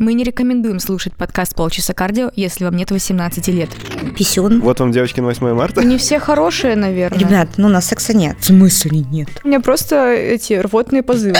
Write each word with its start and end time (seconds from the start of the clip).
Мы 0.00 0.14
не 0.14 0.24
рекомендуем 0.24 0.80
слушать 0.80 1.12
подкаст 1.14 1.54
«Полчаса 1.54 1.92
кардио», 1.92 2.30
если 2.34 2.64
вам 2.64 2.74
нет 2.74 2.90
18 2.90 3.48
лет. 3.48 3.68
Писюн. 4.16 4.62
Вот 4.62 4.80
вам, 4.80 4.92
девочки, 4.92 5.20
на 5.20 5.26
8 5.26 5.52
марта. 5.52 5.84
Не 5.84 5.98
все 5.98 6.18
хорошие, 6.18 6.74
наверное. 6.74 7.18
Ребят, 7.18 7.50
ну 7.58 7.66
у 7.66 7.70
нас 7.70 7.84
секса 7.88 8.16
нет. 8.16 8.38
В 8.40 8.46
смысле 8.46 9.00
нет? 9.00 9.28
У 9.44 9.48
меня 9.48 9.60
просто 9.60 10.10
эти 10.10 10.54
рвотные 10.54 11.02
позывы. 11.02 11.36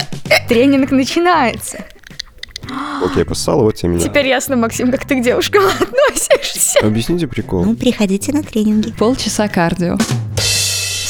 Тренинг 0.46 0.90
начинается. 0.90 1.86
Окей, 3.02 3.24
поссала, 3.24 3.62
вот 3.62 3.76
тебе 3.76 3.92
меня. 3.92 4.04
Теперь 4.04 4.26
ясно, 4.26 4.56
Максим, 4.56 4.90
как 4.92 5.06
ты 5.06 5.18
к 5.18 5.24
девушкам 5.24 5.62
относишься. 5.80 6.80
Объясните 6.80 7.28
прикол. 7.28 7.64
Ну, 7.64 7.74
приходите 7.74 8.30
на 8.30 8.42
тренинги. 8.42 8.92
Полчаса 8.92 9.48
кардио. 9.48 9.96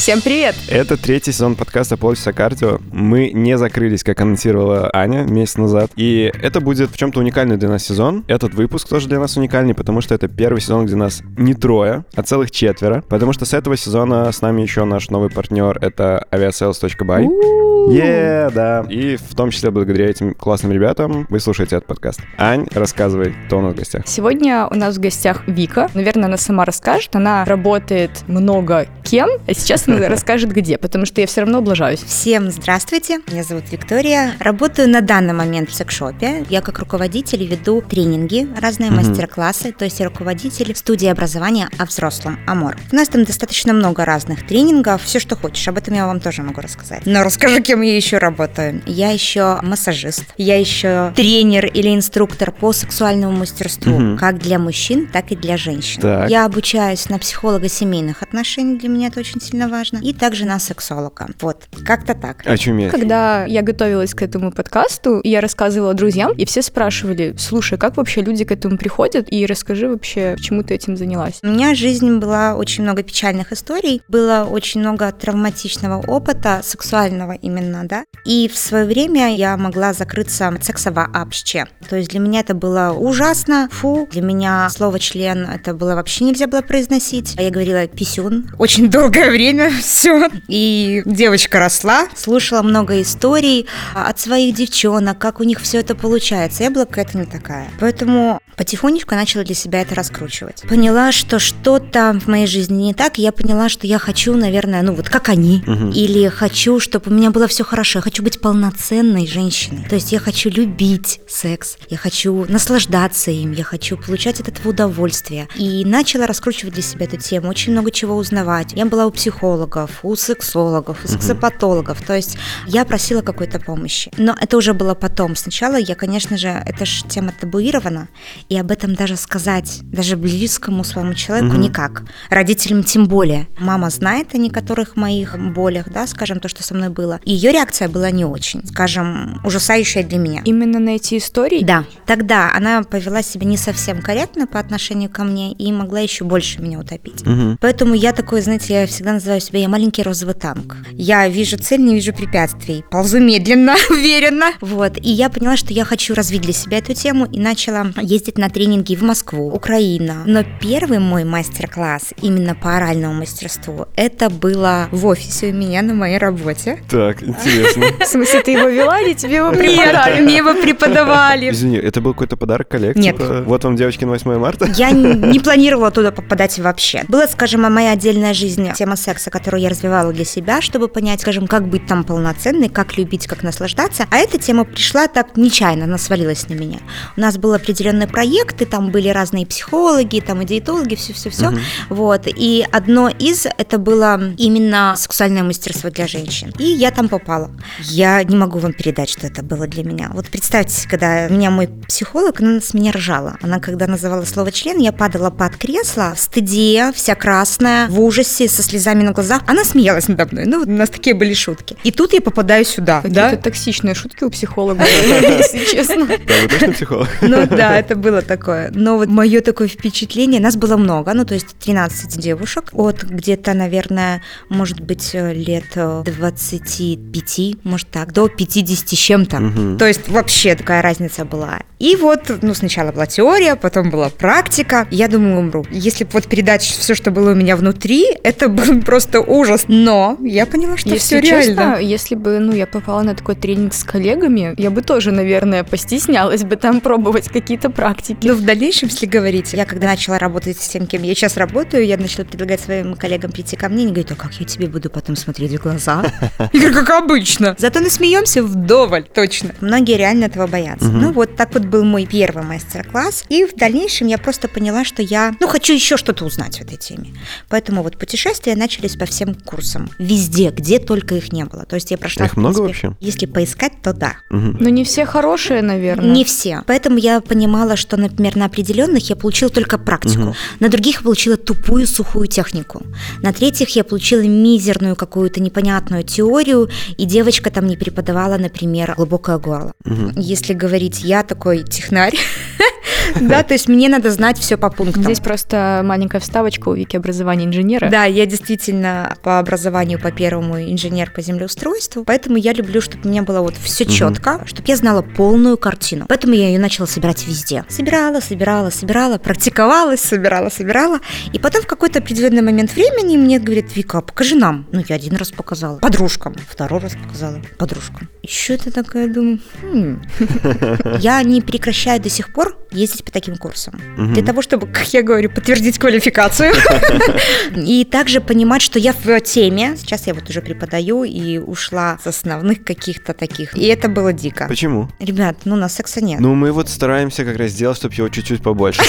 Всем 0.01 0.19
привет! 0.19 0.55
Это 0.67 0.97
третий 0.97 1.31
сезон 1.31 1.55
подкаста 1.55 1.95
«Полчаса 1.95 2.33
кардио». 2.33 2.79
Мы 2.91 3.29
не 3.29 3.55
закрылись, 3.55 4.03
как 4.03 4.19
анонсировала 4.19 4.89
Аня 4.93 5.25
месяц 5.25 5.57
назад. 5.57 5.91
И 5.95 6.33
это 6.41 6.59
будет 6.59 6.89
в 6.89 6.97
чем-то 6.97 7.19
уникальный 7.19 7.55
для 7.55 7.69
нас 7.69 7.83
сезон. 7.83 8.25
Этот 8.27 8.55
выпуск 8.55 8.89
тоже 8.89 9.07
для 9.07 9.19
нас 9.19 9.37
уникальный, 9.37 9.75
потому 9.75 10.01
что 10.01 10.15
это 10.15 10.27
первый 10.27 10.59
сезон, 10.59 10.87
где 10.87 10.95
нас 10.95 11.21
не 11.37 11.53
трое, 11.53 12.03
а 12.15 12.23
целых 12.23 12.49
четверо. 12.49 13.03
Потому 13.09 13.31
что 13.31 13.45
с 13.45 13.53
этого 13.53 13.77
сезона 13.77 14.31
с 14.31 14.41
нами 14.41 14.63
еще 14.63 14.85
наш 14.85 15.11
новый 15.11 15.29
партнер— 15.29 15.77
это 15.81 16.25
aviasales.by. 16.31 17.61
Е, 17.89 18.49
да. 18.53 18.85
И 18.89 19.17
в 19.17 19.35
том 19.35 19.49
числе 19.49 19.71
благодаря 19.71 20.09
этим 20.09 20.33
классным 20.33 20.71
ребятам 20.71 21.25
вы 21.29 21.39
слушаете 21.39 21.77
этот 21.77 21.87
подкаст. 21.87 22.21
Ань, 22.37 22.67
рассказывай, 22.73 23.35
кто 23.45 23.57
у 23.57 23.61
нас 23.61 23.73
в 23.73 23.77
гостях. 23.77 24.03
Сегодня 24.05 24.67
у 24.67 24.75
нас 24.75 24.97
в 24.97 24.99
гостях 24.99 25.47
Вика. 25.47 25.89
Наверное, 25.93 26.25
она 26.25 26.37
сама 26.37 26.65
расскажет. 26.65 27.15
Она 27.15 27.43
работает 27.45 28.23
много 28.27 28.87
кем, 29.03 29.29
а 29.47 29.53
сейчас 29.53 29.87
она 29.97 30.07
расскажет 30.09 30.51
где, 30.51 30.77
потому 30.77 31.05
что 31.05 31.21
я 31.21 31.27
все 31.27 31.41
равно 31.41 31.59
облажаюсь. 31.59 32.01
Всем 32.01 32.49
здравствуйте, 32.51 33.19
меня 33.31 33.43
зовут 33.43 33.65
Виктория. 33.71 34.33
Работаю 34.39 34.89
на 34.89 35.01
данный 35.01 35.33
момент 35.33 35.69
в 35.69 35.73
секшопе. 35.73 36.45
Я 36.49 36.61
как 36.61 36.79
руководитель 36.79 37.45
веду 37.45 37.81
тренинги, 37.81 38.47
разные 38.59 38.91
Мгм. 38.91 38.97
мастер-классы, 39.07 39.71
то 39.71 39.85
есть 39.85 39.99
я 39.99 40.05
руководитель 40.07 40.75
студии 40.75 41.07
образования 41.07 41.69
о 41.77 41.85
взрослом, 41.85 42.39
Амор. 42.47 42.77
У 42.91 42.95
нас 42.95 43.07
там 43.09 43.23
достаточно 43.23 43.73
много 43.73 44.05
разных 44.05 44.45
тренингов, 44.47 45.03
все, 45.03 45.19
что 45.19 45.35
хочешь, 45.35 45.67
об 45.67 45.77
этом 45.77 45.93
я 45.93 46.07
вам 46.07 46.19
тоже 46.19 46.41
могу 46.43 46.61
рассказать. 46.61 47.03
Но 47.05 47.23
расскажу, 47.23 47.61
кем 47.61 47.81
я 47.81 47.95
еще 47.95 48.17
работаю. 48.17 48.81
Я 48.85 49.11
еще 49.11 49.59
массажист, 49.61 50.25
я 50.37 50.59
еще 50.59 51.13
тренер 51.15 51.65
или 51.65 51.93
инструктор 51.93 52.51
по 52.51 52.73
сексуальному 52.73 53.35
мастерству, 53.37 53.97
Мгм. 53.99 54.17
как 54.17 54.39
для 54.39 54.59
мужчин, 54.59 55.07
так 55.11 55.31
и 55.31 55.35
для 55.35 55.57
женщин. 55.57 56.01
Так. 56.01 56.29
Я 56.29 56.45
обучаюсь 56.45 57.09
на 57.09 57.19
психолога 57.19 57.69
семейных 57.69 58.21
отношений, 58.23 58.77
для 58.77 58.89
меня 58.89 59.07
это 59.07 59.19
очень 59.19 59.41
сильно 59.41 59.67
важно, 59.67 59.80
и 60.01 60.13
также 60.13 60.45
на 60.45 60.59
сексолога. 60.59 61.27
Вот, 61.41 61.67
как-то 61.85 62.13
так. 62.13 62.45
Очуметь. 62.45 62.91
Когда 62.91 63.45
я 63.45 63.61
готовилась 63.61 64.13
к 64.13 64.21
этому 64.21 64.51
подкасту, 64.51 65.21
я 65.23 65.41
рассказывала 65.41 65.93
друзьям, 65.93 66.33
и 66.33 66.45
все 66.45 66.61
спрашивали, 66.61 67.35
слушай, 67.37 67.77
как 67.77 67.97
вообще 67.97 68.21
люди 68.21 68.43
к 68.43 68.51
этому 68.51 68.77
приходят, 68.77 69.27
и 69.31 69.45
расскажи 69.45 69.87
вообще, 69.87 70.33
почему 70.35 70.63
ты 70.63 70.75
этим 70.75 70.97
занялась. 70.97 71.39
У 71.43 71.47
меня 71.47 71.75
жизнь 71.75 72.17
была 72.17 72.55
очень 72.55 72.83
много 72.83 73.03
печальных 73.03 73.51
историй, 73.51 74.01
было 74.07 74.47
очень 74.49 74.81
много 74.81 75.11
травматичного 75.11 76.03
опыта, 76.07 76.61
сексуального 76.63 77.33
именно, 77.33 77.87
да. 77.87 78.03
И 78.25 78.47
в 78.47 78.57
свое 78.57 78.85
время 78.85 79.35
я 79.35 79.57
могла 79.57 79.93
закрыться 79.93 80.47
от 80.47 80.63
секса 80.63 80.91
вообще. 80.91 81.65
То 81.89 81.95
есть 81.95 82.09
для 82.09 82.19
меня 82.19 82.41
это 82.41 82.53
было 82.53 82.93
ужасно, 82.97 83.69
фу. 83.71 84.07
Для 84.11 84.21
меня 84.21 84.69
слово 84.69 84.99
член 84.99 85.45
это 85.49 85.73
было 85.73 85.95
вообще 85.95 86.25
нельзя 86.25 86.47
было 86.47 86.61
произносить. 86.61 87.35
А 87.37 87.41
я 87.41 87.49
говорила 87.49 87.87
писюн. 87.87 88.49
Очень 88.57 88.89
долгое 88.89 89.29
время 89.29 89.60
все. 89.81 90.29
И 90.47 91.01
девочка 91.05 91.59
росла, 91.59 92.07
слушала 92.15 92.61
много 92.61 93.01
историй 93.01 93.67
от 93.93 94.19
своих 94.19 94.55
девчонок, 94.55 95.17
как 95.19 95.39
у 95.39 95.43
них 95.43 95.59
все 95.61 95.79
это 95.79 95.95
получается. 95.95 96.63
Я 96.63 96.71
была 96.71 96.85
какая-то 96.85 97.17
не 97.17 97.25
такая. 97.25 97.69
Поэтому 97.79 98.39
потихонечку 98.57 99.15
начала 99.15 99.43
для 99.43 99.55
себя 99.55 99.81
это 99.81 99.95
раскручивать. 99.95 100.63
Поняла, 100.69 101.11
что 101.11 101.39
что-то 101.39 102.19
в 102.23 102.27
моей 102.27 102.45
жизни 102.47 102.83
не 102.83 102.93
так, 102.93 103.17
я 103.17 103.31
поняла, 103.31 103.69
что 103.69 103.87
я 103.87 103.97
хочу, 103.97 104.35
наверное, 104.35 104.81
ну 104.83 104.93
вот 104.93 105.09
как 105.09 105.29
они, 105.29 105.63
Мгм. 105.65 105.91
или 105.91 106.27
хочу, 106.27 106.79
чтобы 106.79 107.11
у 107.11 107.13
меня 107.13 107.31
было 107.31 107.47
все 107.47 107.63
хорошо, 107.63 107.99
я 107.99 108.03
хочу 108.03 108.21
быть 108.23 108.39
полноценной 108.41 109.25
женщиной. 109.27 109.85
То 109.89 109.95
есть 109.95 110.11
я 110.11 110.19
хочу 110.19 110.49
любить 110.49 111.21
секс, 111.27 111.77
я 111.89 111.97
хочу 111.97 112.45
наслаждаться 112.49 113.31
им, 113.31 113.51
я 113.53 113.63
хочу 113.63 113.97
получать 113.97 114.39
от 114.39 114.47
этого 114.49 114.69
удовольствие. 114.69 115.47
И 115.55 115.83
начала 115.85 116.27
раскручивать 116.27 116.73
для 116.73 116.83
себя 116.83 117.05
эту 117.05 117.17
тему, 117.17 117.49
очень 117.49 117.71
много 117.71 117.91
чего 117.91 118.15
узнавать. 118.15 118.73
Я 118.73 118.85
была 118.85 119.05
у 119.07 119.11
психологов, 119.51 119.99
у 120.03 120.15
сексологов, 120.15 120.97
у 121.03 121.07
сексопатологов, 121.07 122.01
то 122.01 122.15
есть 122.15 122.37
я 122.67 122.85
просила 122.85 123.21
какой-то 123.21 123.59
помощи. 123.59 124.11
Но 124.17 124.35
это 124.39 124.57
уже 124.57 124.73
было 124.73 124.95
потом. 124.95 125.35
Сначала 125.35 125.75
я, 125.75 125.95
конечно 125.95 126.37
же, 126.37 126.47
эта 126.47 126.85
же 126.85 127.03
тема 127.03 127.33
табуирована, 127.37 128.07
и 128.49 128.57
об 128.57 128.71
этом 128.71 128.95
даже 128.95 129.17
сказать, 129.17 129.79
даже 129.83 130.15
близкому 130.15 130.83
своему 130.83 131.13
человеку 131.13 131.57
никак. 131.57 132.03
Родителям 132.29 132.83
тем 132.83 133.07
более. 133.07 133.47
Мама 133.59 133.89
знает 133.89 134.33
о 134.33 134.37
некоторых 134.37 134.95
моих 134.95 135.37
болях, 135.37 135.89
да, 135.91 136.07
скажем, 136.07 136.39
то, 136.39 136.47
что 136.47 136.63
со 136.63 136.73
мной 136.73 136.89
было. 136.89 137.19
Ее 137.25 137.51
реакция 137.51 137.89
была 137.89 138.09
не 138.11 138.23
очень, 138.23 138.65
скажем, 138.65 139.41
ужасающая 139.43 140.03
для 140.03 140.17
меня. 140.17 140.41
Именно 140.45 140.79
на 140.79 140.95
эти 140.95 141.17
истории 141.17 141.63
Да, 141.63 141.83
тогда 142.05 142.53
она 142.55 142.83
повела 142.83 143.21
себя 143.21 143.45
не 143.45 143.57
совсем 143.57 144.01
корректно 144.01 144.47
по 144.47 144.59
отношению 144.59 145.09
ко 145.09 145.23
мне 145.23 145.51
и 145.51 145.71
могла 145.73 145.99
еще 145.99 146.23
больше 146.23 146.61
меня 146.61 146.79
утопить. 146.79 147.25
Мгм. 147.25 147.57
Поэтому 147.59 147.93
я 147.93 148.13
такой, 148.13 148.41
знаете, 148.41 148.73
я 148.73 148.87
всегда 148.87 149.13
называю 149.13 149.40
себя, 149.41 149.59
я 149.59 149.67
маленький 149.69 150.03
розовый 150.03 150.35
танк. 150.35 150.77
Я 150.93 151.27
вижу 151.27 151.57
цель, 151.57 151.81
не 151.81 151.95
вижу 151.95 152.13
препятствий. 152.13 152.85
Ползу 152.89 153.19
медленно, 153.19 153.75
уверенно. 153.89 154.51
Вот. 154.61 154.97
И 154.97 155.09
я 155.09 155.29
поняла, 155.29 155.57
что 155.57 155.73
я 155.73 155.83
хочу 155.83 156.13
развить 156.13 156.41
для 156.41 156.53
себя 156.53 156.77
эту 156.77 156.93
тему 156.93 157.25
и 157.25 157.39
начала 157.39 157.87
ездить 158.01 158.37
на 158.37 158.49
тренинги 158.49 158.95
в 158.95 159.01
Москву, 159.03 159.51
Украина. 159.51 160.23
Но 160.25 160.43
первый 160.61 160.99
мой 160.99 161.23
мастер-класс 161.23 162.13
именно 162.21 162.55
по 162.55 162.77
оральному 162.77 163.13
мастерству, 163.15 163.87
это 163.95 164.29
было 164.29 164.87
в 164.91 165.05
офисе 165.05 165.47
у 165.47 165.53
меня 165.53 165.81
на 165.81 165.93
моей 165.93 166.17
работе. 166.17 166.81
Так, 166.89 167.23
интересно. 167.23 167.85
В 167.99 168.05
смысле, 168.05 168.41
ты 168.41 168.51
его 168.51 168.69
вела 168.69 168.99
или 169.01 169.13
тебе 169.13 169.37
его 169.37 169.49
Нет, 169.51 169.59
преподали? 169.59 170.21
мне 170.21 170.37
его 170.37 170.53
преподавали. 170.53 171.51
Извини, 171.51 171.77
это 171.77 172.01
был 172.01 172.13
какой-то 172.13 172.37
подарок 172.37 172.67
коллеге? 172.69 172.99
Нет. 173.01 173.17
Типа, 173.17 173.43
вот 173.45 173.63
вам, 173.63 173.75
девочки, 173.75 174.05
на 174.05 174.11
8 174.11 174.37
марта? 174.37 174.65
Я 174.75 174.91
не 174.91 175.39
планировала 175.43 175.91
туда 175.91 176.11
попадать 176.11 176.59
вообще. 176.59 177.03
Была, 177.07 177.27
скажем, 177.27 177.61
моя 177.61 177.91
отдельная 177.91 178.33
жизнь, 178.33 178.71
тема 178.73 178.95
секса, 178.95 179.30
которую 179.31 179.61
я 179.61 179.69
развивала 179.69 180.13
для 180.13 180.25
себя, 180.25 180.61
чтобы 180.61 180.87
понять, 180.87 181.21
скажем, 181.21 181.47
как 181.47 181.67
быть 181.67 181.87
там 181.87 182.03
полноценной, 182.03 182.69
как 182.69 182.97
любить, 182.97 183.25
как 183.25 183.41
наслаждаться. 183.41 184.05
А 184.11 184.17
эта 184.17 184.37
тема 184.37 184.65
пришла 184.65 185.07
так 185.07 185.37
нечаянно, 185.37 185.85
она 185.85 185.97
свалилась 185.97 186.47
на 186.49 186.53
меня. 186.53 186.79
У 187.17 187.21
нас 187.21 187.37
был 187.37 187.53
определенный 187.53 188.07
проект, 188.07 188.61
и 188.61 188.65
там 188.65 188.91
были 188.91 189.09
разные 189.09 189.47
психологи, 189.47 190.19
там 190.19 190.41
и 190.41 190.45
диетологи, 190.45 190.95
все-все-все. 190.95 191.49
Мгм. 191.49 191.59
Вот. 191.89 192.27
И 192.27 192.65
одно 192.71 193.09
из 193.09 193.45
это 193.45 193.77
было 193.77 194.19
именно 194.37 194.95
сексуальное 194.97 195.43
мастерство 195.43 195.89
для 195.89 196.07
женщин. 196.07 196.53
И 196.59 196.65
я 196.65 196.91
там 196.91 197.09
попала. 197.09 197.49
Я 197.79 198.23
не 198.23 198.35
могу 198.35 198.59
вам 198.59 198.73
передать, 198.73 199.09
что 199.09 199.27
это 199.27 199.41
было 199.43 199.65
для 199.67 199.83
меня. 199.83 200.11
Вот 200.13 200.27
представьте, 200.27 200.87
когда 200.89 201.27
меня 201.29 201.49
мой 201.51 201.67
психолог, 201.87 202.41
она 202.41 202.59
с 202.59 202.73
меня 202.73 202.91
ржала. 202.91 203.37
Она, 203.41 203.59
когда 203.59 203.87
называла 203.87 204.25
слово 204.25 204.51
член, 204.51 204.77
я 204.77 204.91
падала 204.91 205.29
под 205.29 205.55
кресло 205.55 206.13
в 206.15 206.19
стыде, 206.19 206.91
вся 206.93 207.15
красная, 207.15 207.87
в 207.87 207.99
ужасе, 207.99 208.47
со 208.49 208.61
слезами 208.61 209.03
на 209.03 209.11
глазах. 209.11 209.20
Она 209.47 209.63
смеялась 209.63 210.07
надо 210.07 210.27
мной. 210.31 210.45
Ну, 210.45 210.59
вот 210.59 210.67
у 210.67 210.71
нас 210.71 210.89
такие 210.89 211.15
были 211.15 211.33
шутки. 211.33 211.75
И 211.83 211.91
тут 211.91 212.13
я 212.13 212.21
попадаю 212.21 212.65
сюда. 212.65 213.01
Какие-то 213.01 213.37
токсичные 213.37 213.95
шутки 213.95 214.23
у 214.23 214.29
психолога, 214.29 214.83
если 215.21 215.65
честно. 215.65 216.05
Да, 216.05 216.33
вы 216.41 216.47
точно 216.47 216.73
психолог? 216.73 217.07
Ну 217.21 217.47
да, 217.47 217.77
это 217.77 217.95
было 217.95 218.21
такое. 218.21 218.71
Но 218.73 218.97
вот 218.97 219.09
мое 219.09 219.41
такое 219.41 219.67
впечатление, 219.67 220.41
нас 220.41 220.55
было 220.55 220.77
много, 220.77 221.13
ну 221.13 221.25
то 221.25 221.33
есть 221.33 221.55
13 221.59 222.17
девушек, 222.17 222.69
от 222.73 223.03
где-то, 223.03 223.53
наверное, 223.53 224.21
может 224.49 224.79
быть, 224.81 225.13
лет 225.13 225.65
э, 225.75 226.03
25, 226.05 227.63
может 227.63 227.89
так, 227.89 228.13
до 228.13 228.27
50 228.27 228.89
с 228.89 228.91
чем-то. 228.91 229.77
То 229.77 229.85
есть 229.85 230.07
вообще 230.07 230.55
такая 230.55 230.81
разница 230.81 231.25
была. 231.25 231.59
И 231.81 231.95
вот, 231.95 232.31
ну 232.43 232.53
сначала 232.53 232.91
была 232.91 233.07
теория, 233.07 233.55
потом 233.55 233.89
была 233.89 234.09
практика. 234.09 234.87
Я 234.91 235.07
думаю, 235.07 235.39
умру. 235.39 235.65
Если 235.71 236.03
бы 236.03 236.11
вот 236.13 236.27
передать 236.27 236.61
все, 236.61 236.93
что 236.93 237.09
было 237.09 237.31
у 237.31 237.35
меня 237.35 237.55
внутри, 237.55 238.05
это 238.23 238.49
был 238.49 238.81
просто 238.81 239.10
ужас. 239.19 239.65
Но 239.67 240.17
я 240.21 240.45
поняла, 240.45 240.77
что 240.77 240.95
все 240.95 241.17
Если 241.17 241.21
честно, 241.21 241.51
реально. 241.51 241.81
если 241.81 242.15
бы 242.15 242.39
ну, 242.39 242.53
я 242.53 242.67
попала 242.67 243.01
на 243.01 243.15
такой 243.15 243.35
тренинг 243.35 243.73
с 243.73 243.83
коллегами, 243.83 244.53
я 244.57 244.71
бы 244.71 244.81
тоже, 244.81 245.11
наверное, 245.11 245.63
постеснялась 245.63 246.43
бы 246.43 246.55
там 246.55 246.81
пробовать 246.81 247.29
какие-то 247.29 247.69
практики. 247.69 248.25
Ну, 248.27 248.35
в 248.35 248.41
дальнейшем, 248.43 248.89
если 248.89 249.05
говорить, 249.05 249.53
я 249.53 249.65
когда 249.65 249.87
начала 249.87 250.17
работать 250.17 250.59
с 250.59 250.67
тем, 250.67 250.87
кем 250.87 251.03
я 251.03 251.13
сейчас 251.15 251.37
работаю, 251.37 251.85
я 251.85 251.97
начала 251.97 252.25
предлагать 252.25 252.61
своим 252.61 252.95
коллегам 252.95 253.31
прийти 253.31 253.55
ко 253.55 253.69
мне, 253.69 253.83
они 253.83 253.91
говорят, 253.91 254.11
а 254.11 254.15
как 254.15 254.33
я 254.39 254.45
тебе 254.45 254.67
буду 254.67 254.89
потом 254.89 255.15
смотреть 255.15 255.51
в 255.51 255.61
глаза? 255.61 256.03
Я 256.53 256.59
говорю, 256.59 256.73
как 256.73 256.89
обычно. 257.03 257.55
Зато 257.57 257.79
насмеемся 257.79 258.43
вдоволь, 258.43 259.03
точно. 259.03 259.51
Многие 259.61 259.97
реально 259.97 260.25
этого 260.25 260.47
боятся. 260.47 260.87
Ну, 260.87 261.11
вот 261.11 261.35
так 261.35 261.53
вот 261.53 261.65
был 261.65 261.83
мой 261.83 262.05
первый 262.05 262.43
мастер-класс. 262.43 263.25
И 263.29 263.45
в 263.45 263.55
дальнейшем 263.55 264.07
я 264.07 264.17
просто 264.17 264.47
поняла, 264.47 264.83
что 264.83 265.01
я, 265.01 265.33
ну, 265.39 265.47
хочу 265.47 265.73
еще 265.73 265.97
что-то 265.97 266.25
узнать 266.25 266.57
в 266.57 266.61
этой 266.61 266.77
теме. 266.77 267.13
Поэтому 267.49 267.83
вот 267.83 267.97
путешествия 267.97 268.55
начались 268.55 268.95
по 269.01 269.07
всем 269.07 269.33
курсам. 269.33 269.89
Везде, 269.97 270.51
где 270.51 270.77
только 270.77 271.15
их 271.15 271.33
не 271.33 271.43
было. 271.45 271.65
То 271.65 271.73
есть 271.75 271.89
я 271.89 271.97
прошла... 271.97 272.27
Их 272.27 272.37
много 272.37 272.59
вообще? 272.61 272.95
Если 272.99 273.25
поискать, 273.25 273.73
то 273.81 273.93
да. 273.93 274.13
Угу. 274.29 274.57
Но 274.59 274.69
не 274.69 274.83
все 274.83 275.07
хорошие, 275.07 275.63
наверное. 275.63 276.11
Не 276.11 276.23
все. 276.23 276.61
Поэтому 276.67 276.99
я 276.99 277.19
понимала, 277.19 277.75
что, 277.77 277.97
например, 277.97 278.35
на 278.35 278.45
определенных 278.45 279.09
я 279.09 279.15
получила 279.15 279.49
только 279.49 279.79
практику, 279.79 280.21
Мгм. 280.21 280.33
на 280.59 280.69
других 280.69 280.97
я 280.97 281.01
получила 281.01 281.35
тупую 281.35 281.87
сухую 281.87 282.27
технику, 282.27 282.83
на 283.23 283.33
третьих 283.33 283.69
я 283.75 283.83
получила 283.83 284.21
мизерную 284.21 284.95
какую-то 284.95 285.39
непонятную 285.41 286.03
теорию, 286.03 286.69
и 286.97 287.05
девочка 287.05 287.49
там 287.49 287.65
не 287.65 287.77
преподавала, 287.77 288.37
например, 288.37 288.93
глубокое 288.97 289.39
горло. 289.39 289.71
Мгм. 289.83 290.11
Если 290.15 290.53
говорить, 290.53 290.99
я 291.03 291.23
такой 291.23 291.63
технарь, 291.63 292.13
да, 293.19 293.43
то 293.43 293.53
есть 293.53 293.67
мне 293.67 293.89
надо 293.89 294.11
знать 294.11 294.37
все 294.37 294.57
по 294.57 294.69
пунктам. 294.69 295.03
Здесь 295.03 295.19
просто 295.19 295.81
маленькая 295.83 296.19
вставочка 296.19 296.69
у 296.69 296.73
Вики 296.73 296.95
образования 296.95 297.45
инженера. 297.45 297.89
Да, 297.89 298.05
я 298.05 298.25
действительно 298.25 299.15
по 299.23 299.39
образованию 299.39 299.99
по 299.99 300.11
первому 300.11 300.61
инженер 300.61 301.11
по 301.11 301.21
землеустройству, 301.21 302.03
поэтому 302.03 302.37
я 302.37 302.53
люблю, 302.53 302.81
чтобы 302.81 303.05
у 303.05 303.09
меня 303.09 303.23
было 303.23 303.41
вот 303.41 303.55
все 303.55 303.85
четко, 303.85 304.43
чтобы 304.45 304.67
я 304.67 304.75
знала 304.75 305.01
полную 305.01 305.57
картину. 305.57 306.05
Поэтому 306.07 306.33
я 306.33 306.47
ее 306.47 306.59
начала 306.59 306.87
собирать 306.87 307.25
везде. 307.27 307.65
Собирала, 307.69 308.19
собирала, 308.19 308.69
собирала, 308.69 309.17
практиковалась, 309.17 310.01
собирала, 310.01 310.49
собирала. 310.49 310.99
И 311.33 311.39
потом 311.39 311.63
в 311.63 311.67
какой-то 311.67 311.99
определенный 311.99 312.41
момент 312.41 312.73
времени 312.73 313.17
мне 313.17 313.39
говорит, 313.39 313.75
Вика, 313.75 313.99
а 313.99 314.01
покажи 314.01 314.35
нам. 314.35 314.67
Ну, 314.71 314.83
я 314.87 314.95
один 314.95 315.15
раз 315.15 315.31
показала. 315.31 315.79
Подружкам. 315.79 316.35
Второй 316.49 316.79
раз 316.79 316.93
показала. 316.95 317.41
Подружкам. 317.57 318.09
Еще 318.23 318.55
это 318.55 318.71
такая, 318.71 319.07
думаю, 319.07 319.39
«Хм». 319.61 320.01
Я 320.99 321.21
не 321.23 321.41
прекращаю 321.41 322.01
до 322.01 322.09
сих 322.09 322.33
пор 322.33 322.57
ездить 322.71 323.00
по 323.03 323.11
таким 323.11 323.37
курсам. 323.37 323.79
Мгм. 323.97 324.13
Для 324.13 324.23
того, 324.23 324.41
чтобы, 324.41 324.67
как 324.67 324.87
я 324.93 325.03
говорю, 325.03 325.29
подтвердить 325.29 325.77
квалификацию. 325.77 326.53
И 327.55 327.85
также 327.85 328.21
понимать, 328.21 328.61
что 328.61 328.79
я 328.79 328.93
в 328.93 329.21
теме. 329.21 329.75
Сейчас 329.77 330.07
я 330.07 330.13
вот 330.13 330.29
уже 330.29 330.41
преподаю 330.41 331.03
и 331.03 331.37
ушла 331.37 331.97
с 332.03 332.07
основных 332.07 332.63
каких-то 332.63 333.13
таких. 333.13 333.55
И 333.55 333.65
это 333.65 333.89
было 333.89 334.13
дико. 334.13 334.47
Почему? 334.47 334.89
Ребят, 334.99 335.37
ну 335.45 335.55
на 335.55 335.69
секса 335.69 336.01
нет. 336.01 336.19
Ну, 336.19 336.35
мы 336.35 336.51
вот 336.51 336.69
стараемся 336.69 337.25
как 337.25 337.37
раз 337.37 337.51
сделать, 337.51 337.77
чтобы 337.77 337.93
его 337.95 338.09
чуть-чуть 338.09 338.41
побольше. 338.41 338.81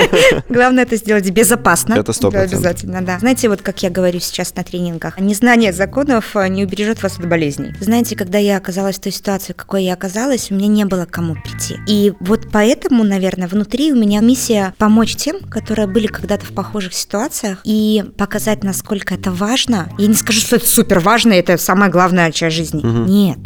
Главное 0.48 0.84
это 0.84 0.96
сделать 0.96 1.28
безопасно. 1.30 1.94
Это 1.94 2.12
сто. 2.12 2.28
Обязательно, 2.28 3.02
да. 3.02 3.18
Знаете, 3.18 3.48
вот 3.48 3.62
как 3.62 3.82
я 3.82 3.90
говорю 3.90 4.20
сейчас 4.20 4.54
на 4.54 4.62
тренингах, 4.64 5.18
незнание 5.18 5.72
законов 5.72 6.36
э, 6.36 6.48
не 6.48 6.64
убережет 6.64 7.02
вас 7.02 7.18
от 7.18 7.28
болезней. 7.28 7.74
Знаете, 7.80 8.16
когда 8.16 8.38
я 8.38 8.56
оказалась 8.56 8.96
в 8.96 9.00
той 9.00 9.12
ситуации, 9.12 9.52
в 9.52 9.56
какой 9.56 9.84
я 9.84 9.94
оказалась, 9.94 10.50
у 10.50 10.54
меня 10.54 10.68
не 10.68 10.84
было 10.84 11.06
кому 11.06 11.34
прийти. 11.34 11.78
И 11.86 12.12
вот 12.20 12.48
поэтому, 12.52 13.04
наверное, 13.04 13.48
внутри 13.60 13.92
у 13.92 13.96
меня 13.96 14.20
миссия 14.20 14.74
помочь 14.78 15.16
тем, 15.16 15.40
которые 15.40 15.86
были 15.86 16.06
когда-то 16.06 16.46
в 16.46 16.52
похожих 16.52 16.94
ситуациях, 16.94 17.60
и 17.64 18.02
показать, 18.16 18.64
насколько 18.64 19.14
это 19.14 19.30
важно. 19.30 19.90
Я 19.98 20.06
не 20.06 20.14
скажу, 20.14 20.40
что 20.40 20.56
это 20.56 20.66
супер 20.66 20.98
важно, 20.98 21.34
это 21.34 21.58
самая 21.58 21.90
главная 21.90 22.32
часть 22.32 22.56
жизни. 22.56 22.80
Мгм. 22.82 23.04
Нет, 23.04 23.38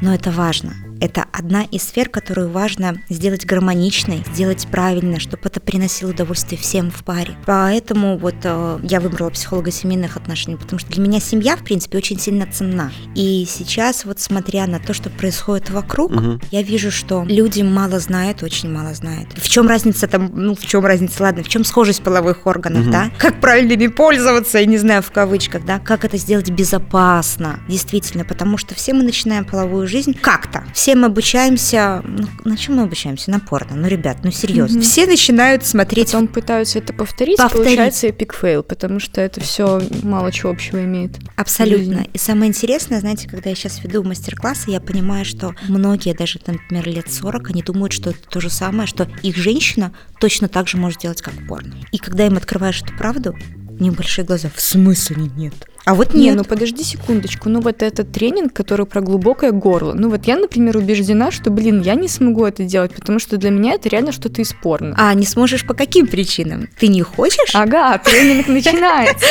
но 0.00 0.14
это 0.14 0.30
важно. 0.30 0.72
Это 1.00 1.24
одна 1.32 1.62
из 1.62 1.82
сфер, 1.84 2.08
которую 2.10 2.50
важно 2.50 2.96
сделать 3.08 3.46
гармоничной, 3.46 4.22
сделать 4.34 4.66
правильно, 4.70 5.18
чтобы 5.18 5.42
это 5.46 5.58
приносило 5.60 6.10
удовольствие 6.10 6.60
всем 6.60 6.90
в 6.90 7.02
паре. 7.04 7.34
Поэтому 7.46 8.18
вот 8.18 8.34
э, 8.44 8.78
я 8.82 9.00
выбрала 9.00 9.30
психолога 9.30 9.70
семейных 9.70 10.16
отношений, 10.18 10.56
потому 10.56 10.78
что 10.78 10.90
для 10.90 11.02
меня 11.02 11.18
семья, 11.20 11.56
в 11.56 11.64
принципе, 11.64 11.96
очень 11.98 12.18
сильно 12.20 12.46
ценна. 12.46 12.92
И 13.14 13.46
сейчас 13.48 14.04
вот 14.04 14.20
смотря 14.20 14.66
на 14.66 14.78
то, 14.78 14.92
что 14.92 15.08
происходит 15.10 15.70
вокруг, 15.70 16.10
Мгм. 16.12 16.40
я 16.50 16.62
вижу, 16.62 16.90
что 16.90 17.24
люди 17.26 17.62
мало 17.62 17.98
знают, 17.98 18.42
очень 18.42 18.70
мало 18.70 18.92
знают. 18.94 19.28
В 19.38 19.48
чем 19.48 19.68
разница 19.68 20.06
там, 20.06 20.30
ну 20.34 20.54
в 20.54 20.66
чем 20.66 20.84
разница, 20.84 21.22
ладно, 21.22 21.42
в 21.42 21.48
чем 21.48 21.64
схожесть 21.64 22.02
половых 22.02 22.46
органов, 22.46 22.82
Мгм. 22.82 22.90
да? 22.92 23.10
Как 23.18 23.40
правильно 23.40 23.72
ими 23.72 23.86
пользоваться, 23.86 24.58
я 24.58 24.66
не 24.66 24.76
знаю, 24.78 25.02
в 25.02 25.10
кавычках, 25.10 25.64
да? 25.64 25.78
Как 25.78 26.04
это 26.04 26.18
сделать 26.18 26.50
безопасно, 26.50 27.60
действительно, 27.68 28.24
потому 28.24 28.58
что 28.58 28.74
все 28.74 28.92
мы 28.92 29.02
начинаем 29.02 29.44
половую 29.44 29.86
жизнь 29.86 30.12
как-то. 30.14 30.64
Все 30.74 30.89
мы 30.94 31.06
обучаемся, 31.06 32.02
ну, 32.04 32.26
на 32.44 32.56
чем 32.56 32.76
мы 32.76 32.82
обучаемся? 32.82 33.30
На 33.30 33.40
порно. 33.40 33.76
Ну, 33.76 33.88
ребят, 33.88 34.18
ну 34.22 34.30
серьезно. 34.30 34.78
Мгм. 34.78 34.82
Все 34.82 35.06
начинают 35.06 35.64
смотреть 35.64 36.12
Потом 36.12 36.28
пытаются 36.28 36.78
это 36.78 36.92
повторить, 36.92 37.36
Повторить. 37.36 37.64
получается 37.66 38.06
epic 38.08 38.34
fail, 38.34 38.62
потому 38.62 39.00
что 39.00 39.20
это 39.20 39.40
все 39.40 39.80
мало 40.02 40.32
чего 40.32 40.50
общего 40.50 40.82
имеет. 40.84 41.18
Абсолютно. 41.36 42.06
И 42.12 42.18
самое 42.18 42.48
интересное, 42.48 43.00
знаете, 43.00 43.28
когда 43.28 43.50
я 43.50 43.56
сейчас 43.56 43.82
веду 43.82 44.02
мастер-классы, 44.02 44.70
я 44.70 44.80
понимаю, 44.80 45.24
что 45.24 45.54
многие, 45.68 46.14
даже, 46.14 46.40
например, 46.46 46.88
лет 46.88 47.10
40, 47.10 47.50
они 47.50 47.62
думают, 47.62 47.92
что 47.92 48.10
это 48.10 48.20
то 48.28 48.40
же 48.40 48.50
самое, 48.50 48.86
что 48.86 49.08
их 49.22 49.36
женщина 49.36 49.92
точно 50.18 50.48
так 50.48 50.68
же 50.68 50.76
может 50.76 51.00
делать, 51.00 51.22
как 51.22 51.34
порно. 51.46 51.74
И 51.92 51.98
когда 51.98 52.26
им 52.26 52.36
открываешь 52.36 52.82
эту 52.82 52.94
правду, 52.96 53.36
у 53.80 53.82
них 53.82 53.94
большие 53.94 54.24
глаза. 54.24 54.50
В 54.54 54.60
смысле 54.60 55.16
нет? 55.36 55.54
А 55.86 55.94
вот 55.94 56.12
Не, 56.12 56.24
нет. 56.26 56.36
ну 56.36 56.44
подожди 56.44 56.84
секундочку. 56.84 57.48
Ну 57.48 57.60
вот 57.62 57.82
этот 57.82 58.12
тренинг, 58.12 58.52
который 58.52 58.84
про 58.84 59.00
глубокое 59.00 59.50
горло. 59.50 59.94
Ну 59.94 60.10
вот 60.10 60.26
я, 60.26 60.36
например, 60.36 60.76
убеждена, 60.76 61.30
что, 61.30 61.50
блин, 61.50 61.80
я 61.80 61.94
не 61.94 62.06
смогу 62.06 62.44
это 62.44 62.64
делать, 62.64 62.94
потому 62.94 63.18
что 63.18 63.38
для 63.38 63.50
меня 63.50 63.72
это 63.72 63.88
реально 63.88 64.12
что-то 64.12 64.42
из 64.42 64.52
порно. 64.52 64.94
А 64.98 65.12
не 65.14 65.24
сможешь 65.24 65.66
по 65.66 65.72
каким 65.72 66.06
причинам? 66.06 66.68
Ты 66.78 66.88
не 66.88 67.00
хочешь? 67.02 67.54
Ага, 67.54 67.96
тренинг 67.98 68.46
начинается. 68.48 69.24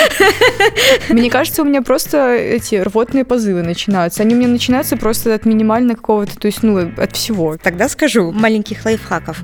Мне 1.10 1.30
кажется, 1.30 1.62
у 1.62 1.66
меня 1.66 1.81
просто 1.84 2.34
эти 2.36 2.75
рвотные 2.75 3.25
позывы 3.25 3.62
начинаются. 3.62 4.24
Они 4.24 4.34
у 4.34 4.38
меня 4.38 4.48
начинаются 4.48 4.98
просто 4.98 5.36
от 5.36 5.45
минимально 5.45 5.95
какого-то, 5.95 6.36
то 6.38 6.48
есть, 6.48 6.63
ну, 6.63 6.92
от 6.98 7.16
всего. 7.16 7.57
Тогда 7.62 7.88
скажу 7.90 8.31
маленьких 8.31 8.84
лайфхаков. 8.86 9.42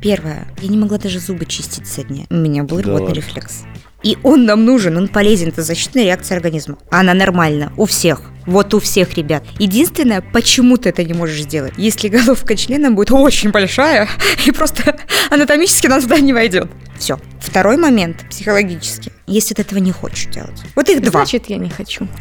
Первое. 0.00 0.46
Я 0.62 0.68
не 0.68 0.78
могла 0.78 0.98
даже 0.98 1.18
зубы 1.20 1.46
чистить 1.46 1.86
сегодня. 1.86 2.26
У 2.30 2.34
меня 2.34 2.64
был 2.64 2.78
Да 2.78 2.84
рвотный 2.84 3.06
ладно. 3.08 3.14
рефлекс. 3.14 3.62
И 4.02 4.18
он 4.22 4.44
нам 4.44 4.64
нужен, 4.64 4.96
он 4.96 5.08
полезен, 5.08 5.48
это 5.48 5.62
защитная 5.62 6.04
реакция 6.04 6.36
организма. 6.36 6.78
Она 6.90 7.14
нормальна 7.14 7.72
у 7.76 7.86
всех. 7.86 8.20
Вот 8.46 8.74
у 8.74 8.80
всех 8.80 9.14
ребят. 9.14 9.42
Единственное, 9.58 10.20
почему 10.20 10.76
ты 10.76 10.90
это 10.90 11.02
не 11.02 11.14
можешь 11.14 11.42
сделать? 11.42 11.72
Если 11.76 12.08
головка 12.08 12.56
члена 12.56 12.90
будет 12.92 13.10
очень 13.10 13.50
большая, 13.50 14.08
и 14.46 14.52
просто 14.52 14.96
анатомически 15.30 15.86
она 15.86 16.00
туда 16.00 16.20
не 16.20 16.32
войдет. 16.32 16.70
Все. 16.98 17.18
Второй 17.40 17.76
момент, 17.76 18.24
психологический. 18.28 19.12
Если 19.26 19.54
ты 19.54 19.62
этого 19.62 19.78
не 19.78 19.92
хочешь 19.92 20.26
делать. 20.32 20.62
Вот 20.74 20.88
их 20.88 21.00
два. 21.02 21.20
Значит, 21.20 21.46
я 21.48 21.58
не 21.58 21.68
хочу. 21.70 22.06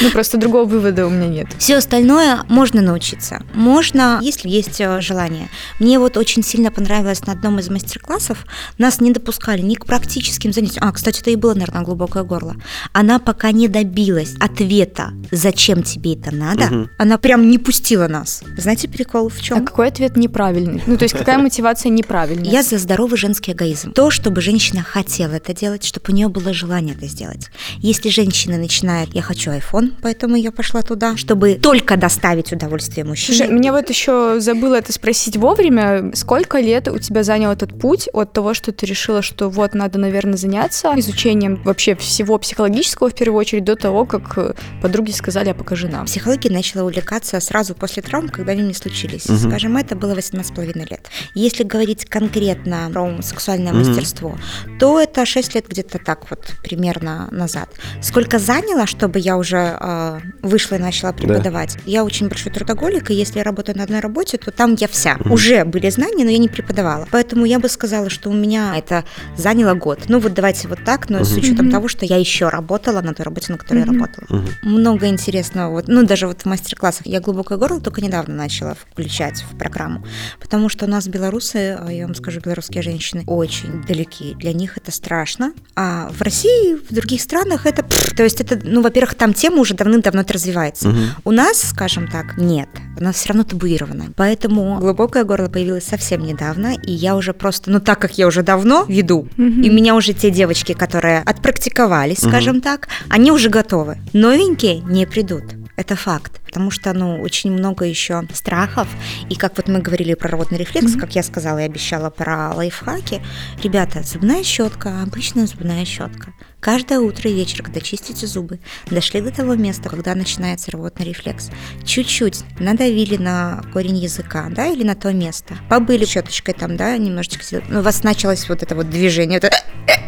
Ну, 0.00 0.10
просто 0.12 0.38
другого 0.38 0.64
вывода 0.64 1.06
у 1.06 1.10
меня 1.10 1.26
нет. 1.28 1.46
Все 1.58 1.76
остальное 1.76 2.44
можно 2.48 2.80
научиться. 2.82 3.42
Можно, 3.54 4.18
если 4.22 4.48
есть 4.48 4.80
э, 4.80 5.00
желание. 5.00 5.48
Мне 5.80 5.98
вот 5.98 6.16
очень 6.16 6.42
сильно 6.42 6.70
понравилось 6.70 7.26
на 7.26 7.32
одном 7.32 7.58
из 7.58 7.68
мастер-классов, 7.68 8.44
нас 8.78 9.00
не 9.00 9.12
допускали 9.12 9.60
ни 9.62 9.74
к 9.74 9.86
практическим 9.86 10.52
занятиям. 10.52 10.84
А, 10.86 10.92
кстати, 10.92 11.20
это 11.20 11.30
и 11.30 11.36
было, 11.36 11.54
наверное, 11.54 11.82
глубокое 11.82 12.22
горло. 12.22 12.56
Она 12.92 13.18
пока 13.18 13.50
не 13.52 13.68
добилась 13.68 14.34
ответа, 14.40 15.12
зачем 15.30 15.82
тебе 15.82 16.14
это 16.14 16.34
надо, 16.34 16.88
она 16.98 17.18
прям 17.18 17.50
не 17.50 17.58
пустила 17.58 18.08
нас. 18.08 18.42
Знаете, 18.56 18.88
прикол 18.88 19.28
в 19.28 19.38
А 19.38 19.42
чем? 19.42 19.64
какой 19.66 19.88
ответ 19.88 20.16
неправильный? 20.16 20.82
Ну, 20.86 20.96
то 20.96 21.04
есть 21.04 21.16
какая 21.16 21.38
мотивация 21.38 21.90
неправильная? 21.90 22.50
Я 22.50 22.62
за 22.62 22.78
здоровый 22.78 23.18
женский 23.18 23.47
эгоизм. 23.52 23.92
То, 23.92 24.10
чтобы 24.10 24.40
женщина 24.40 24.82
хотела 24.82 25.34
это 25.34 25.54
делать, 25.54 25.84
чтобы 25.84 26.06
у 26.10 26.12
нее 26.12 26.28
было 26.28 26.52
желание 26.52 26.94
это 26.94 27.06
сделать. 27.06 27.48
Если 27.78 28.08
женщина 28.08 28.58
начинает, 28.58 29.14
я 29.14 29.22
хочу 29.22 29.50
iPhone, 29.50 29.92
поэтому 30.02 30.36
я 30.36 30.52
пошла 30.52 30.82
туда, 30.82 31.16
чтобы 31.16 31.54
только 31.54 31.96
доставить 31.96 32.52
удовольствие 32.52 33.04
мужчине. 33.04 33.38
Слушай, 33.38 33.52
меня 33.52 33.72
вот 33.72 33.88
еще 33.88 34.40
забыла 34.40 34.76
это 34.76 34.92
спросить 34.92 35.36
вовремя. 35.36 36.12
Сколько 36.14 36.58
лет 36.58 36.88
у 36.88 36.98
тебя 36.98 37.22
занял 37.22 37.50
этот 37.50 37.78
путь 37.78 38.08
от 38.12 38.32
того, 38.32 38.54
что 38.54 38.72
ты 38.72 38.86
решила, 38.86 39.22
что 39.22 39.48
вот 39.48 39.74
надо, 39.74 39.98
наверное, 39.98 40.36
заняться 40.36 40.92
изучением 40.96 41.60
вообще 41.64 41.94
всего 41.96 42.38
психологического 42.38 43.10
в 43.10 43.14
первую 43.14 43.38
очередь, 43.40 43.64
до 43.64 43.76
того, 43.76 44.04
как 44.04 44.36
э, 44.38 44.54
подруги 44.82 45.10
сказали, 45.10 45.50
а 45.50 45.54
покажи 45.54 45.88
нам. 45.88 46.06
Психологией 46.06 46.54
начала 46.54 46.84
увлекаться 46.84 47.40
сразу 47.40 47.74
после 47.74 48.02
травм, 48.02 48.28
когда 48.28 48.52
они 48.52 48.62
мне 48.62 48.74
случились. 48.74 49.28
Мгм. 49.28 49.38
Скажем, 49.38 49.76
это 49.76 49.96
было 49.96 50.14
18,5 50.14 50.88
лет. 50.90 51.10
Если 51.34 51.64
говорить 51.64 52.04
конкретно 52.06 52.88
про 52.92 53.02
сексуальное 53.38 53.72
Мгм. 53.72 53.78
мастерство, 53.86 54.36
то 54.78 55.00
это 55.00 55.24
6 55.24 55.54
лет 55.54 55.66
где-то 55.68 55.98
так 55.98 56.28
вот 56.30 56.40
примерно 56.62 57.28
назад. 57.30 57.68
Сколько 58.02 58.38
заняло, 58.38 58.86
чтобы 58.86 59.18
я 59.20 59.36
уже 59.36 59.76
э, 59.80 60.20
вышла 60.42 60.76
и 60.76 60.78
начала 60.78 61.12
преподавать? 61.12 61.76
Я 61.86 62.04
очень 62.04 62.28
большой 62.28 62.52
трудоголик, 62.52 63.10
и 63.10 63.14
если 63.14 63.38
я 63.38 63.44
работаю 63.44 63.76
на 63.78 63.84
одной 63.84 64.00
работе, 64.00 64.38
то 64.38 64.50
там 64.50 64.74
я 64.74 64.88
вся. 64.88 65.16
Мгм. 65.20 65.32
Уже 65.32 65.64
были 65.64 65.88
знания, 65.90 66.24
но 66.24 66.30
я 66.30 66.38
не 66.38 66.48
преподавала. 66.48 67.06
Поэтому 67.10 67.44
я 67.44 67.58
бы 67.58 67.68
сказала, 67.68 68.10
что 68.10 68.30
у 68.30 68.32
меня 68.32 68.74
это 68.76 69.04
заняло 69.36 69.74
год. 69.74 70.00
Ну 70.08 70.18
вот 70.18 70.34
давайте 70.34 70.68
вот 70.68 70.84
так, 70.84 71.08
но 71.10 71.24
с 71.24 71.30
Мгм. 71.30 71.38
учетом 71.38 71.64
Мгм. 71.66 71.72
того, 71.72 71.88
что 71.88 72.04
я 72.04 72.16
еще 72.16 72.48
работала 72.48 73.00
на 73.02 73.14
той 73.14 73.24
работе, 73.24 73.52
на 73.52 73.58
которой 73.58 73.82
Мгм. 73.84 73.92
я 73.92 73.98
работала 74.00 74.26
Мгм. 74.28 74.48
много 74.62 75.06
интересного. 75.06 75.70
Вот, 75.70 75.88
ну, 75.88 76.02
даже 76.04 76.26
вот 76.26 76.42
в 76.42 76.46
мастер-классах 76.46 77.06
я 77.06 77.20
глубокое 77.20 77.58
горло 77.58 77.80
только 77.80 78.00
недавно 78.00 78.34
начала 78.34 78.74
включать 78.74 79.44
в 79.50 79.56
программу, 79.56 80.04
потому 80.40 80.68
что 80.68 80.86
у 80.86 80.88
нас 80.88 81.06
белорусы, 81.08 81.76
а 81.78 81.92
я 81.92 82.06
вам 82.06 82.14
скажу, 82.14 82.40
белорусские 82.40 82.82
женщины 82.82 83.22
очень 83.28 83.82
далеки. 83.86 84.34
Для 84.38 84.52
них 84.52 84.76
это 84.78 84.90
страшно. 84.90 85.52
А 85.76 86.10
в 86.10 86.22
России, 86.22 86.74
в 86.76 86.92
других 86.94 87.20
странах 87.20 87.66
это... 87.66 87.84
то 88.16 88.22
есть 88.22 88.40
это, 88.40 88.58
ну, 88.62 88.82
во-первых, 88.82 89.14
там 89.14 89.34
тема 89.34 89.58
уже 89.58 89.74
давным-давно 89.74 90.24
развивается. 90.28 90.88
Мгм. 90.88 91.00
У 91.24 91.30
нас, 91.30 91.60
скажем 91.62 92.08
так, 92.08 92.36
нет. 92.38 92.68
У 92.98 93.02
нас 93.04 93.16
все 93.16 93.28
равно 93.28 93.44
табуировано. 93.44 94.06
Поэтому 94.16 94.78
глубокое 94.78 95.24
горло 95.24 95.48
появилось 95.48 95.84
совсем 95.84 96.22
недавно, 96.22 96.74
и 96.82 96.92
я 96.92 97.16
уже 97.16 97.32
просто, 97.32 97.70
ну 97.70 97.80
так 97.80 97.98
как 98.00 98.18
я 98.18 98.26
уже 98.26 98.42
давно 98.42 98.84
веду, 98.88 99.28
Мгм. 99.36 99.62
и 99.62 99.70
у 99.70 99.72
меня 99.72 99.94
уже 99.94 100.12
те 100.12 100.30
девочки, 100.30 100.72
которые 100.72 101.20
отпрактиковались, 101.20 102.18
скажем 102.18 102.60
так, 102.60 102.88
они 103.08 103.30
уже 103.32 103.48
готовы. 103.50 103.98
Новенькие 104.12 104.80
не 104.80 105.06
придут. 105.06 105.44
Это 105.78 105.94
факт, 105.94 106.40
потому 106.44 106.72
что, 106.72 106.92
ну, 106.92 107.20
очень 107.22 107.52
много 107.52 107.84
еще 107.84 108.24
страхов, 108.34 108.88
и 109.30 109.36
как 109.36 109.56
вот 109.56 109.68
мы 109.68 109.78
говорили 109.78 110.14
про 110.14 110.30
рвотный 110.30 110.58
рефлекс, 110.58 110.90
Мгм. 110.90 111.00
как 111.00 111.14
я 111.14 111.22
сказала 111.22 111.58
и 111.58 111.62
обещала 111.66 112.10
про 112.10 112.52
лайфхаки, 112.52 113.22
ребята, 113.62 114.02
зубная 114.02 114.42
щетка, 114.42 115.02
обычная 115.02 115.46
зубная 115.46 115.84
щетка. 115.84 116.32
Каждое 116.60 116.98
утро 116.98 117.30
и 117.30 117.34
вечер, 117.34 117.62
когда 117.62 117.80
чистите 117.80 118.26
зубы, 118.26 118.58
дошли 118.90 119.20
до 119.20 119.30
того 119.30 119.54
места, 119.54 119.88
когда 119.88 120.14
начинается 120.14 120.72
рвотный 120.72 121.06
рефлекс, 121.06 121.50
чуть-чуть 121.84 122.42
надавили 122.58 123.16
на 123.16 123.62
корень 123.72 123.96
языка, 123.96 124.48
да, 124.50 124.66
или 124.66 124.82
на 124.82 124.96
то 124.96 125.12
место, 125.12 125.56
побыли 125.68 126.04
щеточкой 126.04 126.54
там, 126.54 126.76
да, 126.76 126.96
немножечко, 126.96 127.44
ну, 127.68 127.78
у 127.78 127.82
вас 127.82 128.02
началось 128.02 128.48
вот 128.48 128.62
это 128.62 128.74
вот 128.74 128.90
движение, 128.90 129.38
это, 129.38 129.50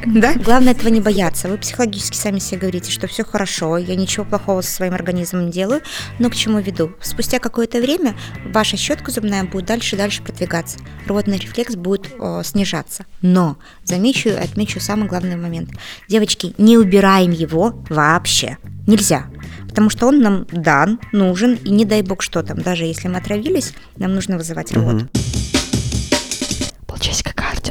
да. 0.07 0.35
Главное 0.35 0.73
этого 0.73 0.89
не 0.89 1.01
бояться. 1.01 1.49
Вы 1.49 1.59
психологически 1.59 2.17
сами 2.17 2.39
себе 2.39 2.61
говорите, 2.61 2.91
что 2.91 3.07
все 3.07 3.23
хорошо, 3.23 3.77
я 3.77 3.95
ничего 3.97 4.25
плохого 4.25 4.63
со 4.63 4.71
своим 4.71 4.95
организмом 4.95 5.47
не 5.47 5.53
делаю, 5.53 5.83
но 6.19 6.31
к 6.31 6.35
чему 6.35 6.59
веду? 6.59 6.93
Спустя 7.03 7.39
какое-то 7.39 7.81
время 7.81 8.17
ваша 8.47 8.77
щетка 8.77 9.11
зубная 9.11 9.45
будет 9.45 9.67
дальше 9.67 9.97
дальше 9.97 10.23
продвигаться. 10.23 10.79
Рвотный 11.07 11.39
рефлекс 11.39 11.77
будет 11.77 12.09
э, 12.19 12.43
снижаться. 12.45 13.05
Но 13.21 13.59
замечу 13.85 14.31
и 14.31 14.33
отмечу 14.33 14.81
самый 14.81 15.09
главный 15.09 15.37
момент. 15.37 15.71
Девочки, 16.09 16.50
не 16.59 16.79
убираем 16.79 17.33
его 17.33 17.83
вообще. 17.89 18.59
Нельзя. 18.87 19.27
Потому 19.69 19.89
что 19.91 20.09
он 20.09 20.21
нам 20.21 20.47
дан, 20.51 20.99
нужен, 21.13 21.55
и 21.55 21.71
не 21.71 21.85
дай 21.85 22.03
бог 22.03 22.23
что 22.23 22.43
там. 22.43 22.61
Даже 22.61 22.85
если 22.85 23.09
мы 23.09 23.19
отравились, 23.19 23.73
нам 23.97 24.15
нужно 24.15 24.37
вызывать 24.37 24.73
рвоту. 24.73 25.05
Мгм. 25.05 25.11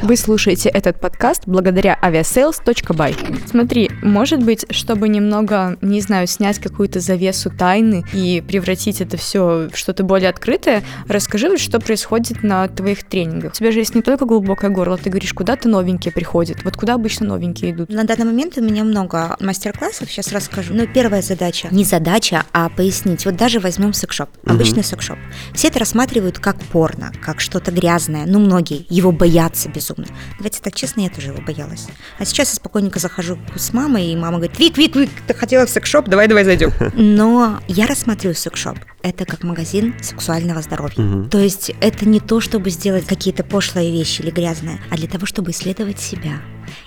Кардио. 0.00 0.08
Вы 0.08 0.16
слушаете 0.16 0.68
этот 0.68 0.98
подкаст 1.00 1.42
благодаря 1.46 1.98
aviasales.by. 2.02 3.48
Смотри, 3.48 3.90
может 4.02 4.42
быть, 4.42 4.66
чтобы 4.70 5.08
немного, 5.08 5.76
не 5.80 6.00
знаю, 6.00 6.26
снять 6.26 6.58
какую-то 6.58 7.00
завесу 7.00 7.50
тайны 7.50 8.04
и 8.12 8.42
превратить 8.46 9.00
это 9.00 9.16
все 9.16 9.68
в 9.72 9.76
что-то 9.76 10.02
более 10.04 10.30
открытое, 10.30 10.82
расскажи, 11.08 11.48
вот, 11.48 11.60
что 11.60 11.80
происходит 11.80 12.42
на 12.42 12.66
твоих 12.68 13.04
тренингах. 13.04 13.52
У 13.52 13.54
тебя 13.54 13.72
же 13.72 13.78
есть 13.78 13.94
не 13.94 14.02
только 14.02 14.24
глубокое 14.24 14.70
горло, 14.70 14.96
ты 14.96 15.10
говоришь, 15.10 15.32
куда-то 15.32 15.68
новенькие 15.68 16.12
приходят. 16.12 16.64
Вот 16.64 16.76
куда 16.76 16.94
обычно 16.94 17.26
новенькие 17.26 17.72
идут? 17.72 17.90
На 17.90 18.04
данный 18.04 18.24
момент 18.26 18.56
у 18.58 18.62
меня 18.62 18.84
много 18.84 19.36
мастер-классов, 19.40 20.10
сейчас 20.10 20.32
расскажу. 20.32 20.74
Но 20.74 20.86
первая 20.86 21.22
задача, 21.22 21.68
не 21.70 21.84
задача, 21.84 22.44
а 22.52 22.68
пояснить. 22.68 23.24
Вот 23.24 23.36
даже 23.36 23.60
возьмем 23.60 23.92
секшоп, 23.92 24.28
Мгм. 24.44 24.54
обычный 24.54 24.84
секшоп. 24.84 25.18
Все 25.54 25.68
это 25.68 25.78
рассматривают 25.78 26.38
как 26.38 26.56
порно, 26.56 27.12
как 27.22 27.40
что-то 27.40 27.70
грязное. 27.70 28.24
Ну, 28.26 28.38
многие 28.38 28.86
его 28.88 29.12
боятся 29.12 29.68
безумно. 29.90 30.06
Давайте 30.38 30.60
так 30.60 30.74
честно, 30.74 31.02
я 31.02 31.10
тоже 31.10 31.28
его 31.28 31.40
боялась. 31.42 31.86
А 32.18 32.24
сейчас 32.24 32.50
я 32.50 32.54
спокойненько 32.56 32.98
захожу 32.98 33.38
с 33.56 33.72
мамой, 33.72 34.06
и 34.06 34.16
мама 34.16 34.38
говорит, 34.38 34.58
Вик, 34.58 34.78
Вик, 34.78 34.96
Вик, 34.96 35.10
ты 35.26 35.34
хотела 35.34 35.66
в 35.66 35.70
секшоп, 35.70 36.08
давай, 36.08 36.28
давай 36.28 36.44
зайдем. 36.44 36.72
Но 36.94 37.60
я 37.68 37.86
рассматриваю 37.86 38.34
секшоп. 38.34 38.78
Это 39.02 39.24
как 39.24 39.42
магазин 39.42 39.94
сексуального 40.02 40.62
здоровья. 40.62 41.02
Мгм. 41.02 41.30
То 41.30 41.38
есть 41.38 41.72
это 41.80 42.06
не 42.06 42.20
то, 42.20 42.40
чтобы 42.40 42.70
сделать 42.70 43.06
какие-то 43.06 43.44
пошлые 43.44 43.90
вещи 43.90 44.22
или 44.22 44.30
грязные, 44.30 44.80
а 44.90 44.96
для 44.96 45.08
того, 45.08 45.26
чтобы 45.26 45.50
исследовать 45.52 46.00
себя, 46.00 46.42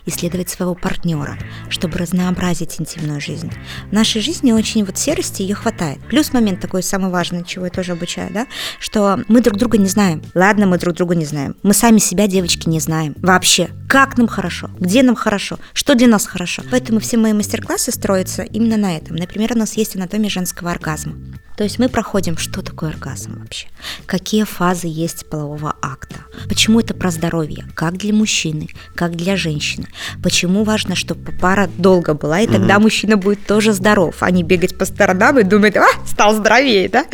исследовать 0.06 0.50
своего 0.50 0.76
партнера, 0.76 1.38
чтобы 1.70 1.98
разнообразить 1.98 2.80
интимную 2.80 3.22
жизнь. 3.22 3.52
В 3.90 3.94
нашей 3.94 4.22
жизни 4.22 4.52
очень 4.52 4.84
вот 4.84 4.98
серости 4.98 5.42
ее 5.42 5.56
хватает. 5.56 6.00
Плюс 6.08 6.34
момент 6.34 6.60
такой 6.60 6.84
самый 6.84 7.10
важный, 7.10 7.44
чего 7.44 7.66
я 7.66 7.72
тоже 7.72 7.94
обучаю, 7.94 8.32
да, 8.34 8.48
что 8.80 9.20
мы 9.28 9.42
друг 9.42 9.58
друга 9.58 9.78
не 9.78 9.88
знаем. 9.88 10.22
Ладно, 10.34 10.66
мы 10.66 10.78
друг 10.78 10.96
друга 10.96 11.16
не 11.16 11.26
знаем. 11.26 11.56
Мы 11.64 11.74
сами 11.74 12.00
себя, 12.00 12.28
девочки, 12.28 12.68
не 12.68 12.80
знаем. 12.80 13.16
Вообще, 13.18 13.70
как 13.88 14.18
нам 14.18 14.28
хорошо, 14.28 14.70
где 14.80 15.04
нам 15.04 15.16
хорошо, 15.16 15.60
что 15.74 15.96
для 15.96 16.08
нас 16.08 16.26
хорошо. 16.26 16.64
Поэтому 16.72 17.00
все 17.00 17.18
мои 17.18 17.34
мастер-классы 17.34 17.92
строятся 17.92 18.44
именно 18.44 18.78
на 18.78 18.98
этом. 18.98 19.16
Например, 19.16 19.54
у 19.54 19.58
нас 19.58 19.74
есть 19.78 19.96
анатомия 19.96 20.30
женского 20.30 20.72
оргазма. 20.72 21.16
То 21.58 21.64
есть 21.64 21.78
мы 21.78 21.88
проходим, 21.88 22.38
что 22.38 22.62
такое 22.64 22.90
оргазм 22.90 23.40
вообще, 23.40 23.68
какие 24.08 24.44
фазы 24.44 24.88
есть 24.88 25.30
полового 25.30 25.76
акта, 25.82 26.22
почему 26.50 26.80
это 26.80 26.96
про 26.96 27.12
здоровье, 27.12 27.68
как 27.76 27.98
для 27.98 28.14
мужчины, 28.14 28.70
как 28.96 29.16
для 29.16 29.38
женщины, 29.38 29.88
почему 30.22 30.64
важно, 30.64 30.96
чтобы 30.96 31.32
пара 31.32 31.70
долго 31.78 32.14
была, 32.14 32.42
и 32.42 32.48
тогда 32.48 32.80
мужчина 32.80 33.18
будет 33.18 33.46
тоже 33.46 33.74
здоров, 33.74 34.16
а 34.22 34.32
не 34.32 34.44
бегать 34.44 34.78
по 34.78 34.86
сторонам 34.86 35.40
и 35.40 35.44
думать, 35.44 35.76
а, 35.76 35.86
стал 36.06 36.34
здоровее, 36.34 36.90
да? 36.90 37.06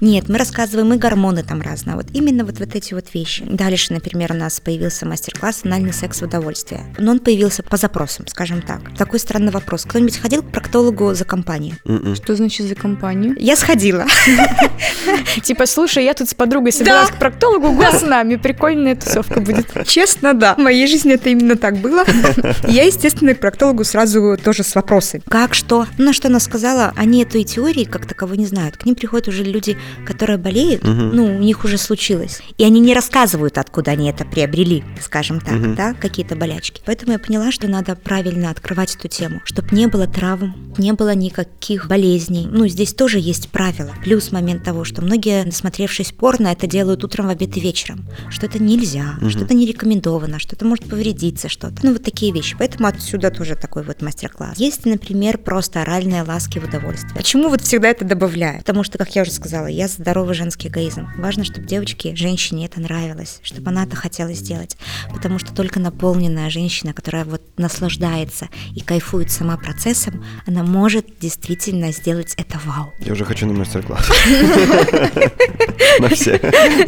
Нет, 0.00 0.28
мы 0.28 0.38
рассказываем 0.38 0.92
и 0.94 0.96
гормоны 0.96 1.42
там 1.42 1.60
разные, 1.60 1.96
вот 1.96 2.06
именно 2.12 2.44
вот, 2.44 2.58
вот 2.58 2.74
эти 2.74 2.94
вот 2.94 3.06
вещи. 3.14 3.44
Дальше, 3.48 3.92
например, 3.92 4.32
у 4.32 4.36
нас 4.36 4.60
появился 4.60 5.06
мастер-класс 5.06 5.60
«Анальный 5.64 5.92
секс 5.92 6.20
в 6.20 6.24
удовольствие». 6.24 6.84
Но 6.98 7.12
он 7.12 7.20
появился 7.20 7.62
по 7.62 7.76
запросам, 7.76 8.26
скажем 8.26 8.62
так. 8.62 8.80
Такой 8.96 9.18
странный 9.18 9.52
вопрос. 9.52 9.84
Кто-нибудь 9.84 10.18
ходил 10.18 10.42
к 10.42 10.50
проктологу 10.50 11.14
за 11.14 11.24
компанию? 11.24 11.76
Мгм. 11.84 12.16
Что 12.16 12.34
значит 12.34 12.66
за 12.66 12.74
компанию? 12.74 13.36
Я 13.38 13.56
сходила. 13.56 14.06
Типа, 15.42 15.66
слушай, 15.66 16.04
я 16.04 16.14
тут 16.14 16.28
с 16.28 16.34
подругой 16.34 16.72
собиралась 16.72 17.10
к 17.10 17.18
проктологу, 17.18 17.72
год 17.72 17.94
с 17.94 18.02
нами, 18.02 18.36
прикольная 18.36 18.96
тусовка 18.96 19.40
будет. 19.40 19.66
Честно, 19.86 20.34
да. 20.34 20.54
В 20.54 20.58
моей 20.58 20.86
жизни 20.86 21.14
это 21.14 21.28
именно 21.28 21.56
так 21.56 21.78
было. 21.78 22.04
Я, 22.68 22.84
естественно, 22.84 23.34
к 23.34 23.40
проктологу 23.40 23.84
сразу 23.84 24.36
тоже 24.42 24.62
с 24.62 24.74
вопросами. 24.74 25.22
Как, 25.28 25.54
что? 25.54 25.86
Ну, 25.98 26.06
на 26.06 26.12
что 26.12 26.28
она 26.28 26.40
сказала, 26.40 26.92
они 26.96 27.22
этой 27.22 27.44
теории 27.44 27.84
как 27.84 28.06
таковой 28.06 28.38
не 28.38 28.46
знают. 28.46 28.76
К 28.76 28.84
ним 28.84 28.94
приходят 28.94 29.28
уже 29.28 29.44
люди, 29.44 29.76
которые 30.04 30.38
болеют, 30.38 30.82
ну, 30.84 31.36
у 31.36 31.38
них 31.38 31.64
уже 31.64 31.78
случилось. 31.78 32.40
И 32.58 32.64
они 32.64 32.80
не 32.80 32.94
рассказывают, 32.94 33.58
откуда 33.58 33.92
они 33.92 34.08
это 34.10 34.24
приобрели, 34.24 34.84
скажем 35.00 35.40
так, 35.40 35.74
да, 35.74 35.94
какие-то 35.94 36.36
болячки. 36.36 36.82
Поэтому 36.86 37.12
я 37.12 37.18
поняла, 37.18 37.52
что 37.52 37.68
надо 37.68 37.96
правильно 37.96 38.50
открывать 38.50 38.94
эту 38.94 39.08
тему, 39.08 39.40
чтобы 39.44 39.74
не 39.74 39.86
было 39.86 40.06
травм, 40.06 40.54
не 40.78 40.92
было 40.92 41.14
никаких 41.14 41.88
болезней. 41.88 42.46
Ну, 42.50 42.68
здесь 42.68 42.94
тоже 42.94 43.18
есть 43.18 43.48
правила. 43.50 43.92
Плюс 44.02 44.32
момент 44.32 44.64
того, 44.64 44.84
что 44.84 45.02
многие, 45.02 45.44
насмотревшись 45.44 46.12
порно, 46.12 46.48
это 46.48 46.66
делают 46.66 47.04
утром, 47.04 47.26
в 47.26 47.30
обед 47.30 47.56
и 47.56 47.60
вечером. 47.60 48.06
Что 48.30 48.46
это 48.46 48.62
нельзя, 48.62 49.16
что 49.28 49.44
это 49.44 49.54
не 49.54 49.66
рекомендовано, 49.66 50.38
что 50.38 50.54
это 50.56 50.64
может 50.64 50.88
повредиться, 50.88 51.48
что-то. 51.48 51.76
Ну, 51.82 51.92
вот 51.92 52.05
такие 52.06 52.32
вещи. 52.32 52.56
Поэтому 52.56 52.86
отсюда 52.86 53.32
тоже 53.32 53.56
такой 53.56 53.82
вот 53.82 54.00
мастер-класс. 54.00 54.58
Есть, 54.58 54.86
например, 54.86 55.38
просто 55.38 55.82
оральные 55.82 56.22
ласки 56.22 56.60
в 56.60 56.64
удовольствие. 56.64 57.14
Почему 57.16 57.48
вот 57.48 57.62
всегда 57.62 57.88
это 57.88 58.04
добавляю? 58.04 58.58
Потому 58.58 58.84
что, 58.84 58.96
как 58.96 59.14
я 59.16 59.22
уже 59.22 59.32
сказала, 59.32 59.66
я 59.66 59.88
здоровый 59.88 60.34
женский 60.36 60.68
эгоизм. 60.68 61.08
Важно, 61.18 61.44
чтобы 61.44 61.66
девочке, 61.66 62.14
женщине 62.14 62.66
это 62.66 62.80
нравилось, 62.80 63.40
чтобы 63.42 63.70
она 63.70 63.82
это 63.82 63.96
хотела 63.96 64.32
сделать. 64.34 64.76
Потому 65.12 65.40
что 65.40 65.52
только 65.52 65.80
наполненная 65.80 66.48
женщина, 66.48 66.92
которая 66.92 67.24
вот 67.24 67.42
наслаждается 67.56 68.48
и 68.74 68.80
кайфует 68.80 69.32
сама 69.32 69.56
процессом, 69.56 70.24
она 70.46 70.62
может 70.62 71.18
действительно 71.20 71.92
сделать 71.92 72.34
это 72.36 72.60
вау. 72.64 72.92
Я 73.00 73.14
уже 73.14 73.24
хочу 73.24 73.46
на 73.46 73.52
мастер-класс. 73.52 74.08
На 75.98 76.08
все. 76.08 76.38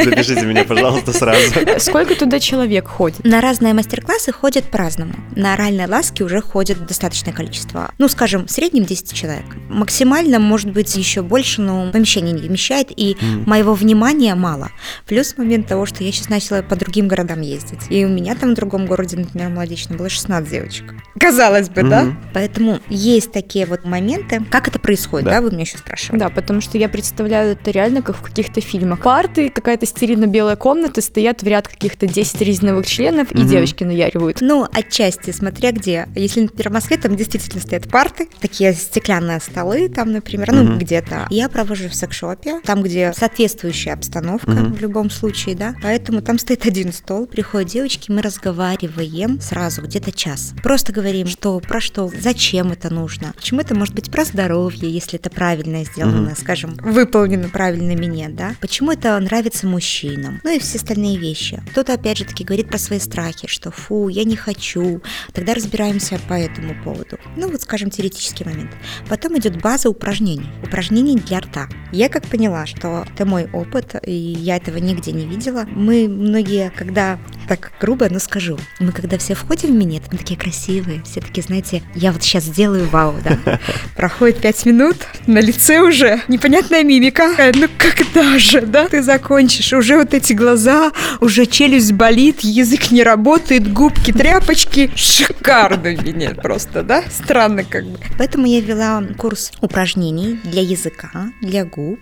Запишите 0.04 0.44
меня, 0.44 0.64
пожалуйста, 0.64 1.12
сразу. 1.12 1.40
Сколько 1.78 2.14
туда 2.14 2.40
человек 2.40 2.87
ходит? 2.87 3.25
На 3.25 3.40
разные 3.40 3.75
мастер-классы 3.75 4.32
ходят 4.32 4.64
по-разному. 4.64 5.07
На 5.36 5.54
оральные 5.54 5.86
ласки 5.86 6.22
уже 6.22 6.40
ходит 6.40 6.84
достаточное 6.86 7.32
количество. 7.32 7.92
Ну, 7.98 8.08
скажем, 8.08 8.46
в 8.46 8.50
среднем 8.50 8.84
10 8.84 9.12
человек. 9.12 9.44
Максимально, 9.68 10.38
может 10.38 10.70
быть, 10.72 10.94
еще 10.96 11.22
больше, 11.22 11.60
но 11.62 11.90
помещение 11.92 12.32
не 12.32 12.42
вмещает, 12.48 12.88
и 12.96 13.16
М. 13.20 13.44
моего 13.46 13.74
внимания 13.74 14.34
мало. 14.34 14.70
Плюс 15.06 15.36
момент 15.36 15.66
того, 15.66 15.86
что 15.86 16.02
я 16.02 16.10
сейчас 16.12 16.28
начала 16.28 16.62
по 16.62 16.76
другим 16.76 17.08
городам 17.08 17.40
ездить. 17.40 17.80
И 17.90 18.04
у 18.04 18.08
меня 18.08 18.34
там 18.34 18.52
в 18.52 18.54
другом 18.54 18.86
городе, 18.86 19.16
например, 19.16 19.50
молодечно, 19.50 19.96
было 19.96 20.08
16 20.08 20.50
девочек. 20.50 20.94
Казалось 21.18 21.68
бы, 21.68 21.82
да? 21.82 22.04
Мгм. 22.04 22.18
Поэтому 22.34 22.80
есть 22.88 23.32
такие 23.32 23.66
вот 23.66 23.84
моменты. 23.84 24.44
Как 24.50 24.68
это 24.68 24.78
происходит, 24.78 25.26
Да. 25.26 25.32
да, 25.36 25.40
вы 25.40 25.50
меня 25.50 25.62
еще 25.62 25.78
спрашивали? 25.78 26.18
Да, 26.20 26.28
потому 26.30 26.60
что 26.60 26.78
я 26.78 26.88
представляю 26.88 27.52
это 27.52 27.70
реально 27.70 28.02
как 28.02 28.16
в 28.16 28.22
каких-то 28.22 28.60
фильмах. 28.60 29.00
Парты, 29.02 29.48
какая-то 29.50 29.86
стерильно-белая 29.86 30.56
комната, 30.56 31.00
стоят 31.00 31.42
в 31.42 31.46
ряд 31.46 31.68
каких-то 31.68 32.06
10 32.06 32.40
резиновых 32.42 32.86
членов, 32.86 33.32
и 33.32 33.38
Мгм. 33.38 33.48
девочки 33.48 33.84
наяривают. 33.84 34.38
Ну, 34.40 34.66
отчасти, 34.72 34.97
смотря 35.32 35.70
где. 35.72 36.08
Если, 36.16 36.40
например, 36.42 36.70
в 36.70 36.72
Москве, 36.72 36.96
там 36.96 37.14
действительно 37.16 37.60
стоят 37.62 37.88
парты, 37.88 38.28
такие 38.40 38.72
стеклянные 38.74 39.40
столы, 39.40 39.88
там, 39.88 40.12
например, 40.12 40.50
ну, 40.52 40.64
Мгм. 40.64 40.78
где-то. 40.78 41.26
Я 41.30 41.48
провожу 41.48 41.88
в 41.88 41.94
секшопе, 41.94 42.60
там, 42.64 42.82
где 42.82 43.12
соответствующая 43.16 43.92
обстановка 43.92 44.50
Мгм. 44.50 44.72
в 44.74 44.80
любом 44.80 45.10
случае, 45.10 45.54
да. 45.54 45.74
Поэтому 45.82 46.20
там 46.20 46.38
стоит 46.38 46.66
один 46.66 46.92
стол, 46.92 47.26
приходят 47.26 47.70
девочки, 47.70 48.10
мы 48.10 48.22
разговариваем 48.22 49.40
сразу 49.40 49.82
где-то 49.82 50.10
час. 50.12 50.52
Просто 50.62 50.92
говорим, 50.92 51.26
что, 51.28 51.58
про 51.60 51.80
что, 51.80 52.10
зачем 52.20 52.72
это 52.72 52.92
нужно, 52.92 53.32
почему 53.36 53.60
это 53.60 53.74
может 53.74 53.94
быть 53.94 54.10
про 54.10 54.24
здоровье, 54.24 54.90
если 54.90 55.18
это 55.18 55.30
правильно 55.30 55.84
сделано, 55.84 56.22
Мгм. 56.22 56.36
скажем, 56.36 56.74
выполнено 56.82 57.48
правильно 57.48 57.94
мне, 57.94 58.28
да. 58.28 58.54
Почему 58.60 58.92
это 58.92 59.18
нравится 59.20 59.66
мужчинам, 59.66 60.40
ну 60.44 60.54
и 60.56 60.58
все 60.58 60.78
остальные 60.78 61.18
вещи. 61.18 61.62
Кто-то, 61.70 61.94
опять 61.94 62.18
же 62.18 62.24
таки, 62.24 62.44
говорит 62.44 62.68
про 62.68 62.78
свои 62.78 62.98
страхи, 62.98 63.46
что 63.46 63.70
фу, 63.70 64.08
я 64.08 64.24
не 64.24 64.36
хочу. 64.36 64.88
Тогда 65.33 65.54
разбираемся 65.54 66.18
по 66.28 66.35
этому 66.35 66.75
поводу. 66.83 67.18
Ну 67.37 67.50
вот, 67.50 67.62
скажем, 67.62 67.90
теоретический 67.90 68.45
момент. 68.45 68.71
Потом 69.09 69.38
идет 69.38 69.61
база 69.61 69.88
упражнений. 69.88 70.49
Упражнений 70.62 71.16
для 71.16 71.40
рта. 71.40 71.68
Я 71.92 72.09
как 72.09 72.26
поняла, 72.26 72.66
что 72.66 73.07
это 73.14 73.25
мой 73.25 73.49
опыт, 73.52 73.95
и 74.04 74.12
я 74.12 74.57
этого 74.57 74.78
нигде 74.78 75.12
не 75.12 75.26
видела. 75.26 75.64
Мы 75.71 76.09
многие, 76.09 76.71
когда 76.76 77.18
так 77.49 77.73
грубо, 77.80 78.09
но 78.11 78.18
скажу, 78.18 78.59
мы 78.78 78.92
когда 78.92 79.16
все 79.16 79.35
входим 79.35 79.71
в 79.71 79.73
минет, 79.73 80.02
мы 80.12 80.18
такие 80.18 80.38
красивые, 80.38 81.02
все 81.04 81.21
такие, 81.21 81.42
знаете, 81.42 81.83
я 81.95 82.12
вот 82.12 82.23
сейчас 82.23 82.45
сделаю 82.45 82.87
вау, 82.88 83.14
да. 83.25 83.59
Проходит 83.97 84.38
пять 84.38 84.66
минут, 84.66 84.97
на 85.26 85.38
лице 85.38 85.80
уже 85.80 86.21
непонятная 86.28 86.85
мимика. 86.85 87.30
Ну 87.54 87.68
когда 87.78 88.38
же, 88.38 88.61
да, 88.61 88.87
ты 88.88 89.02
закончишь? 89.02 89.73
Уже 89.73 89.97
вот 89.97 90.12
эти 90.12 90.35
глаза, 90.35 90.92
уже 91.21 91.47
челюсть 91.47 91.92
болит, 91.92 92.40
язык 92.40 92.90
не 92.90 93.02
работает, 93.02 93.73
губки, 93.73 94.12
тряпочки. 94.12 94.67
Шикарный 94.72 95.96
минет 95.96 96.40
просто, 96.42 96.82
да? 96.82 97.02
Странно 97.10 97.64
как 97.64 97.84
бы. 97.87 97.98
Поэтому 98.18 98.46
я 98.46 98.60
вела 98.60 99.02
курс 99.16 99.50
упражнений 99.60 100.38
для 100.44 100.62
языка, 100.62 101.10
для 101.42 101.64
губ 101.64 101.98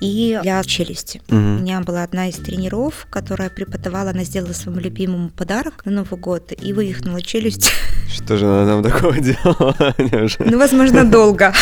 и 0.00 0.38
для 0.42 0.62
челюсти. 0.62 1.20
У 1.28 1.34
Мгм. 1.34 1.62
меня 1.62 1.80
была 1.80 2.02
одна 2.02 2.28
из 2.28 2.36
тренеров, 2.36 3.06
которая 3.10 3.50
преподавала, 3.50 4.10
она 4.10 4.24
сделала 4.24 4.52
своему 4.52 4.80
любимому 4.80 5.30
подарок 5.30 5.84
на 5.84 5.92
Новый 5.92 6.18
год 6.20 6.52
и 6.60 6.72
вывихнула 6.72 7.22
челюсть. 7.22 7.72
Что 8.12 8.36
же 8.36 8.46
она 8.46 8.66
там 8.70 8.82
такого 8.82 9.14
делала? 9.18 9.94
Неужели? 9.98 10.48
Ну, 10.50 10.58
возможно, 10.58 11.04
долго. 11.10 11.52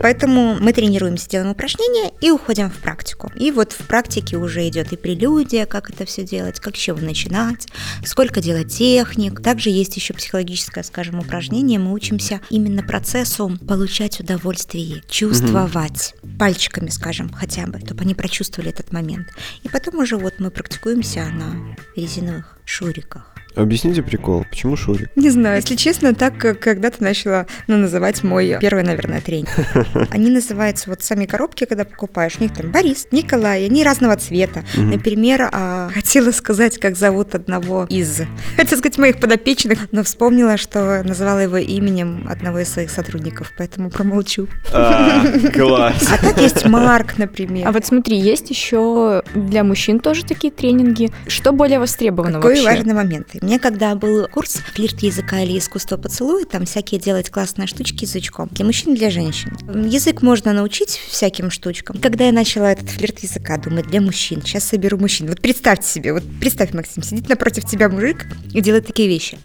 Поэтому 0.00 0.56
мы 0.60 0.72
тренируемся, 0.72 1.28
делаем 1.28 1.50
упражнения 1.50 2.12
и 2.20 2.30
уходим 2.30 2.70
в 2.70 2.76
практику. 2.76 3.30
И 3.36 3.50
вот 3.50 3.72
в 3.72 3.86
практике 3.88 4.36
уже 4.36 4.66
идет 4.68 4.92
и 4.92 4.96
прелюдия, 4.96 5.66
как 5.66 5.90
это 5.90 6.04
все 6.04 6.22
делать, 6.22 6.60
как 6.60 6.76
с 6.76 6.78
чего 6.78 6.98
начинать, 6.98 7.66
сколько 8.04 8.40
делать 8.40 8.72
техник. 8.72 9.42
Также 9.42 9.70
есть 9.72 9.96
еще 9.96 10.14
психологическое, 10.14 10.82
скажем, 10.82 11.18
упражнение. 11.18 11.78
Мы 11.78 11.92
учимся 11.92 12.40
именно 12.50 12.82
процессу 12.82 13.58
получать 13.66 14.20
удовольствие, 14.20 15.02
чувствовать 15.08 16.14
пальчиками, 16.38 16.88
скажем, 16.88 17.30
хотя 17.32 17.66
бы, 17.66 17.80
чтобы 17.80 18.02
они 18.02 18.14
прочувствовали 18.14 18.70
этот 18.70 18.92
момент. 18.92 19.28
И 19.62 19.68
потом 19.68 19.98
уже 19.98 20.16
вот 20.16 20.34
мы 20.38 20.50
практикуемся 20.50 21.24
на 21.26 21.76
резиновых 21.96 22.58
шуриках. 22.64 23.31
Объясните 23.54 24.02
прикол, 24.02 24.44
почему 24.48 24.76
Шурик? 24.76 25.10
Не 25.16 25.30
знаю, 25.30 25.56
если 25.56 25.76
честно, 25.76 26.14
так 26.14 26.38
как 26.38 26.58
когда-то 26.60 27.02
начала 27.02 27.46
ну, 27.66 27.76
называть 27.76 28.22
мой 28.22 28.56
первый, 28.60 28.82
наверное, 28.82 29.20
тренинг. 29.20 29.50
Они 30.10 30.30
называются 30.30 30.88
вот 30.88 31.02
сами 31.02 31.26
коробки, 31.26 31.64
когда 31.64 31.84
покупаешь. 31.84 32.36
У 32.38 32.42
них 32.42 32.54
там 32.54 32.70
Борис, 32.70 33.06
Николай, 33.10 33.66
они 33.66 33.84
разного 33.84 34.16
цвета. 34.16 34.64
Мгм. 34.74 34.90
Например, 34.90 35.48
а, 35.52 35.90
хотела 35.92 36.30
сказать, 36.30 36.78
как 36.78 36.96
зовут 36.96 37.34
одного 37.34 37.86
из, 37.90 38.22
хотела 38.56 38.78
сказать, 38.78 38.98
моих 38.98 39.20
подопечных, 39.20 39.88
но 39.92 40.02
вспомнила, 40.02 40.56
что 40.56 41.02
называла 41.02 41.40
его 41.40 41.58
именем 41.58 42.26
одного 42.28 42.60
из 42.60 42.68
своих 42.68 42.90
сотрудников, 42.90 43.52
поэтому 43.58 43.90
промолчу. 43.90 44.48
А, 44.72 45.24
Класс. 45.52 46.08
А 46.10 46.18
так 46.18 46.40
есть 46.40 46.64
Марк, 46.64 47.18
например. 47.18 47.68
А 47.68 47.72
вот 47.72 47.84
смотри, 47.84 48.18
есть 48.18 48.50
еще 48.50 49.22
для 49.34 49.64
мужчин 49.64 50.00
тоже 50.00 50.24
такие 50.24 50.52
тренинги. 50.52 51.10
Что 51.26 51.52
более 51.52 51.78
востребовано 51.78 52.34
Какой 52.34 52.62
вообще? 52.62 52.64
важный 52.64 52.94
момент. 52.94 53.28
Меня 53.42 53.58
когда 53.58 53.96
был 53.96 54.28
курс 54.28 54.52
флирт 54.72 55.00
языка 55.00 55.40
или 55.40 55.58
искусство 55.58 55.96
поцелуя, 55.96 56.44
там 56.44 56.64
всякие 56.64 57.00
делать 57.00 57.28
классные 57.28 57.66
штучки 57.66 58.04
язычком. 58.04 58.48
Для 58.52 58.64
мужчин 58.64 58.94
и 58.94 58.96
для 58.96 59.10
женщин. 59.10 59.50
Язык 59.88 60.22
можно 60.22 60.52
научить 60.52 60.90
всяким 61.08 61.50
штучкам. 61.50 61.98
Когда 61.98 62.26
я 62.26 62.32
начала 62.32 62.70
этот 62.70 62.88
флирт 62.88 63.18
языка, 63.18 63.58
думаю, 63.58 63.84
для 63.84 64.00
мужчин, 64.00 64.42
сейчас 64.42 64.62
соберу 64.64 64.96
мужчин. 64.96 65.26
Вот 65.26 65.40
представьте 65.40 65.88
себе, 65.88 66.12
вот 66.12 66.22
представь, 66.40 66.72
Максим, 66.72 67.02
сидит 67.02 67.28
напротив 67.28 67.64
тебя 67.64 67.88
мужик 67.88 68.26
и 68.52 68.60
делает 68.60 68.86
такие 68.86 69.08
вещи. 69.08 69.38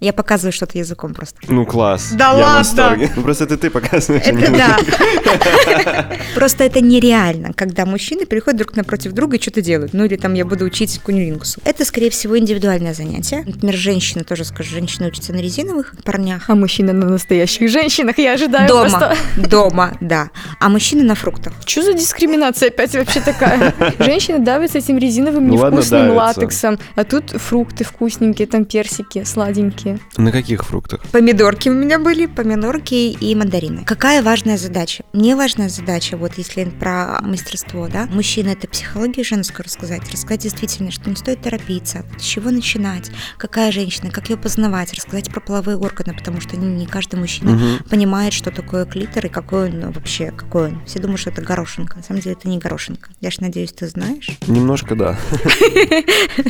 Я 0.00 0.12
показываю 0.12 0.52
что-то 0.52 0.78
языком 0.78 1.12
просто. 1.12 1.36
Ну, 1.48 1.66
класс. 1.66 2.10
Да 2.12 2.32
Я 2.38 2.46
ладно? 2.46 3.08
Просто 3.22 3.44
это 3.44 3.56
ты 3.56 3.68
показываешь. 3.68 4.22
Это 4.24 4.52
да. 4.52 6.08
Просто 6.34 6.64
это 6.64 6.80
нереально, 6.80 7.52
когда 7.52 7.84
мужчины 7.84 8.24
приходят 8.24 8.58
друг 8.58 8.76
напротив 8.76 9.12
друга 9.12 9.36
и 9.36 9.40
что-то 9.42 9.60
делают. 9.60 9.94
Ну 9.94 10.04
или 10.04 10.16
там 10.16 10.34
я 10.34 10.44
буду 10.44 10.64
учить 10.64 11.00
кунилингусу. 11.02 11.60
Это, 11.64 11.84
скорее 11.84 12.10
всего, 12.10 12.38
индивидуальное 12.38 12.94
занятие. 12.94 13.42
Например, 13.44 13.74
женщина, 13.74 14.22
тоже 14.22 14.44
скажу, 14.44 14.70
женщины 14.70 15.08
учатся 15.08 15.32
на 15.32 15.38
резиновых 15.38 15.94
парнях. 16.04 16.48
А 16.48 16.54
мужчины 16.54 16.92
на 16.92 17.06
настоящих 17.06 17.68
женщинах, 17.68 18.18
я 18.18 18.34
ожидаю 18.34 18.68
Дома, 18.68 18.90
просто. 18.90 19.16
дома, 19.48 19.96
да. 20.00 20.30
А 20.60 20.68
мужчины 20.68 21.02
на 21.02 21.16
фруктах. 21.16 21.54
Что 21.66 21.82
за 21.82 21.92
дискриминация 21.94 22.68
опять 22.68 22.94
вообще 22.94 23.20
такая? 23.20 23.74
Женщины 23.98 24.38
давятся 24.38 24.78
этим 24.78 24.98
резиновым 24.98 25.48
Ну 25.48 25.54
невкусным 25.54 26.10
латексом, 26.10 26.78
а 26.94 27.02
тут 27.04 27.30
фрукты 27.30 27.82
вкусненькие, 27.82 28.46
там 28.46 28.64
персики 28.64 29.24
сладенькие. 29.24 29.87
На 30.16 30.32
каких 30.32 30.64
фруктах? 30.64 31.00
Помидорки 31.12 31.68
у 31.68 31.74
меня 31.74 31.98
были, 31.98 32.26
помидорки 32.26 32.94
и 32.94 33.34
мандарины. 33.34 33.84
Какая 33.84 34.22
важная 34.22 34.56
задача? 34.58 35.04
Мне 35.12 35.36
важная 35.36 35.68
задача, 35.68 36.16
вот 36.16 36.32
если 36.36 36.64
про 36.64 37.20
мастерство, 37.22 37.88
да, 37.88 38.06
мужчина 38.06 38.50
это 38.50 38.68
психологию 38.68 39.24
женскую 39.24 39.64
рассказать, 39.64 40.02
рассказать 40.10 40.40
действительно, 40.42 40.90
что 40.90 41.08
не 41.08 41.16
стоит 41.16 41.42
торопиться, 41.42 42.04
с 42.18 42.22
чего 42.22 42.50
начинать, 42.50 43.10
какая 43.36 43.72
женщина, 43.72 44.10
как 44.10 44.28
ее 44.30 44.36
познавать, 44.36 44.92
рассказать 44.94 45.30
про 45.30 45.40
половые 45.40 45.76
органы, 45.78 46.14
потому 46.16 46.40
что 46.40 46.56
не, 46.56 46.66
не 46.66 46.86
каждый 46.86 47.18
мужчина 47.18 47.52
Мгм. 47.52 47.84
понимает, 47.88 48.32
что 48.32 48.50
такое 48.50 48.84
клитор 48.84 49.26
и 49.26 49.28
какой 49.28 49.70
он 49.70 49.80
ну, 49.80 49.92
вообще, 49.92 50.32
какой 50.36 50.68
он. 50.68 50.84
Все 50.86 50.98
думают, 50.98 51.20
что 51.20 51.30
это 51.30 51.42
горошинка. 51.42 51.96
На 51.98 52.02
самом 52.02 52.20
деле 52.20 52.36
это 52.38 52.48
не 52.48 52.58
горошинка. 52.58 53.10
Я 53.20 53.30
ж 53.30 53.38
надеюсь, 53.40 53.72
ты 53.72 53.86
знаешь. 53.88 54.30
Немножко 54.46 54.94
да. 54.96 55.16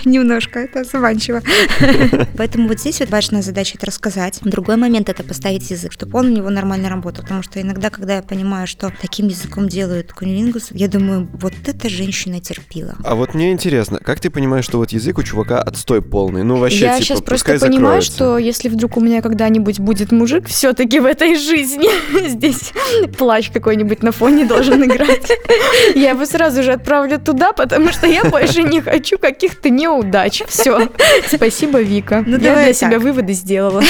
Немножко, 0.05 0.61
это 0.61 0.85
заманчиво. 0.85 1.43
Поэтому 2.37 2.69
вот 2.69 2.81
здесь 2.81 3.01
вот 3.01 3.11
важная 3.29 3.43
задача 3.43 3.77
это 3.77 3.85
рассказать. 3.87 4.38
Другой 4.43 4.77
момент 4.77 5.11
это 5.11 5.23
поставить 5.23 5.71
язык, 5.71 5.93
чтобы 5.93 6.19
он 6.19 6.27
у 6.27 6.31
него 6.31 6.49
нормально 6.49 6.88
работал. 6.88 7.23
Потому 7.25 7.43
что 7.43 7.61
иногда, 7.61 7.91
когда 7.91 8.17
я 8.17 8.23
понимаю, 8.23 8.67
что 8.67 8.91
таким 9.03 9.29
языком 9.29 9.69
делают 9.69 10.14
кунилингус, 10.14 10.69
я 10.71 10.88
думаю, 10.88 11.29
вот 11.35 11.53
эта 11.67 11.91
женщина 11.91 12.41
терпила. 12.41 12.95
А 13.05 13.14
вот 13.14 13.35
мне 13.35 13.53
интересно, 13.53 13.99
как 14.03 14.21
ты 14.21 14.31
понимаешь, 14.31 14.64
что 14.64 14.79
вот 14.79 14.93
язык 14.93 15.19
у 15.19 15.23
чувака 15.23 15.61
отстой 15.61 16.01
полный? 16.01 16.43
Ну, 16.43 16.57
вообще, 16.57 16.87
я 16.87 16.95
типа, 16.95 17.05
сейчас 17.05 17.21
просто 17.21 17.53
пускай 17.53 17.69
понимаю, 17.69 18.01
закроется. 18.01 18.12
что 18.12 18.38
если 18.38 18.71
вдруг 18.71 18.97
у 18.97 19.01
меня 19.01 19.21
когда-нибудь 19.21 19.79
будет 19.79 20.11
мужик 20.11 20.47
все-таки 20.49 20.99
в 21.01 21.05
этой 21.05 21.37
жизни, 21.37 21.88
здесь 22.29 22.73
плащ 23.19 23.51
какой-нибудь 23.51 24.03
на 24.03 24.12
фоне 24.12 24.47
должен 24.47 24.83
играть, 24.85 25.31
я 25.95 26.11
его 26.11 26.25
сразу 26.25 26.62
же 26.62 26.73
отправлю 26.73 27.19
туда, 27.19 27.53
потому 27.53 27.93
что 27.93 28.07
я 28.07 28.25
больше 28.25 28.62
не 28.62 28.81
хочу 28.81 29.19
каких-то 29.19 29.69
неудач. 29.69 30.43
Все. 30.49 30.88
Спасибо, 31.27 31.83
Вика. 31.83 32.25
Ну, 32.27 32.38
я 32.38 32.38
давай 32.38 32.64
для 32.64 32.75
себя 32.75 32.99
выводы 33.19 33.33
сделала. 33.33 33.83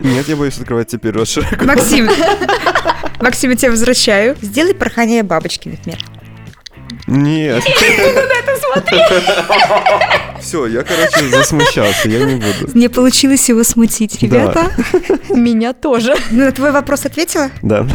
Нет, 0.00 0.28
я 0.28 0.36
боюсь 0.36 0.56
открывать 0.58 0.88
теперь 0.88 1.12
рот 1.12 1.28
широко. 1.28 1.64
Максим, 1.64 2.08
Максим, 3.20 3.50
я 3.50 3.56
тебя 3.56 3.70
возвращаю. 3.70 4.36
Сделай 4.40 4.74
порхание 4.74 5.22
бабочки, 5.22 5.68
например. 5.68 5.98
Нет. 7.06 7.62
Все, 10.40 10.66
я, 10.66 10.82
короче, 10.82 11.28
засмущался, 11.30 12.08
я 12.08 12.24
не 12.24 12.34
буду. 12.34 12.70
Мне 12.74 12.88
получилось 12.90 13.48
его 13.48 13.64
смутить, 13.64 14.18
Да. 14.20 14.26
ребята. 14.26 14.70
Меня 15.30 15.72
тоже. 15.72 16.14
Ну, 16.30 16.44
на 16.44 16.52
твой 16.52 16.70
вопрос 16.70 17.06
ответила? 17.06 17.50
Да, 17.62 17.86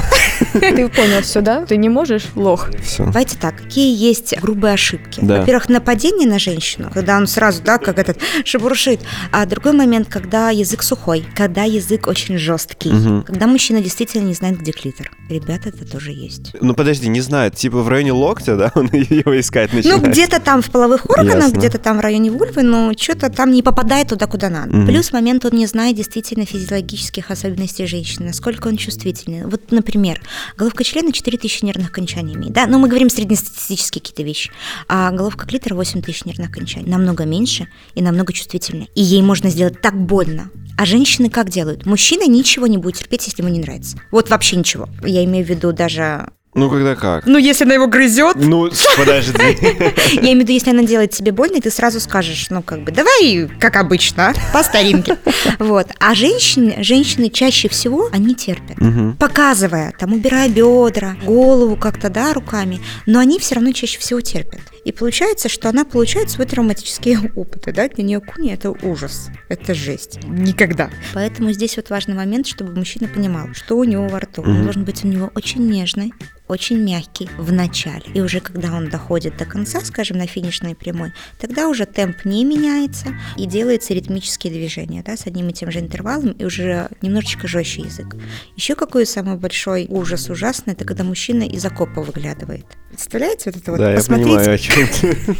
Ты 0.54 0.88
понял 0.89 1.22
все, 1.22 1.41
да? 1.41 1.65
Ты 1.65 1.78
не 1.78 1.89
можешь? 1.89 2.24
Лох. 2.36 2.69
все. 2.82 3.04
Давайте 3.06 3.38
так, 3.38 3.56
какие 3.58 3.95
есть 3.95 4.36
грубые 4.41 4.74
ошибки? 4.74 5.19
Да. 5.22 5.39
Во-первых, 5.41 5.69
нападение 5.69 6.28
на 6.28 6.39
женщину, 6.39 6.89
когда 6.91 7.17
он 7.17 7.28
сразу, 7.28 7.62
да, 7.62 7.78
как 7.78 8.00
этот 8.00 8.17
шебуршит. 8.45 9.02
А 9.32 9.45
другой 9.45 9.74
момент, 9.74 10.08
когда 10.10 10.50
язык 10.50 10.82
сухой, 10.82 11.26
когда 11.36 11.63
язык 11.65 12.08
очень 12.08 12.38
жесткий, 12.38 13.24
когда 13.26 13.45
мужчина 13.48 13.82
действительно 13.82 14.24
не 14.24 14.34
знает, 14.34 14.60
где 14.60 14.72
клитор. 14.72 15.12
Ребята, 15.30 15.69
это 15.69 15.86
тоже 15.86 16.12
есть. 16.12 16.54
Ну 16.62 16.74
подожди, 16.74 17.08
не 17.10 17.22
знаю, 17.22 17.52
типа 17.52 17.82
в 17.84 17.89
районе 17.89 18.12
локтя, 18.13 18.56
да, 18.56 18.72
он 18.76 18.89
его 19.09 19.39
искать 19.39 19.73
начинает. 19.73 20.03
Ну, 20.03 20.09
где-то 20.09 20.39
там 20.39 20.62
в 20.62 20.69
половых 20.69 21.09
органах, 21.09 21.53
где-то 21.53 21.77
там 21.77 21.97
в 21.97 22.01
районе 22.01 22.31
вульвы, 22.31 22.63
но 22.63 22.93
что-то 22.97 23.29
там 23.29 23.51
не 23.51 23.63
попадает 23.63 24.09
туда, 24.09 24.27
куда 24.27 24.49
надо. 24.49 24.75
Мгм. 24.75 24.88
Плюс 24.88 25.12
момент, 25.12 25.45
он 25.45 25.51
не 25.53 25.65
знает 25.67 25.95
действительно 25.95 26.45
физиологических 26.45 27.31
особенностей 27.31 27.85
женщины, 27.85 28.27
насколько 28.27 28.67
он 28.67 28.77
чувствительный. 28.77 29.45
Вот, 29.45 29.71
например, 29.71 30.21
головка 30.57 30.83
члена 30.83 31.12
4000 31.12 31.63
нервных 31.63 31.89
окончаний 31.89 32.35
имеет, 32.35 32.53
да, 32.53 32.67
но 32.67 32.79
мы 32.79 32.88
говорим 32.88 33.09
среднестатистические 33.09 34.01
какие-то 34.01 34.23
вещи, 34.23 34.51
а 34.88 35.12
головка 35.12 35.45
клитора 35.45 35.75
8000 35.75 36.25
нервных 36.25 36.49
окончаний, 36.49 36.89
намного 36.89 37.25
меньше 37.25 37.67
и 37.95 38.01
намного 38.01 38.33
чувствительнее. 38.33 38.88
И 38.95 39.01
ей 39.01 39.21
можно 39.21 39.49
сделать 39.49 39.81
так 39.81 39.95
больно. 39.95 40.49
А 40.77 40.85
женщины 40.85 41.29
как 41.29 41.49
делают? 41.49 41.85
Мужчина 41.85 42.25
ничего 42.25 42.65
не 42.65 42.77
будет 42.77 42.95
терпеть, 42.95 43.27
если 43.27 43.41
ему 43.41 43.53
не 43.53 43.59
нравится. 43.59 43.97
Вот 44.12 44.29
вообще 44.29 44.55
ничего. 44.55 44.88
Я 45.03 45.25
имею 45.25 45.45
в 45.45 45.49
виду 45.49 45.73
даже 45.73 46.29
Ну, 46.60 46.69
когда 46.69 46.95
как? 46.95 47.26
Ну, 47.26 47.38
если 47.38 47.63
она 47.63 47.76
его 47.76 47.88
грызет, 47.88 48.36
Ну, 48.36 48.69
подожди. 48.98 49.34
я 50.13 50.22
имею 50.22 50.38
в 50.38 50.39
виду, 50.41 50.52
если 50.52 50.72
она 50.72 50.84
делает 50.84 51.12
тебе 51.12 51.32
больно, 51.32 51.56
и 51.56 51.62
ты 51.62 51.72
сразу 51.72 52.02
скажешь, 52.02 52.48
ну, 52.50 52.62
как 52.62 52.84
бы, 52.84 52.91
давай, 52.91 53.50
как 53.60 53.78
обычно, 53.78 54.30
а, 54.30 54.34
по 54.54 54.62
старинке. 54.63 55.17
Вот. 55.60 55.88
А 56.00 56.15
женщины, 56.15 56.84
женщины 56.84 57.30
чаще 57.30 57.69
всего, 57.69 58.10
они 58.12 58.36
терпят. 58.36 58.78
Показывая, 59.17 59.93
там, 59.98 60.13
убирая 60.13 60.50
бедра, 60.50 61.15
голову 61.24 61.78
как-то, 61.78 62.10
да, 62.10 62.34
руками, 62.34 62.82
но 63.06 63.19
они 63.19 63.39
все 63.39 63.56
равно 63.56 63.72
чаще 63.72 64.00
всего 64.00 64.19
терпят. 64.22 64.60
И 64.84 64.91
получается, 64.91 65.50
что 65.50 65.69
она 65.69 65.86
получает 65.86 66.30
свой 66.30 66.45
травматический 66.48 67.17
опыт, 67.36 67.74
да, 67.74 67.88
для 67.88 68.04
нее 68.04 68.19
куни 68.19 68.52
это 68.52 68.72
ужас, 68.72 69.30
это 69.48 69.74
жесть, 69.74 70.19
никогда. 70.26 70.89
Поэтому 71.13 71.52
здесь 71.52 71.78
вот 71.78 71.89
важный 71.89 72.15
момент, 72.15 72.48
чтобы 72.48 72.74
мужчина 72.74 73.08
понимал, 73.08 73.48
что 73.54 73.78
у 73.78 73.84
него 73.84 74.08
во 74.08 74.19
рту. 74.19 74.41
Он 74.41 74.63
должен 74.63 74.84
быть 74.84 75.04
у 75.06 75.08
него 75.08 75.32
очень 75.36 75.65
нежный, 75.69 76.13
очень 76.49 76.79
мягкий 76.79 77.29
в 77.38 77.53
начале. 77.53 78.03
И 78.13 78.21
уже 78.21 78.41
когда 78.41 78.75
он 78.75 78.89
доходит 78.89 79.38
до 79.38 79.45
конца, 79.45 79.79
скажем, 79.81 80.17
на 80.17 80.27
финишной 80.27 80.75
прямой, 80.75 81.13
тогда 81.39 81.69
уже 81.69 81.85
темп 81.85 82.25
не 82.25 82.43
меняется 82.43 83.09
и 83.38 83.45
делается 83.45 83.93
ритмические 83.93 84.51
движения, 84.51 85.03
да, 85.05 85.15
с 85.15 85.27
одним 85.27 85.49
и 85.49 85.53
тем 85.53 85.71
же 85.71 85.79
интервалом, 85.79 86.31
и 86.31 86.43
уже 86.43 86.89
немножечко 87.01 87.47
жестче 87.47 87.83
язык. 87.83 88.15
Еще 88.55 88.75
какой 88.75 89.05
самый 89.05 89.38
большой 89.38 89.85
ужас 89.89 90.29
ужасный, 90.29 90.73
это 90.73 90.85
когда 90.85 91.03
мужчина 91.03 91.43
из 91.43 91.63
окопа 91.63 92.01
выглядывает. 92.01 92.65
Представляете, 92.89 93.51
вот 93.51 93.62
это 93.62 93.71
вот? 93.71 93.77
Да, 93.77 93.93
я 93.93 94.01
понимаю, 94.01 94.53
о 94.53 94.57
чем 94.57 94.88
ты. 94.88 95.15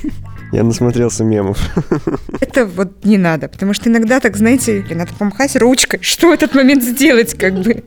Я 0.52 0.64
насмотрелся 0.64 1.24
мемов. 1.24 1.60
это 2.42 2.66
вот 2.66 3.06
не 3.06 3.18
надо, 3.18 3.48
потому 3.48 3.74
что 3.74 3.90
иногда 3.90 4.20
так, 4.20 4.36
знаете, 4.36 4.84
надо 4.90 5.14
помахать 5.14 5.56
ручкой, 5.56 6.00
что 6.02 6.30
в 6.30 6.32
этот 6.32 6.56
момент 6.56 6.84
сделать, 6.84 7.36
как 7.36 7.54
бы. 7.62 7.84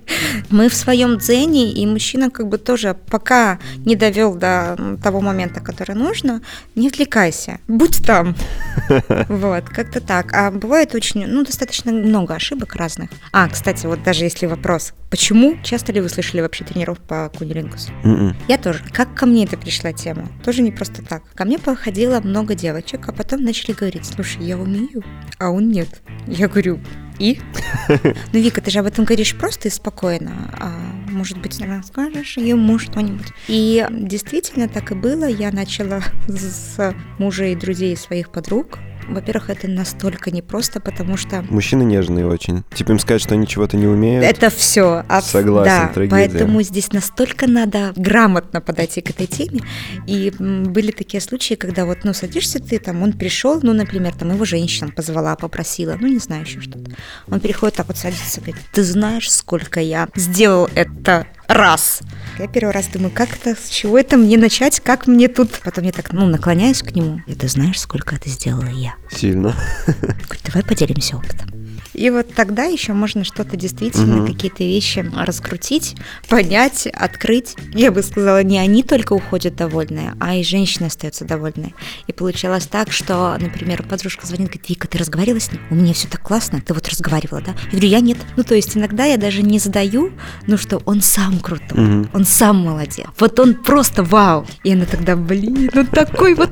Мы 0.51 0.69
в 0.69 0.75
своем 0.75 1.19
дзене, 1.19 1.73
и 1.73 1.85
мужчина 1.87 2.31
как 2.31 2.49
бы 2.49 2.59
тоже, 2.59 2.95
пока 3.13 3.59
не 3.85 3.95
довел 3.95 4.35
до 4.35 4.97
того 5.03 5.21
момента, 5.21 5.61
который 5.61 5.95
нужно, 5.95 6.41
не 6.75 6.89
отвлекайся, 6.89 7.59
будь 7.69 8.05
там. 8.05 8.35
Вот, 9.29 9.65
как-то 9.65 10.01
так. 10.01 10.33
А 10.33 10.51
бывает 10.51 10.95
очень, 10.95 11.27
ну, 11.27 11.45
достаточно 11.45 11.93
много 11.93 12.35
ошибок 12.35 12.75
разных. 12.75 13.11
А, 13.33 13.49
кстати, 13.49 13.87
вот 13.87 14.03
даже 14.03 14.25
если 14.25 14.47
вопрос, 14.47 14.95
почему, 15.11 15.57
часто 15.63 15.93
ли 15.93 16.01
вы 16.01 16.09
слышали 16.09 16.41
вообще 16.41 16.65
тренеров 16.65 16.99
по 17.01 17.31
кунилингусу? 17.37 17.93
Мгм. 18.03 18.35
Я 18.49 18.57
тоже. 18.57 18.83
Как 18.93 19.15
ко 19.15 19.27
мне 19.27 19.45
это 19.45 19.59
пришла 19.59 19.93
тема? 19.93 20.29
Тоже 20.43 20.63
не 20.63 20.73
просто 20.73 21.03
так. 21.03 21.23
Ко 21.35 21.45
мне 21.45 21.59
походило 21.59 22.21
много 22.21 22.55
девочек, 22.55 23.09
а 23.09 23.13
потом 23.13 23.43
начали 23.43 23.73
говорить, 23.73 24.07
слушай, 24.07 24.43
я 24.43 24.57
умею, 24.57 25.05
а 25.39 25.51
он 25.51 25.69
нет. 25.69 26.01
Я 26.27 26.49
говорю, 26.49 26.81
и? 27.19 27.39
Ну, 28.33 28.41
Вика, 28.41 28.61
ты 28.61 28.71
же 28.71 28.79
об 28.79 28.87
этом 28.87 29.05
говоришь 29.05 29.37
просто 29.37 29.69
и 29.69 29.71
спокойно. 29.71 30.33
А 30.59 30.73
может 31.13 31.39
быть, 31.39 31.61
расскажешь 31.61 32.37
ему 32.37 32.79
что-нибудь? 32.79 33.29
И 33.49 33.87
действительно 33.91 34.69
так 34.69 34.93
и 34.93 34.95
было. 34.95 35.25
Я 35.25 35.53
начала 35.53 36.03
с 36.27 36.95
мужа 37.19 37.47
и 37.47 37.55
друзей 37.55 37.97
своих 37.97 38.31
подруг. 38.31 38.79
Во-первых, 39.09 39.51
это 39.51 39.69
настолько 39.69 40.31
непросто, 40.31 40.81
потому 40.81 41.17
что 41.17 41.45
Мужчины 41.51 41.83
нежные 41.83 42.27
очень. 42.27 42.65
Типа 42.75 42.93
им 42.93 42.99
сказать, 42.99 43.23
что 43.23 43.35
они 43.35 43.47
чего-то 43.47 43.77
не 43.77 43.87
умеют. 43.87 44.25
это 44.25 44.51
все. 44.51 45.05
Согласен, 45.23 45.87
да, 45.87 45.89
трагедия. 45.89 46.29
Поэтому 46.29 46.63
здесь 46.63 46.93
настолько 46.93 47.47
надо 47.47 47.93
грамотно 47.97 48.61
подойти 48.61 49.01
к 49.01 49.11
этой 49.11 49.27
теме. 49.27 49.61
И 50.07 50.33
были 50.39 50.91
такие 50.91 51.21
случаи, 51.21 51.55
когда 51.55 51.85
вот, 51.85 51.99
ну, 52.05 52.13
садишься 52.13 52.59
ты, 52.61 52.79
там, 52.79 53.03
он 53.03 53.13
пришел, 53.13 53.61
ну, 53.63 53.73
например, 53.73 54.15
там, 54.15 54.33
его 54.33 54.45
женщина 54.45 54.91
позвала, 54.91 55.37
попросила, 55.37 55.97
ну, 56.01 56.07
не 56.07 56.19
знаю, 56.19 56.43
еще 56.43 56.61
что-то. 56.61 56.93
Он 57.29 57.41
приходит 57.41 57.77
так 57.77 57.89
вот 57.89 57.97
садится, 57.97 58.41
говорит, 58.41 58.57
ты 58.73 58.83
знаешь, 58.83 59.31
сколько 59.31 59.81
я 59.81 60.09
сделал 60.17 60.69
это 60.75 61.27
раз. 61.53 62.01
Я 62.39 62.49
первый 62.49 62.73
раз 62.73 62.89
думаю, 62.89 63.11
как 63.15 63.31
это, 63.35 63.55
с 63.55 63.69
чего 63.69 63.99
это 63.99 64.17
мне 64.17 64.39
начать, 64.39 64.81
как 64.81 65.07
мне 65.07 65.29
тут... 65.29 65.51
Потом 65.63 65.85
я 65.85 65.93
так, 65.93 66.13
ну, 66.13 66.27
наклоняюсь 66.27 66.83
к 66.83 66.93
нему. 66.93 67.21
И 67.27 67.35
ты 67.35 67.49
знаешь, 67.49 67.81
сколько 67.81 68.17
это 68.17 68.29
сделала 68.29 68.69
я? 68.69 68.95
Сильно. 69.11 69.55
Говорю, 69.87 70.41
давай 70.45 70.63
поделимся 70.63 71.17
опытом. 71.17 71.49
И 71.95 72.09
вот 72.11 72.33
тогда 72.35 72.65
еще 72.65 72.95
можно 72.95 73.23
что-то 73.23 73.57
действительно, 73.57 74.17
Мгм. 74.17 74.27
какие-то 74.27 74.65
вещи 74.65 75.05
раскрутить, 75.15 75.95
понять, 76.29 76.87
открыть. 76.87 77.55
Я 77.75 77.91
бы 77.93 78.03
сказала, 78.03 78.43
не 78.43 78.59
они 78.59 78.83
только 78.83 79.13
уходят 79.13 79.57
довольные, 79.57 80.15
а 80.19 80.35
и 80.37 80.43
женщина 80.43 80.87
остается 80.87 81.25
довольной. 81.25 81.75
И 82.07 82.13
получалось 82.13 82.67
так, 82.67 82.91
что, 82.93 83.37
например, 83.39 83.83
подружка 83.83 84.27
звонит, 84.27 84.49
говорит, 84.49 84.69
Вика, 84.71 84.89
ты 84.89 84.99
разговаривала 84.99 85.41
с 85.41 85.53
ним? 85.53 85.61
У 85.71 85.75
меня 85.75 85.93
все 85.93 86.09
так 86.09 86.23
классно, 86.23 86.61
ты 86.61 86.73
вот 86.73 86.89
разговаривала, 86.89 87.43
да? 87.43 87.53
Я 87.65 87.71
говорю, 87.73 87.89
я 87.89 88.01
нет. 88.01 88.19
Ну, 88.37 88.43
то 88.43 88.55
есть 88.55 88.77
иногда 88.77 89.05
я 89.05 89.19
даже 89.19 89.43
не 89.43 89.59
задаю, 89.59 90.13
ну 90.47 90.57
что, 90.57 90.81
он 90.87 91.03
сам 91.03 91.41
крутой, 91.41 91.79
Мгм. 91.79 92.11
он 92.15 92.25
сам 92.25 92.57
молодец. 92.59 93.07
Вот 93.19 93.39
он 93.39 93.55
просто 93.55 94.03
вау. 94.03 94.47
И 94.65 94.73
она 94.73 94.87
тогда, 94.87 95.15
блин, 95.17 95.71
ну 95.75 95.85
такой 95.85 96.35
вот... 96.35 96.51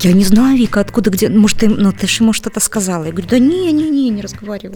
Я 0.00 0.12
не 0.12 0.24
знаю, 0.24 0.56
Вика, 0.58 0.80
откуда, 0.80 1.10
где... 1.10 1.28
Может, 1.28 1.58
ты, 1.58 1.68
ну, 1.68 1.92
ты 1.92 2.06
же 2.06 2.22
ему 2.24 2.32
что-то 2.32 2.58
сказала. 2.60 3.04
Я 3.04 3.12
говорю, 3.12 3.28
да 3.28 3.38
не, 3.38 3.70
не, 3.72 3.88
не, 3.90 4.08
не 4.10 4.20
разговариваю. 4.22 4.69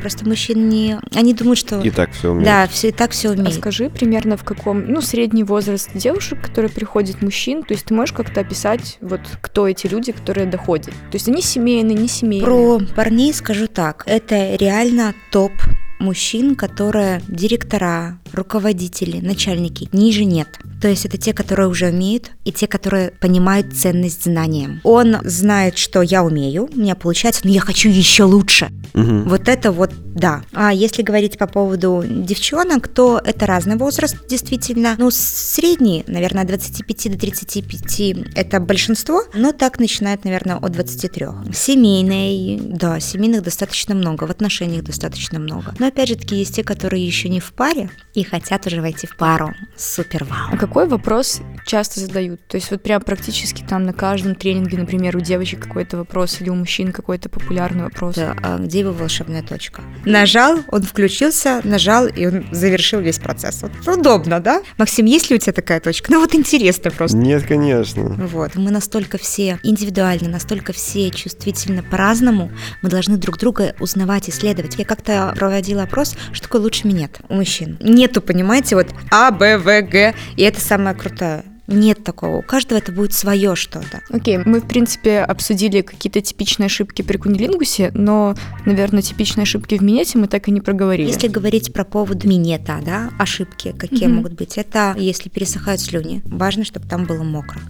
Просто 0.00 0.26
мужчины 0.26 0.58
не... 0.60 0.98
Они 1.14 1.34
думают, 1.34 1.58
что... 1.58 1.80
И 1.80 1.90
так 1.90 2.12
все 2.12 2.30
умеют. 2.30 2.44
Да, 2.44 2.66
все 2.68 2.88
и 2.88 2.92
так 2.92 3.10
все 3.12 3.30
А 3.30 3.32
умеют. 3.32 3.54
скажи 3.54 3.90
примерно 3.90 4.36
в 4.36 4.44
каком, 4.44 4.86
ну, 4.86 5.00
средний 5.00 5.44
возраст 5.44 5.90
девушек, 5.94 6.40
которые 6.42 6.70
приходят 6.70 7.22
мужчин, 7.22 7.62
то 7.62 7.74
есть 7.74 7.86
ты 7.86 7.94
можешь 7.94 8.12
как-то 8.14 8.40
описать, 8.40 8.98
вот, 9.00 9.20
кто 9.40 9.68
эти 9.68 9.86
люди, 9.86 10.12
которые 10.12 10.46
доходят? 10.46 10.86
То 10.86 11.14
есть 11.14 11.28
они 11.28 11.42
семейные, 11.42 11.96
не 11.96 12.08
семейные? 12.08 12.44
Про 12.44 12.80
парней 12.94 13.32
скажу 13.34 13.66
так. 13.66 14.04
Это 14.06 14.56
реально 14.56 15.14
топ 15.30 15.52
мужчин, 15.98 16.56
которые 16.56 17.22
директора, 17.28 18.18
руководители, 18.32 19.24
начальники. 19.24 19.88
Ниже 19.92 20.24
нет. 20.24 20.48
То 20.82 20.88
есть 20.88 21.06
это 21.06 21.16
те, 21.16 21.32
которые 21.32 21.68
уже 21.68 21.86
умеют, 21.86 22.32
и 22.44 22.50
те, 22.50 22.66
которые 22.66 23.12
понимают 23.12 23.72
ценность 23.72 24.24
знаниям. 24.24 24.80
Он 24.82 25.18
знает, 25.22 25.78
что 25.78 26.02
я 26.02 26.24
умею, 26.24 26.68
у 26.74 26.76
меня 26.76 26.96
получается, 26.96 27.42
но 27.44 27.50
я 27.50 27.60
хочу 27.60 27.88
еще 27.88 28.24
лучше. 28.24 28.68
Мгм. 28.92 29.28
Вот 29.28 29.48
это 29.48 29.70
вот 29.70 29.92
да. 30.14 30.42
А 30.52 30.72
если 30.72 31.02
говорить 31.02 31.38
по 31.38 31.46
поводу 31.46 32.04
девчонок, 32.06 32.88
то 32.88 33.20
это 33.24 33.46
разный 33.46 33.76
возраст, 33.76 34.16
действительно. 34.28 34.94
Ну, 34.98 35.10
средний, 35.10 36.04
наверное, 36.06 36.42
от 36.42 36.48
25 36.48 37.12
до 37.12 37.18
35 37.18 38.16
это 38.34 38.60
большинство, 38.60 39.22
но 39.34 39.52
так 39.52 39.78
начинает, 39.78 40.24
наверное, 40.24 40.56
от 40.56 40.72
23. 40.72 41.26
Семейные, 41.54 42.60
да, 42.60 43.00
семейных 43.00 43.42
достаточно 43.42 43.94
много, 43.94 44.24
в 44.24 44.30
отношениях 44.30 44.84
достаточно 44.84 45.38
много. 45.38 45.74
Но 45.78 45.86
опять 45.86 46.08
же 46.08 46.16
таки 46.16 46.36
есть 46.36 46.56
те, 46.56 46.64
которые 46.64 47.06
еще 47.06 47.28
не 47.28 47.40
в 47.40 47.52
паре 47.52 47.90
и 48.14 48.22
хотят 48.22 48.66
уже 48.66 48.80
войти 48.80 49.06
в 49.06 49.16
пару. 49.16 49.54
Супер 49.76 50.24
вау. 50.24 50.56
Какой 50.72 50.88
вопрос 50.88 51.42
часто 51.66 52.00
задают? 52.00 52.40
То 52.46 52.56
есть 52.56 52.70
вот 52.70 52.82
прям 52.82 53.02
практически 53.02 53.62
там 53.62 53.82
на 53.82 53.92
каждом 53.92 54.34
тренинге, 54.34 54.78
например, 54.78 55.14
у 55.18 55.20
девочек 55.20 55.60
какой-то 55.60 55.98
вопрос 55.98 56.40
или 56.40 56.48
у 56.48 56.54
мужчин 56.54 56.92
какой-то 56.92 57.28
популярный 57.28 57.84
вопрос. 57.84 58.14
Да, 58.14 58.34
а 58.42 58.56
где 58.56 58.78
его 58.78 58.92
волшебная 58.92 59.42
точка? 59.42 59.82
Нажал, 60.06 60.60
он 60.68 60.82
включился, 60.82 61.60
нажал, 61.62 62.06
и 62.06 62.24
он 62.24 62.46
завершил 62.52 63.00
весь 63.00 63.18
процесс. 63.18 63.62
Вот 63.62 63.98
удобно, 63.98 64.40
да? 64.40 64.62
Максим, 64.78 65.04
есть 65.04 65.28
ли 65.28 65.36
у 65.36 65.38
тебя 65.38 65.52
такая 65.52 65.78
точка? 65.78 66.10
Ну 66.10 66.20
вот 66.20 66.34
интересно 66.34 66.90
просто. 66.90 67.18
Нет, 67.18 67.44
конечно. 67.46 68.04
Вот, 68.04 68.54
мы 68.54 68.70
настолько 68.70 69.18
все 69.18 69.58
индивидуальны, 69.62 70.30
настолько 70.30 70.72
все 70.72 71.10
чувствительно 71.10 71.82
по-разному, 71.82 72.50
мы 72.80 72.88
должны 72.88 73.18
друг 73.18 73.36
друга 73.36 73.74
узнавать, 73.78 74.30
исследовать. 74.30 74.76
Я 74.78 74.86
как-то 74.86 75.34
проводила 75.36 75.82
опрос, 75.82 76.16
что 76.32 76.44
такое 76.44 76.62
лучше 76.62 76.86
минет 76.86 77.20
у 77.28 77.34
мужчин. 77.34 77.76
Нету, 77.82 78.22
понимаете, 78.22 78.74
вот 78.74 78.86
А, 79.10 79.30
Б, 79.30 79.58
В, 79.58 79.82
Г, 79.82 80.14
и 80.36 80.42
это 80.42 80.61
самое 80.62 80.96
крутое. 80.96 81.44
Нет 81.66 82.02
такого. 82.04 82.38
У 82.38 82.42
каждого 82.42 82.78
это 82.78 82.92
будет 82.92 83.12
свое 83.12 83.54
что-то. 83.54 84.00
Окей, 84.10 84.38
мы, 84.38 84.60
в 84.60 84.66
принципе, 84.68 85.20
обсудили 85.20 85.80
какие-то 85.82 86.20
типичные 86.20 86.66
ошибки 86.66 87.02
при 87.02 87.16
кунилингусе, 87.16 87.90
но, 87.94 88.34
наверное, 88.66 89.02
типичные 89.02 89.42
ошибки 89.42 89.76
в 89.76 89.82
минете 89.82 90.18
мы 90.18 90.26
так 90.26 90.48
и 90.48 90.50
не 90.50 90.60
проговорили. 90.60 91.08
Если 91.08 91.28
говорить 91.28 91.72
про 91.72 91.84
поводу 91.84 92.28
минета, 92.28 92.80
да, 92.84 93.10
ошибки, 93.18 93.74
какие 93.78 94.06
Мгм. 94.06 94.16
могут 94.16 94.32
быть, 94.34 94.58
это 94.58 94.94
если 94.98 95.28
пересыхают 95.28 95.80
слюни, 95.80 96.22
важно, 96.24 96.64
чтобы 96.64 96.86
там 96.88 97.04
было 97.04 97.22
мокро. 97.22 97.60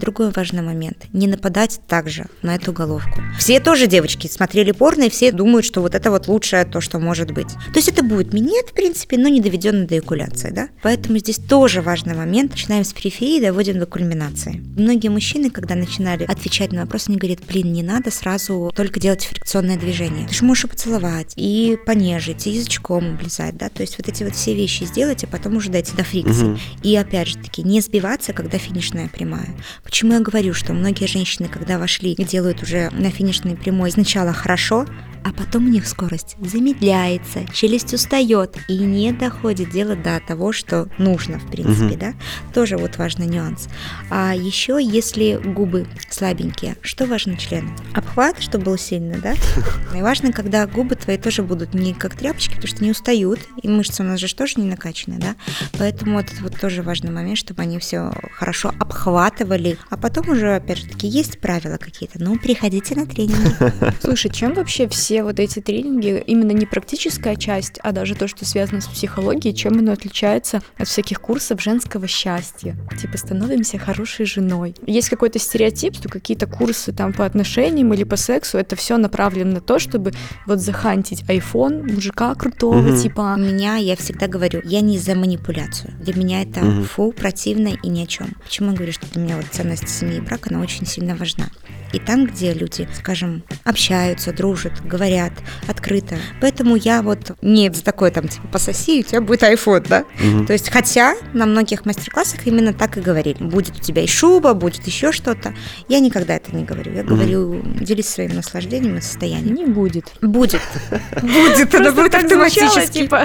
Другой 0.00 0.30
важный 0.30 0.62
момент, 0.62 1.06
не 1.12 1.26
нападать 1.26 1.80
также 1.88 2.26
на 2.42 2.54
эту 2.54 2.72
головку. 2.72 3.20
Все 3.38 3.60
тоже 3.60 3.86
девочки 3.86 4.26
смотрели 4.28 4.72
порно, 4.72 5.04
и 5.04 5.10
все 5.10 5.32
думают, 5.32 5.66
что 5.66 5.80
вот 5.80 5.94
это 5.94 6.10
вот 6.10 6.28
лучшее 6.28 6.64
то, 6.64 6.80
что 6.80 6.98
может 6.98 7.32
быть. 7.32 7.48
То 7.72 7.76
есть 7.76 7.88
это 7.88 8.02
будет 8.04 8.32
минет, 8.32 8.68
в 8.70 8.72
принципе, 8.74 9.18
но 9.18 9.28
не 9.28 9.40
доведенный 9.40 9.86
до 9.86 9.98
экуляции, 9.98 10.50
да? 10.50 10.68
Поэтому 10.82 11.18
здесь 11.18 11.38
тоже 11.38 11.82
важный 11.82 12.14
момент. 12.14 12.52
Начинаем 12.52 12.84
с 12.84 12.92
периферии, 12.92 13.39
доводим 13.40 13.78
до 13.78 13.86
кульминации. 13.86 14.62
Многие 14.76 15.08
мужчины, 15.08 15.50
когда 15.50 15.74
начинали 15.74 16.24
отвечать 16.24 16.72
на 16.72 16.82
вопросы, 16.82 17.08
они 17.10 17.18
говорят, 17.18 17.40
блин, 17.48 17.72
не 17.72 17.82
надо 17.82 18.10
сразу 18.10 18.72
только 18.74 19.00
делать 19.00 19.24
фрикционное 19.24 19.76
движение. 19.78 20.26
Ты 20.28 20.34
же 20.34 20.44
можешь 20.44 20.64
и 20.64 20.68
поцеловать, 20.68 21.32
и 21.36 21.78
понежить, 21.86 22.46
и 22.46 22.50
язычком 22.50 23.14
облизать, 23.14 23.56
да? 23.56 23.68
То 23.68 23.82
есть 23.82 23.98
вот 23.98 24.08
эти 24.08 24.22
вот 24.24 24.34
все 24.34 24.54
вещи 24.54 24.84
сделать, 24.84 25.24
а 25.24 25.26
потом 25.26 25.56
уже 25.56 25.70
дойти 25.70 25.92
до 25.96 26.04
фрикции. 26.04 26.44
Мгм. 26.44 26.58
И 26.82 26.96
опять 26.96 27.28
же 27.28 27.38
таки, 27.38 27.62
не 27.62 27.80
сбиваться, 27.80 28.32
когда 28.32 28.58
финишная 28.58 29.08
прямая. 29.08 29.48
Почему 29.84 30.12
я 30.14 30.20
говорю, 30.20 30.54
что 30.54 30.72
многие 30.72 31.06
женщины, 31.06 31.48
когда 31.48 31.78
вошли 31.78 32.12
и 32.12 32.24
делают 32.24 32.62
уже 32.62 32.90
на 32.92 33.10
финишной 33.10 33.56
прямой 33.56 33.90
сначала 33.90 34.32
хорошо, 34.32 34.86
а 35.22 35.32
потом 35.32 35.66
у 35.66 35.68
них 35.68 35.86
скорость 35.86 36.36
замедляется, 36.40 37.40
челюсть 37.52 37.92
устает 37.92 38.56
и 38.68 38.78
не 38.78 39.12
доходит 39.12 39.70
дело 39.70 39.94
до 39.94 40.18
того, 40.26 40.52
что 40.52 40.88
нужно, 40.98 41.38
в 41.38 41.50
принципе, 41.50 41.84
Мгм. 41.84 41.98
да. 41.98 42.14
Тоже 42.54 42.78
вот 42.78 42.96
важный 42.96 43.26
нюанс. 43.30 43.68
А 44.10 44.34
еще, 44.34 44.78
если 44.80 45.36
губы 45.36 45.86
слабенькие, 46.10 46.76
что 46.82 47.06
важно 47.06 47.36
члену? 47.36 47.70
Обхват, 47.94 48.40
чтобы 48.40 48.66
был 48.66 48.78
сильный, 48.78 49.20
да? 49.20 49.34
И 49.96 50.02
важно, 50.02 50.32
когда 50.32 50.66
губы 50.66 50.96
твои 50.96 51.16
тоже 51.16 51.42
будут 51.42 51.74
не 51.74 51.94
как 51.94 52.16
тряпочки, 52.16 52.54
потому 52.54 52.68
что 52.68 52.84
не 52.84 52.90
устают, 52.90 53.40
и 53.62 53.68
мышцы 53.68 54.02
у 54.02 54.06
нас 54.06 54.20
же 54.20 54.34
тоже 54.34 54.54
не 54.56 54.66
накачаны, 54.66 55.18
да? 55.18 55.36
Поэтому 55.78 56.16
вот 56.16 56.26
это 56.32 56.42
вот 56.42 56.58
тоже 56.58 56.82
важный 56.82 57.10
момент, 57.10 57.38
чтобы 57.38 57.62
они 57.62 57.78
все 57.78 58.12
хорошо 58.34 58.72
обхватывали. 58.78 59.78
А 59.88 59.96
потом 59.96 60.28
уже, 60.30 60.56
опять 60.56 60.78
же 60.78 60.86
таки, 60.86 61.06
есть 61.06 61.40
правила 61.40 61.76
какие-то. 61.76 62.22
Ну, 62.22 62.38
приходите 62.38 62.94
на 62.94 63.06
тренинги. 63.06 63.54
Слушай, 64.00 64.30
чем 64.30 64.54
вообще 64.54 64.88
все 64.88 65.22
вот 65.22 65.38
эти 65.40 65.60
тренинги, 65.60 66.22
именно 66.26 66.52
не 66.52 66.66
практическая 66.66 67.36
часть, 67.36 67.78
а 67.82 67.92
даже 67.92 68.14
то, 68.14 68.28
что 68.28 68.44
связано 68.44 68.80
с 68.80 68.86
психологией, 68.86 69.54
чем 69.54 69.78
оно 69.78 69.92
отличается 69.92 70.62
от 70.78 70.88
всяких 70.88 71.20
курсов 71.20 71.60
женского 71.60 72.06
счастья? 72.06 72.76
Типа 73.00 73.16
становимся 73.20 73.78
хорошей 73.78 74.26
женой. 74.26 74.74
Есть 74.86 75.08
какой-то 75.08 75.38
стереотип, 75.38 75.94
что 75.94 76.08
какие-то 76.08 76.46
курсы 76.46 76.92
там 76.92 77.12
по 77.12 77.24
отношениям 77.24 77.92
или 77.94 78.04
по 78.04 78.16
сексу, 78.16 78.58
это 78.58 78.76
все 78.76 78.96
направлено 78.96 79.52
на 79.54 79.60
то, 79.60 79.78
чтобы 79.78 80.12
вот 80.46 80.58
захантить 80.60 81.22
iPhone 81.28 81.82
мужика 81.92 82.34
крутого, 82.34 82.78
Мгм. 82.80 82.94
У 82.94 82.96
типа 83.02 83.34
меня, 83.38 83.76
я 83.76 83.94
всегда 83.96 84.26
говорю, 84.26 84.60
я 84.64 84.80
не 84.80 84.98
за 84.98 85.14
манипуляцию. 85.14 85.94
Для 86.00 86.14
меня 86.14 86.42
это 86.42 86.60
Мгм. 86.60 86.84
фу, 86.84 87.12
противно 87.12 87.68
и 87.82 87.88
ни 87.88 88.02
о 88.02 88.06
чем. 88.06 88.28
Почему 88.42 88.70
я 88.70 88.76
говорю, 88.76 88.92
что 88.92 89.06
для 89.12 89.22
меня 89.22 89.36
вот 89.36 89.46
ценность 89.50 89.88
семьи 89.88 90.16
и 90.16 90.20
брака, 90.20 90.50
она 90.50 90.60
очень 90.60 90.86
сильно 90.86 91.14
важна. 91.14 91.48
И 91.92 91.98
там, 91.98 92.26
где 92.26 92.52
люди, 92.52 92.88
скажем, 92.96 93.42
общаются, 93.64 94.32
дружат, 94.32 94.72
говорят 94.84 95.32
открыто. 95.66 96.16
Поэтому 96.40 96.76
я 96.76 97.02
вот 97.02 97.32
не 97.42 97.70
за 97.72 97.82
такое 97.84 98.10
там, 98.10 98.28
типа, 98.28 98.46
пососи, 98.48 99.00
у 99.00 99.02
тебя 99.02 99.20
будет 99.20 99.42
iPhone, 99.42 99.86
да? 99.88 100.04
Мгм. 100.22 100.46
То 100.46 100.52
есть, 100.52 100.70
хотя 100.70 101.14
на 101.32 101.46
многих 101.46 101.84
мастер-классах 101.86 102.46
именно 102.46 102.72
так 102.72 102.96
и 102.96 103.00
говорили. 103.00 103.42
Будет 103.42 103.76
у 103.76 103.80
тебя 103.80 104.02
и 104.02 104.06
шуба, 104.06 104.54
будет 104.54 104.86
еще 104.86 105.12
что-то. 105.12 105.54
Я 105.88 106.00
никогда 106.00 106.36
это 106.36 106.54
не 106.54 106.64
говорю. 106.64 106.92
Я 106.92 107.02
Мгм. 107.02 107.14
говорю, 107.14 107.62
делись 107.80 108.08
своим 108.08 108.34
наслаждением 108.34 108.96
и 108.98 109.00
состоянием. 109.00 109.54
не 109.54 109.66
будет. 109.66 110.04
Будет. 110.20 110.60
Будет, 111.22 111.58
это 111.60 111.78
Просто 111.78 111.92
будет 111.92 112.14
автоматически. 112.14 113.02
типа, 113.02 113.24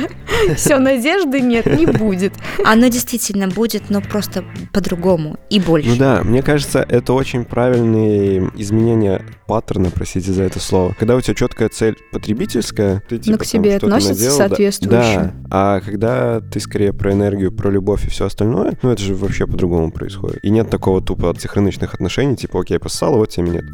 все, 0.56 0.78
надежды 0.80 1.40
нет, 1.42 1.66
не 1.66 1.86
будет. 1.86 2.34
Оно 2.64 2.88
действительно 2.88 3.48
будет, 3.48 3.90
но 3.90 4.02
просто 4.02 4.44
по-другому 4.74 5.38
и 5.50 5.60
больше. 5.60 5.90
Ну 5.90 5.96
да, 5.98 6.22
мне 6.24 6.42
кажется, 6.42 6.86
это 6.88 7.14
очень 7.14 7.46
правильные 7.46 8.52
изменения 8.58 9.22
паттерна, 9.48 9.90
простите 9.94 10.32
за 10.32 10.44
это 10.44 10.60
слово. 10.60 10.96
Когда 10.98 11.16
у 11.16 11.22
тебя 11.22 11.34
четкая 11.36 11.70
цель 11.70 11.98
потребительская, 12.12 13.04
ты 13.08 13.18
типа 13.18 13.38
к 13.38 13.42
там 13.42 13.48
себе 13.48 13.72
что-то 13.72 13.86
относятся 13.88 14.14
наделал, 14.14 14.38
да. 14.38 14.48
соответствующе. 14.48 15.20
Да, 15.20 15.34
а 15.52 15.80
когда 15.82 16.42
ты 16.42 16.60
скорее 16.60 16.94
про 16.94 17.14
энергию, 17.14 17.52
про 17.52 17.70
любовь 17.70 18.06
и 18.06 18.10
все 18.10 18.26
остальное, 18.26 18.78
ну 18.82 18.92
это 18.92 19.02
же 19.02 19.16
вообще 19.16 19.48
по-другому 19.48 19.92
происходит. 19.92 20.40
И 20.44 20.50
нет 20.50 20.70
такого 20.70 21.02
тупо 21.02 21.34
синхроничных 21.38 21.94
отношений, 21.94 22.36
типа, 22.36 22.62
окей, 22.62 22.80
пососала, 22.86 23.18
вот 23.18 23.30
тебе 23.30 23.48
минет. 23.48 23.66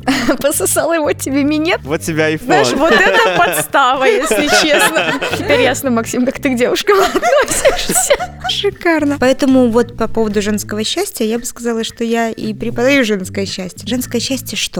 Пососала 0.41 0.93
его 0.93 1.11
тебе 1.13 1.43
минет. 1.43 1.79
Вот 1.83 2.01
тебя 2.01 2.35
Знаешь, 2.37 2.73
вот 2.73 2.91
это 2.91 3.37
подстава, 3.37 4.05
если 4.05 4.47
честно. 4.61 5.13
Теперь 5.37 5.61
ясно, 5.61 5.89
Максим, 5.89 6.25
как 6.25 6.39
ты 6.39 6.53
к 6.53 6.57
девушкам 6.57 6.97
относишься. 7.15 8.13
Шикарно. 8.49 9.17
Поэтому 9.19 9.69
вот 9.69 9.97
по 9.97 10.07
поводу 10.07 10.41
женского 10.41 10.83
счастья, 10.83 11.25
я 11.25 11.39
бы 11.39 11.45
сказала, 11.45 11.83
что 11.83 12.03
я 12.03 12.29
и 12.29 12.53
преподаю 12.53 13.03
женское 13.03 13.45
счастье. 13.45 13.87
Женское 13.87 14.19
счастье 14.19 14.57
что? 14.57 14.70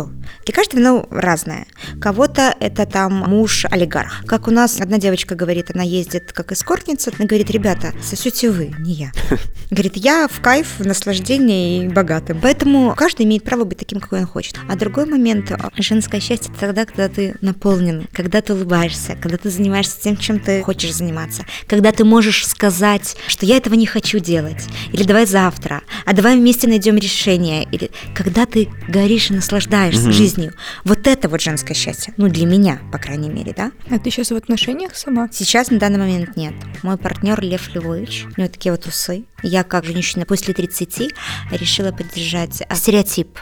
Для 0.45 0.53
каждого 0.53 0.81
оно 0.81 1.07
разное. 1.11 1.67
Кого-то 1.99 2.55
это 2.59 2.85
там 2.85 3.13
муж 3.13 3.65
олигарх. 3.69 4.23
Как 4.25 4.47
у 4.47 4.51
нас 4.51 4.79
одна 4.79 4.97
девочка 4.97 5.35
говорит, 5.35 5.71
она 5.73 5.83
ездит 5.83 6.31
как 6.31 6.51
эскортница, 6.51 7.11
она 7.17 7.27
говорит, 7.27 7.51
ребята, 7.51 7.93
сосете 8.01 8.49
вы, 8.49 8.73
не 8.79 8.93
я. 8.93 9.11
Говорит, 9.69 9.95
я 9.95 10.27
в 10.27 10.41
кайф, 10.41 10.67
в 10.79 10.85
наслаждении 10.85 11.85
и 11.85 11.87
богатым. 11.87 12.39
Поэтому 12.41 12.93
каждый 12.95 13.25
имеет 13.25 13.43
право 13.43 13.63
быть 13.63 13.77
таким, 13.77 13.99
какой 14.01 14.19
он 14.19 14.25
хочет. 14.25 14.57
А 14.67 14.75
другой 14.75 15.05
момент, 15.05 15.51
женское 15.77 16.19
счастье, 16.19 16.51
это 16.51 16.59
тогда, 16.59 16.85
когда 16.85 17.07
ты 17.07 17.35
наполнен, 17.41 18.07
когда 18.11 18.41
ты 18.41 18.53
улыбаешься, 18.53 19.15
когда 19.21 19.37
ты 19.37 19.49
занимаешься 19.49 20.01
тем, 20.01 20.17
чем 20.17 20.39
ты 20.39 20.61
хочешь 20.61 20.93
заниматься, 20.93 21.45
когда 21.67 21.91
ты 21.91 22.03
можешь 22.03 22.45
сказать, 22.45 23.15
что 23.27 23.45
я 23.45 23.57
этого 23.57 23.75
не 23.75 23.85
хочу 23.85 24.19
делать, 24.19 24.67
или 24.91 25.03
давай 25.03 25.25
завтра, 25.25 25.81
а 26.05 26.13
давай 26.13 26.35
вместе 26.35 26.67
найдем 26.67 26.97
решение, 26.97 27.65
или 27.71 27.91
когда 28.13 28.45
ты 28.45 28.67
горишь 28.89 29.31
и 29.31 29.33
наслаждаешься 29.33 29.80
Мгм. 29.89 30.11
жизнью. 30.11 30.53
Вот 30.83 31.07
это 31.07 31.29
вот 31.29 31.41
женское 31.41 31.73
счастье. 31.73 32.13
Ну, 32.17 32.27
для 32.27 32.45
меня, 32.45 32.79
по 32.91 32.97
крайней 32.97 33.29
мере, 33.29 33.53
да? 33.55 33.71
А 33.89 33.99
ты 33.99 34.09
сейчас 34.09 34.31
в 34.31 34.35
отношениях 34.35 34.95
сама? 34.95 35.29
Сейчас 35.31 35.71
на 35.71 35.79
данный 35.79 35.99
момент 35.99 36.35
нет. 36.37 36.53
Мой 36.83 36.97
партнер 36.97 37.39
Лев 37.41 37.73
Львович, 37.73 38.25
у 38.37 38.41
него 38.41 38.51
такие 38.51 38.71
вот 38.71 38.85
усы. 38.85 39.25
Я, 39.43 39.63
как 39.63 39.85
женщина 39.85 40.25
после 40.25 40.53
30, 40.53 41.13
решила 41.51 41.91
поддержать 41.91 42.61
а, 42.67 42.75
стереотип 42.75 43.39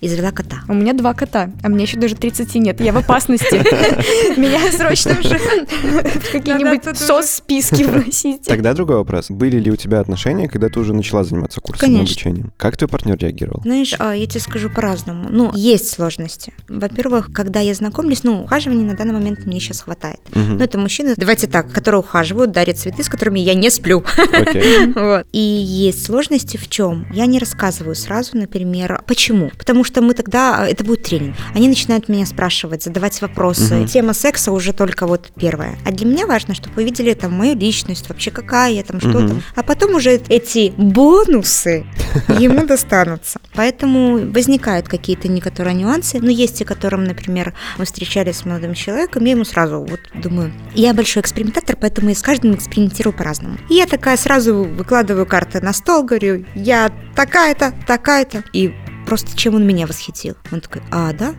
и 0.00 0.08
завела 0.08 0.30
кота. 0.30 0.58
У 0.68 0.74
меня 0.74 0.92
два 0.92 1.14
кота, 1.14 1.50
а 1.62 1.68
мне 1.68 1.84
еще 1.84 1.98
даже 1.98 2.14
30 2.14 2.54
нет. 2.56 2.80
Я 2.80 2.92
в 2.92 2.98
опасности. 2.98 3.56
Меня 4.38 4.70
срочно 4.70 5.18
уже 5.18 5.38
в 5.38 6.32
какие-нибудь 6.32 6.98
сос-списки 6.98 7.82
вносите. 7.82 8.44
Тогда 8.44 8.74
другой 8.74 8.96
вопрос. 8.96 9.30
Были 9.30 9.58
ли 9.58 9.70
у 9.70 9.76
тебя 9.76 10.00
отношения, 10.00 10.48
когда 10.48 10.68
ты 10.68 10.80
уже 10.80 10.92
начала 10.92 11.24
заниматься 11.24 11.60
курсом 11.60 11.88
Конечно. 11.88 12.04
обучением? 12.04 12.52
Как 12.56 12.76
твой 12.76 12.88
партнер 12.88 13.16
реагировал? 13.16 13.62
Знаешь, 13.62 13.94
а, 13.98 14.12
я 14.12 14.26
тебе 14.26 14.40
скажу 14.40 14.68
по-разному. 14.68 15.28
Ну, 15.30 15.52
есть 15.54 15.90
сложности. 15.90 16.52
Во-первых, 16.68 17.32
когда 17.32 17.60
я 17.60 17.74
знакомлюсь, 17.74 18.22
ну, 18.22 18.42
ухаживания 18.42 18.84
на 18.84 18.96
данный 18.96 19.14
момент 19.14 19.46
мне 19.46 19.60
сейчас 19.60 19.80
хватает. 19.80 20.20
Мгм. 20.34 20.58
Ну, 20.58 20.64
это 20.64 20.78
мужчины, 20.78 21.14
давайте 21.16 21.46
так, 21.46 21.72
которые 21.72 22.00
ухаживают, 22.00 22.52
дарят 22.52 22.78
цветы, 22.78 23.02
с 23.02 23.08
которыми 23.08 23.40
я 23.40 23.54
не 23.54 23.70
сплю. 23.70 24.04
И 25.36 25.38
есть 25.38 26.06
сложности 26.06 26.56
в 26.56 26.66
чем? 26.70 27.06
Я 27.12 27.26
не 27.26 27.38
рассказываю 27.38 27.94
сразу, 27.94 28.38
например, 28.38 29.02
почему. 29.06 29.50
Потому 29.58 29.84
что 29.84 30.00
мы 30.00 30.14
тогда, 30.14 30.62
а, 30.62 30.66
это 30.66 30.82
будет 30.82 31.02
тренинг. 31.02 31.36
Они 31.54 31.68
начинают 31.68 32.08
меня 32.08 32.24
спрашивать, 32.24 32.84
задавать 32.84 33.20
вопросы. 33.20 33.74
Мгм. 33.74 33.86
Тема 33.86 34.14
секса 34.14 34.50
уже 34.50 34.72
только 34.72 35.06
вот 35.06 35.30
первая. 35.38 35.76
А 35.84 35.90
для 35.92 36.06
меня 36.06 36.26
важно, 36.26 36.54
чтобы 36.54 36.76
вы 36.76 36.84
видели 36.84 37.12
там 37.12 37.34
мою 37.34 37.54
личность, 37.54 38.08
вообще 38.08 38.30
какая 38.30 38.72
я 38.72 38.82
там, 38.82 38.98
что 38.98 39.12
там. 39.12 39.42
А 39.54 39.62
потом 39.62 39.96
уже 39.96 40.12
эти 40.30 40.72
бонусы 40.78 41.84
ему 42.28 42.66
достанутся. 42.66 43.38
Поэтому 43.52 44.32
возникают 44.32 44.88
какие-то 44.88 45.28
некоторые 45.28 45.74
нюансы. 45.74 46.18
Но 46.18 46.30
есть 46.30 46.60
те, 46.60 46.64
которым, 46.64 47.04
например, 47.04 47.52
мы 47.76 47.84
встречались 47.84 48.38
с 48.38 48.46
молодым 48.46 48.72
человеком, 48.72 49.22
я 49.26 49.32
ему 49.32 49.44
сразу 49.44 49.80
вот 49.80 50.00
думаю, 50.14 50.50
я 50.74 50.94
большой 50.94 51.20
экспериментатор, 51.20 51.76
поэтому 51.78 52.08
я 52.08 52.14
с 52.14 52.22
каждым 52.22 52.54
экспериментирую 52.54 53.14
по-разному. 53.14 53.58
И 53.68 53.74
я 53.74 53.84
такая 53.84 54.16
сразу 54.16 54.64
выкладываю 54.64 55.25
карты 55.26 55.60
на 55.60 55.72
стол, 55.72 56.04
говорю, 56.04 56.44
я 56.54 56.90
такая-то, 57.14 57.74
такая-то. 57.86 58.44
И 58.52 58.74
просто 59.06 59.36
чем 59.36 59.54
он 59.54 59.66
меня 59.66 59.86
восхитил. 59.86 60.36
Он 60.50 60.60
такой, 60.60 60.82
а, 60.90 61.12
да? 61.12 61.34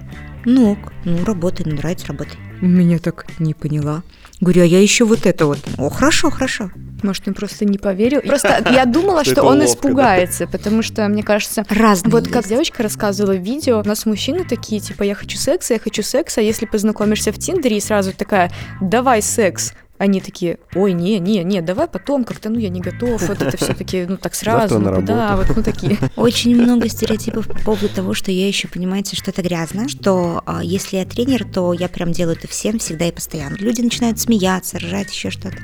Ну, 0.46 0.74
ок, 0.74 0.94
ну, 1.04 1.26
работай, 1.26 1.66
ну, 1.66 1.76
нравится, 1.76 2.08
работай. 2.08 2.38
Меня 2.62 3.00
так 3.00 3.26
не 3.40 3.54
поняла. 3.54 4.04
Говорю, 4.40 4.62
а 4.62 4.66
я 4.66 4.80
еще 4.80 5.04
вот 5.04 5.26
это 5.26 5.48
вот. 5.48 5.60
О, 5.78 5.90
хорошо, 5.90 6.30
хорошо. 6.30 6.70
Может, 7.02 7.28
он 7.28 7.34
просто 7.34 7.66
не 7.66 7.78
поверил. 7.78 8.22
Просто 8.26 8.64
я 8.72 8.86
думала, 8.86 9.24
Что 9.24 9.44
он 9.44 9.64
испугается, 9.66 10.48
потому 10.48 10.82
что, 10.84 11.08
мне 11.08 11.24
кажется, 11.24 11.66
Разные 11.70 12.12
Вот 12.12 12.28
как 12.28 12.48
девочка 12.48 12.84
рассказывала 12.84 13.36
в 13.36 13.42
видео, 13.42 13.80
у 13.80 13.84
нас 13.84 14.06
мужчины 14.06 14.44
такие, 14.44 14.80
типа, 14.80 15.04
я 15.04 15.16
хочу 15.16 15.38
секса, 15.38 15.74
я 15.74 15.80
хочу 15.80 16.04
секса, 16.04 16.42
а 16.42 16.44
если 16.44 16.66
познакомишься 16.66 17.32
в 17.32 17.38
Тиндере 17.38 17.78
и 17.78 17.82
сразу 17.82 18.14
такая, 18.14 18.52
давай 18.80 19.22
секс, 19.22 19.74
они 19.98 20.22
такие, 20.22 20.60
ой, 20.76 20.94
не, 20.94 21.20
не, 21.20 21.44
не, 21.44 21.62
давай 21.62 21.88
потом, 21.88 22.24
как-то, 22.24 22.50
ну, 22.50 22.60
я 22.60 22.70
не 22.70 22.82
готов, 22.82 23.22
вот 23.28 23.42
это 23.42 23.58
все 23.58 23.74
таки 23.74 24.06
ну, 24.08 24.18
так 24.18 24.36
сразу, 24.36 24.80
ну, 24.80 25.02
да, 25.02 25.36
вот, 25.36 25.56
ну, 25.56 25.64
такие. 25.64 25.98
Очень 26.16 26.56
много 26.56 26.88
стереотипов 26.90 27.48
по 27.48 27.60
поводу 27.60 27.90
того, 27.90 28.14
что 28.14 28.32
я 28.32 28.48
еще, 28.48 28.68
понимаете, 28.68 29.16
что 29.16 29.32
это 29.32 29.42
грязно, 29.42 29.90
что 29.90 30.44
а, 30.46 30.64
если 30.64 30.98
я 30.98 31.06
тренер, 31.06 31.46
то 31.46 31.74
я 31.74 31.88
прям 31.88 32.12
делаю 32.12 32.38
это 32.38 32.48
всем, 32.48 32.80
всегда 32.80 33.06
и 33.06 33.12
постоянно. 33.12 33.56
Люди 33.56 33.82
начинают 33.82 34.20
смеяться, 34.20 34.78
ржать, 34.78 35.12
еще 35.12 35.30
что-то. 35.30 35.58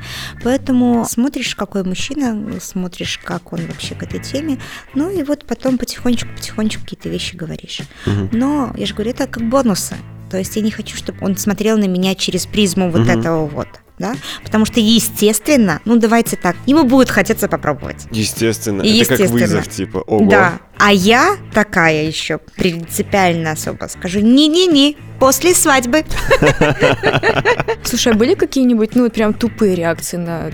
Поэтому 0.44 1.06
смотришь, 1.08 1.56
какой 1.56 1.84
мужчина, 1.84 2.60
смотришь, 2.62 3.20
как 3.24 3.54
он 3.54 3.66
вообще 3.68 3.96
к 3.96 4.04
этой 4.04 4.20
теме, 4.20 4.58
ну 4.96 5.10
и 5.10 5.24
вот 5.24 5.46
потом 5.46 5.78
потихонечку-потихонечку 5.78 6.84
какие-то 6.84 7.10
вещи 7.10 7.36
говоришь. 7.36 7.82
Мгм. 8.06 8.30
Но, 8.32 8.74
я 8.78 8.86
же 8.86 8.94
говорю, 8.94 9.12
это 9.12 9.28
как 9.28 9.48
бонусы. 9.48 9.96
То 10.30 10.38
есть 10.40 10.56
я 10.56 10.64
не 10.64 10.72
хочу, 10.72 10.98
чтобы 10.98 11.20
он 11.22 11.38
смотрел 11.38 11.78
на 11.78 11.86
меня 11.86 12.16
через 12.16 12.48
призму 12.48 12.90
вот 12.90 13.02
Мгм. 13.02 13.20
этого 13.20 13.46
вот. 13.46 13.68
Да? 14.00 14.16
Потому 14.44 14.66
что, 14.66 14.80
естественно, 14.80 15.82
ну 15.86 15.98
давайте 15.98 16.36
так, 16.36 16.56
ему 16.66 16.84
будет 16.84 17.10
хотеться 17.10 17.48
попробовать. 17.48 18.08
Естественно. 18.12 18.82
Это 18.82 19.06
как 19.06 19.20
Естественно. 19.20 19.30
вызов, 19.30 19.68
типа, 19.70 19.98
ого. 20.00 20.30
Да. 20.30 20.60
А 20.78 20.92
я 20.92 21.38
такая 21.54 22.04
еще 22.06 22.40
принципиально 22.40 23.52
особо 23.52 23.86
скажу, 23.86 24.20
не-не-не, 24.20 24.98
после 25.24 25.54
свадьбы. 25.54 26.04
Слушай, 27.84 28.12
а 28.12 28.16
были 28.16 28.34
какие-нибудь, 28.34 28.96
ну, 28.96 29.04
вот 29.04 29.14
прям 29.14 29.34
тупые 29.34 29.76
реакции 29.76 30.18
на... 30.18 30.52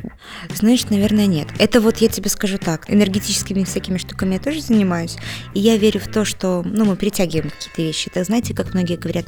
Знаешь, 0.53 0.85
наверное, 0.89 1.25
нет. 1.25 1.47
Это 1.57 1.81
вот 1.81 1.97
я 1.97 2.07
тебе 2.07 2.29
скажу 2.29 2.59
так, 2.59 2.85
энергетическими 2.87 3.63
всякими 3.63 3.97
штуками 3.97 4.33
я 4.35 4.39
тоже 4.39 4.61
занимаюсь, 4.61 5.17
и 5.55 5.59
я 5.59 5.77
верю 5.77 5.99
в 5.99 6.07
то, 6.07 6.25
что, 6.25 6.61
ну, 6.63 6.85
мы 6.85 6.95
притягиваем 6.97 7.49
какие-то 7.49 7.81
вещи. 7.81 8.11
Так 8.13 8.25
знаете, 8.25 8.53
как 8.53 8.73
многие 8.75 8.97
говорят, 8.97 9.25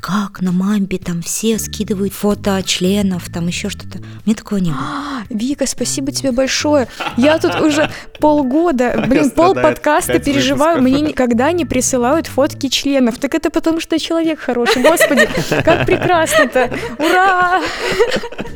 как 0.00 0.40
на 0.40 0.52
мамбе 0.52 0.98
там 0.98 1.22
все 1.22 1.58
скидывают 1.58 2.12
фото 2.12 2.62
членов, 2.64 3.28
там 3.32 3.48
еще 3.54 3.70
что-то. 3.70 3.98
Мне 4.26 4.34
такого 4.34 4.58
не 4.58 4.70
было. 4.70 4.80
Вика, 5.30 5.66
спасибо 5.66 6.12
тебе 6.12 6.32
большое. 6.32 6.88
Я 7.16 7.38
тут 7.38 7.60
уже 7.60 7.90
полгода, 8.18 9.04
блин, 9.08 9.30
пол 9.30 9.54
подкаста 9.54 10.18
переживаю, 10.18 10.82
мне 10.82 11.00
никогда 11.00 11.52
не 11.52 11.64
присылают 11.64 12.26
фотки 12.26 12.68
членов. 12.68 13.18
Так 13.18 13.34
это 13.34 13.50
потому, 13.50 13.80
что 13.80 13.98
человек 13.98 14.40
хороший. 14.40 14.82
Господи, 14.82 15.28
как 15.64 15.86
прекрасно-то! 15.86 16.70
Ура! 16.98 17.62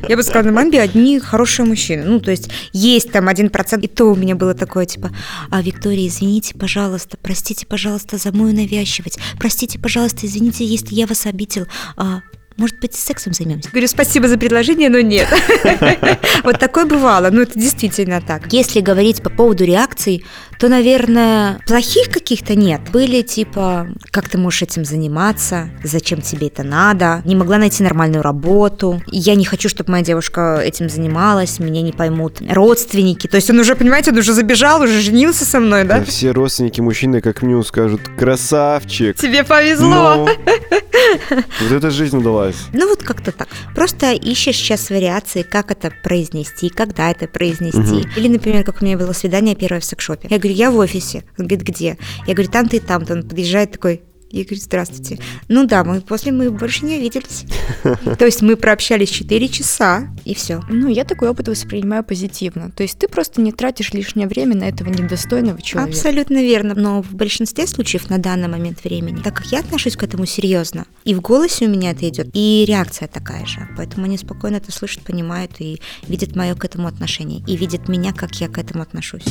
Я 0.09 0.17
бы 0.17 0.23
сказала, 0.23 0.47
на 0.47 0.53
мамбе 0.53 0.81
одни 0.81 1.19
хорошие 1.19 1.67
мужчины. 1.67 2.05
Ну, 2.05 2.21
то 2.21 2.31
есть 2.31 2.51
есть 2.73 3.13
там 3.13 3.29
один 3.29 3.51
процент, 3.51 3.85
и 3.85 3.89
то 3.89 4.07
у 4.07 4.15
меня 4.15 4.35
было 4.35 4.55
такое, 4.55 4.87
типа, 4.87 5.11
а, 5.51 5.63
Виктория, 5.63 6.09
извините, 6.09 6.55
пожалуйста, 6.57 7.17
простите, 7.21 7.67
пожалуйста, 7.67 8.17
за 8.17 8.33
мою 8.33 8.55
навязчивость. 8.55 9.19
Простите, 9.39 9.79
пожалуйста, 9.79 10.27
извините, 10.27 10.65
если 10.65 10.95
я 10.95 11.07
вас 11.07 11.27
обидел. 11.27 11.67
А, 11.97 12.21
может 12.59 12.79
быть, 12.81 12.95
сексом 12.95 13.33
займемся? 13.33 13.71
Говорю, 13.71 13.87
спасибо 13.89 14.29
за 14.29 14.37
предложение, 14.37 14.91
но 14.91 15.01
нет. 15.01 15.29
Вот 16.45 16.59
такое 16.59 16.87
бывало, 16.87 17.31
ну 17.31 17.43
это 17.43 17.59
действительно 17.59 18.21
так. 18.21 18.53
Если 18.53 18.81
говорить 18.81 19.23
по 19.23 19.31
поводу 19.31 19.65
реакций, 19.65 20.25
то, 20.59 20.69
наверное, 20.69 21.61
плохих 21.67 22.09
каких-то 22.09 22.55
нет. 22.55 22.81
Были 22.93 23.23
типа, 23.23 23.89
как 24.11 24.29
ты 24.29 24.39
можешь 24.39 24.63
этим 24.63 24.85
заниматься, 24.85 25.71
зачем 25.85 26.21
тебе 26.21 26.49
это 26.49 26.63
надо, 26.63 27.23
не 27.25 27.37
могла 27.37 27.59
найти 27.59 27.83
нормальную 27.83 28.23
работу, 28.23 29.01
я 29.07 29.35
не 29.35 29.45
хочу, 29.45 29.69
чтобы 29.69 29.93
моя 29.93 30.05
девушка 30.05 30.61
этим 30.63 30.89
занималась, 30.89 31.59
меня 31.59 31.83
не 31.83 31.93
поймут 31.93 32.43
родственники. 32.49 33.27
То 33.29 33.37
есть 33.37 33.51
он 33.51 33.59
уже, 33.61 33.77
понимаете, 33.77 34.11
он 34.11 34.19
уже 34.19 34.33
забежал, 34.33 34.83
уже 34.83 35.01
женился 35.01 35.45
со 35.45 35.61
мной, 35.61 35.85
да? 35.85 36.05
Все 36.05 36.33
родственники 36.33 36.81
мужчины, 36.81 37.21
как 37.21 37.43
мне 37.43 37.63
скажут, 37.63 38.01
красавчик. 38.19 39.17
Тебе 39.17 39.45
повезло. 39.45 40.27
Ну, 40.27 40.29
вот 41.61 41.73
эта 41.73 41.91
жизнь 41.91 42.17
удалась. 42.17 42.57
Ну 42.73 42.89
вот 42.89 43.03
как-то 43.03 43.33
так. 43.33 43.49
Просто 43.75 44.13
ищешь 44.13 44.57
сейчас 44.57 44.91
вариации, 44.91 45.43
как 45.43 45.71
это 45.71 45.93
произнести, 46.03 46.69
когда 46.69 47.11
это 47.11 47.27
произнести. 47.27 47.79
Мгм. 47.79 48.11
Или, 48.17 48.29
например, 48.29 48.65
как 48.65 48.83
у 48.83 48.85
меня 48.85 48.99
было 48.99 49.13
свидание 49.13 49.55
первое 49.55 49.81
в 49.81 49.85
секшопе. 49.85 50.29
Я 50.31 50.39
говорю, 50.39 50.48
я 50.53 50.71
в 50.71 50.77
офисе. 50.77 51.25
Он 51.39 51.47
говорит, 51.47 51.67
где? 51.67 51.99
Я 52.27 52.35
говорю, 52.35 52.51
там-то 52.51 52.77
и 52.77 52.81
там-то. 52.81 53.15
Он 53.15 53.23
подъезжает 53.29 53.73
такой, 53.73 54.03
я 54.31 54.45
говорю, 54.45 54.61
здравствуйте. 54.61 55.19
Ну 55.49 55.67
да, 55.67 55.85
мы 55.85 56.03
после 56.03 56.33
мы 56.33 56.51
больше 56.51 56.85
не 56.85 57.01
виделись. 57.01 57.45
То 58.19 58.27
есть 58.27 58.43
мы 58.43 58.57
прообщались 58.57 59.09
4 59.09 59.49
часа, 59.49 60.15
и 60.25 60.35
все. 60.35 60.61
Ну, 60.69 60.89
я 60.89 61.05
такой 61.05 61.31
опыт 61.31 61.49
воспринимаю 61.49 62.05
позитивно. 62.05 62.71
То 62.71 62.83
есть 62.83 62.99
ты 62.99 63.09
просто 63.09 63.41
не 63.41 63.53
тратишь 63.53 63.93
лишнее 63.93 64.29
время 64.29 64.55
на 64.55 64.65
этого 64.69 64.91
недостойного 64.91 65.63
человека. 65.63 65.97
Абсолютно 65.97 66.43
верно. 66.43 66.75
Но 66.75 67.03
в 67.03 67.15
большинстве 67.15 67.67
случаев 67.67 68.11
на 68.11 68.19
данный 68.19 68.49
момент 68.49 68.85
времени, 68.85 69.23
так 69.23 69.35
как 69.35 69.47
я 69.47 69.61
отношусь 69.61 69.97
к 69.97 70.03
этому 70.03 70.27
серьезно, 70.27 70.85
и 71.05 71.15
в 71.15 71.23
голосе 71.23 71.65
у 71.65 71.71
меня 71.71 71.93
это 71.93 72.07
идет, 72.07 72.29
и 72.35 72.65
реакция 72.69 73.09
такая 73.09 73.47
же. 73.47 73.67
Поэтому 73.79 74.05
они 74.05 74.19
спокойно 74.19 74.57
это 74.57 74.73
слышат, 74.73 75.03
понимают 75.05 75.53
и 75.59 75.81
видят 76.07 76.37
мое 76.37 76.55
к 76.55 76.65
этому 76.67 76.87
отношение, 76.87 77.43
и 77.47 77.57
видят 77.57 77.89
меня, 77.89 78.13
как 78.13 78.35
я 78.35 78.49
к 78.49 78.59
этому 78.59 78.83
отношусь. 78.83 79.25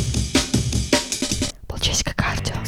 Кардио. 1.78 2.07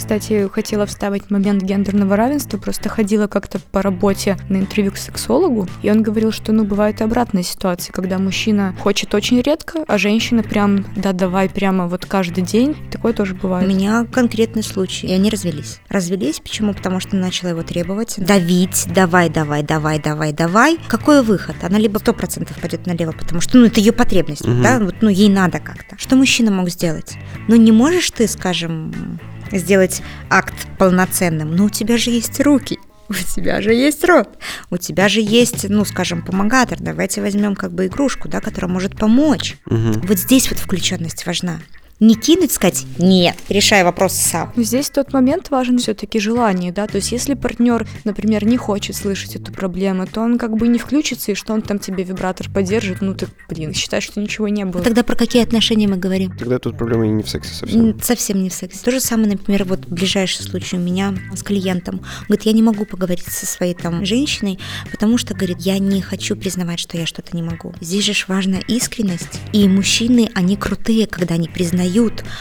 Кстати, 0.10 0.50
хотела 0.52 0.88
вставить 0.88 1.30
момент 1.30 1.62
гендерного 1.62 2.15
равенства. 2.15 2.58
Просто 2.58 2.89
ходила 2.89 3.28
как-то 3.28 3.60
по 3.60 3.84
работе 3.84 4.39
на 4.50 4.58
интервью 4.58 4.91
к 4.91 4.98
сексологу, 4.98 5.67
и 5.84 5.91
он 5.91 6.02
говорил, 6.02 6.32
что, 6.32 6.52
ну, 6.52 6.63
бывает 6.63 7.00
и 7.02 7.04
обратная 7.04 7.43
ситуация, 7.43 7.93
когда 7.93 8.17
мужчина 8.17 8.74
хочет 8.80 9.13
очень 9.13 9.39
редко, 9.39 9.84
а 9.88 10.00
женщина 10.00 10.41
прям, 10.41 10.84
да, 10.95 11.13
давай 11.13 11.48
прямо 11.48 11.88
вот 11.88 12.08
каждый 12.08 12.43
день. 12.43 12.76
Такое 12.91 13.13
тоже 13.13 13.36
У 13.36 13.38
бывает. 13.38 13.69
меня 13.69 14.08
конкретный 14.12 14.63
случай, 14.63 15.06
и 15.06 15.12
они 15.13 15.30
развелись. 15.30 15.80
Развелись, 15.89 16.39
почему? 16.39 16.74
Потому 16.74 17.00
что 17.00 17.15
начала 17.15 17.52
его 17.52 17.62
требовать, 17.62 18.15
давить, 18.17 18.88
давай, 18.91 19.30
давай, 19.30 19.62
давай, 19.62 20.00
давай, 20.00 20.34
давай. 20.34 20.80
Какой 20.88 21.22
выход? 21.22 21.56
Она 21.62 21.78
либо 21.78 22.00
сто 22.00 22.13
процентов 22.13 22.60
пойдет 22.60 22.88
налево, 22.88 23.12
потому 23.12 23.41
что, 23.41 23.60
ну, 23.60 23.67
это 23.67 23.80
ее 23.80 23.91
потребность, 23.91 24.48
Мгм. 24.48 24.63
да, 24.63 24.80
вот, 24.80 24.95
ну, 25.02 25.10
ей 25.10 25.30
надо 25.30 25.60
как-то. 25.60 26.00
Что 26.00 26.15
мужчина 26.15 26.50
мог 26.50 26.67
сделать? 26.69 27.13
Ну, 27.48 27.56
не 27.56 27.72
можешь 27.72 28.10
ты, 28.10 28.28
скажем, 28.28 29.19
сделать 29.52 30.02
акт 30.30 30.54
полноценным, 30.78 31.56
но 31.56 31.66
у 31.66 31.70
тебя 31.70 31.98
же 31.98 32.10
есть 32.10 32.40
руки. 32.40 32.80
У 33.10 33.14
тебя 33.14 33.60
же 33.60 33.74
есть 33.74 34.04
рот, 34.04 34.30
у 34.70 34.78
тебя 34.78 35.10
же 35.10 35.20
есть, 35.20 35.68
ну, 35.68 35.84
скажем, 35.84 36.22
помогатор. 36.22 36.78
Давайте 36.80 37.22
возьмем 37.22 37.56
как 37.56 37.72
бы 37.72 37.88
игрушку, 37.88 38.30
да, 38.30 38.40
которая 38.40 38.72
может 38.72 38.96
помочь. 38.96 39.58
Мгм. 39.66 40.02
Вот 40.02 40.20
здесь 40.20 40.52
вот 40.52 40.60
включенность 40.60 41.26
важна. 41.26 41.60
Не 42.00 42.16
кинуть, 42.16 42.54
сказать 42.54 42.86
«нет», 42.98 43.36
решай 43.50 43.84
вопрос 43.84 44.14
сам. 44.14 44.54
Но 44.56 44.64
Здесь 44.64 44.90
тот 44.90 45.12
момент 45.12 45.50
важен 45.50 45.80
все-таки 45.80 46.18
желание, 46.18 46.72
да, 46.72 46.88
то 46.88 46.96
есть 46.96 47.12
если 47.12 47.34
партнер, 47.34 47.86
например, 48.06 48.46
не 48.46 48.56
хочет 48.56 48.96
слышать 48.96 49.36
эту 49.36 49.52
проблему, 49.52 50.08
то 50.08 50.22
он 50.22 50.38
как 50.38 50.56
бы 50.56 50.70
не 50.70 50.80
включится, 50.80 51.34
и 51.34 51.36
что 51.36 51.52
он 51.52 51.62
там 51.62 51.78
тебе 51.78 52.06
вибратор 52.06 52.50
поддержит, 52.50 53.02
ну 53.02 53.16
ты, 53.16 53.28
блин, 53.50 53.74
считай, 53.74 54.00
что 54.00 54.22
ничего 54.22 54.48
не 54.48 54.64
было. 54.64 54.82
Тогда 54.82 55.04
про 55.04 55.16
какие 55.16 55.44
отношения 55.44 55.90
мы 55.90 55.98
говорим? 55.98 56.38
Тогда 56.38 56.58
тут 56.58 56.78
проблема 56.78 57.06
не 57.08 57.22
в 57.22 57.30
сексе 57.30 57.54
совсем. 57.54 58.00
Совсем 58.02 58.42
не 58.42 58.50
в 58.50 58.54
сексе. 58.54 58.80
То 58.82 58.92
же 58.92 59.02
самое, 59.02 59.32
например, 59.32 59.66
вот 59.66 59.86
ближайший 59.88 60.44
случай 60.44 60.78
у 60.78 60.80
меня 60.80 61.14
с 61.36 61.44
клиентом. 61.44 61.96
Он 61.96 62.26
говорит, 62.28 62.46
я 62.46 62.54
не 62.54 62.64
могу 62.64 62.86
поговорить 62.86 63.26
со 63.28 63.46
своей 63.46 63.74
там 63.74 64.06
женщиной, 64.06 64.58
потому 64.90 65.18
что, 65.18 65.34
говорит, 65.34 65.58
я 65.60 65.78
не 65.80 66.02
хочу 66.02 66.38
признавать, 66.38 66.80
что 66.80 66.98
я 66.98 67.06
что-то 67.06 67.36
не 67.36 67.44
могу. 67.44 67.74
Здесь 67.82 68.06
же 68.06 68.14
важна 68.30 68.60
искренность. 68.70 69.42
И 69.52 69.68
мужчины, 69.68 70.30
они 70.34 70.56
крутые, 70.56 71.06
когда 71.06 71.36
они 71.36 71.50
признают, 71.50 71.88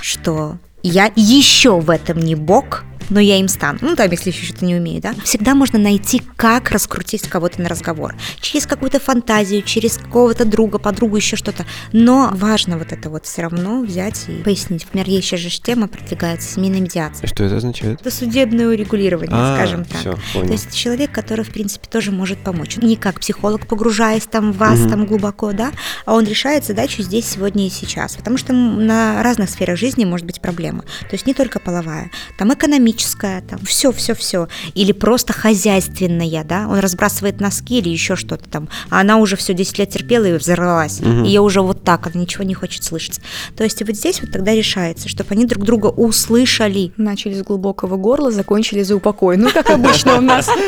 что 0.00 0.58
я 0.82 1.10
еще 1.16 1.80
в 1.80 1.90
этом 1.90 2.20
не 2.20 2.34
бог, 2.34 2.84
но 3.10 3.20
я 3.20 3.38
им 3.38 3.48
стану. 3.48 3.78
Ну, 3.82 3.96
там, 3.96 4.10
если 4.10 4.30
еще 4.30 4.44
что-то 4.44 4.64
не 4.64 4.74
умею, 4.76 5.00
да. 5.00 5.14
Всегда 5.24 5.54
можно 5.54 5.78
найти, 5.78 6.22
как 6.36 6.70
раскрутить 6.70 7.28
кого-то 7.28 7.60
на 7.62 7.68
разговор. 7.68 8.14
Через 8.40 8.66
какую-то 8.66 9.00
фантазию, 9.00 9.62
через 9.62 9.96
какого-то 9.98 10.44
друга, 10.44 10.78
подругу, 10.78 11.16
еще 11.16 11.36
что-то. 11.36 11.64
Но 11.92 12.30
важно 12.34 12.78
вот 12.78 12.92
это 12.92 13.10
вот 13.10 13.26
все 13.26 13.42
равно 13.42 13.82
взять 13.82 14.24
и 14.28 14.42
пояснить. 14.42 14.84
Например, 14.84 15.08
есть 15.08 15.26
сейчас 15.28 15.40
же 15.40 15.48
тема 15.60 15.88
продвигается 15.88 16.52
семейная 16.54 16.80
медиация. 16.80 17.26
Что 17.26 17.44
это 17.44 17.56
означает? 17.56 18.00
Это 18.00 18.10
судебное 18.10 18.68
урегулирование, 18.68 19.34
А, 19.36 19.56
скажем 19.56 19.84
так. 19.84 20.02
То 20.02 20.18
понял. 20.32 20.52
есть 20.52 20.74
человек, 20.74 21.12
который, 21.12 21.44
в 21.44 21.50
принципе, 21.50 21.88
тоже 21.88 22.12
может 22.12 22.38
помочь. 22.38 22.76
Не 22.76 22.96
как 22.96 23.20
психолог, 23.20 23.66
погружаясь 23.66 24.24
там 24.26 24.52
в 24.52 24.56
вас 24.58 24.78
Мгм. 24.80 24.90
там 24.90 25.06
глубоко, 25.06 25.52
да, 25.52 25.72
а 26.04 26.14
он 26.14 26.24
решает 26.24 26.64
задачу 26.64 27.02
здесь, 27.02 27.26
сегодня 27.26 27.66
и 27.66 27.70
сейчас. 27.70 28.16
Потому 28.16 28.36
что 28.38 28.52
на 28.52 29.22
разных 29.22 29.50
сферах 29.50 29.78
жизни 29.78 30.04
может 30.04 30.26
быть 30.26 30.40
проблема. 30.40 30.82
То 30.82 31.12
есть 31.12 31.26
не 31.26 31.34
только 31.34 31.58
половая, 31.60 32.10
там 32.38 32.50
экономическая, 32.88 33.42
там 33.42 33.60
все, 33.64 33.92
все, 33.92 34.14
все. 34.14 34.48
Или 34.74 34.92
просто 34.92 35.32
хозяйственная, 35.32 36.44
да, 36.44 36.66
он 36.68 36.78
разбрасывает 36.78 37.40
носки 37.40 37.78
или 37.78 37.88
еще 37.88 38.16
что-то 38.16 38.48
там, 38.48 38.68
а 38.90 39.00
она 39.00 39.18
уже 39.18 39.36
все 39.36 39.54
10 39.54 39.78
лет 39.78 39.90
терпела 39.90 40.24
и 40.24 40.32
взорвалась. 40.36 41.00
Мгм. 41.00 41.24
Ее 41.24 41.40
уже 41.40 41.60
вот 41.60 41.84
так, 41.84 42.06
она 42.06 42.20
ничего 42.20 42.44
не 42.44 42.54
хочет 42.54 42.84
слышать. 42.84 43.20
То 43.56 43.64
есть 43.64 43.82
вот 43.82 43.96
здесь 43.96 44.20
вот 44.20 44.32
тогда 44.32 44.54
решается, 44.54 45.08
чтобы 45.08 45.30
они 45.32 45.44
друг 45.44 45.64
друга 45.64 45.86
услышали. 45.86 46.92
Начали 46.96 47.34
с 47.34 47.42
глубокого 47.42 47.96
горла, 47.96 48.30
закончили 48.30 48.82
за 48.82 48.96
упокой. 48.96 49.36
Ну, 49.36 49.50
как 49.50 49.70
обычно 49.70 50.18
у 50.18 50.20
нас. 50.20 50.48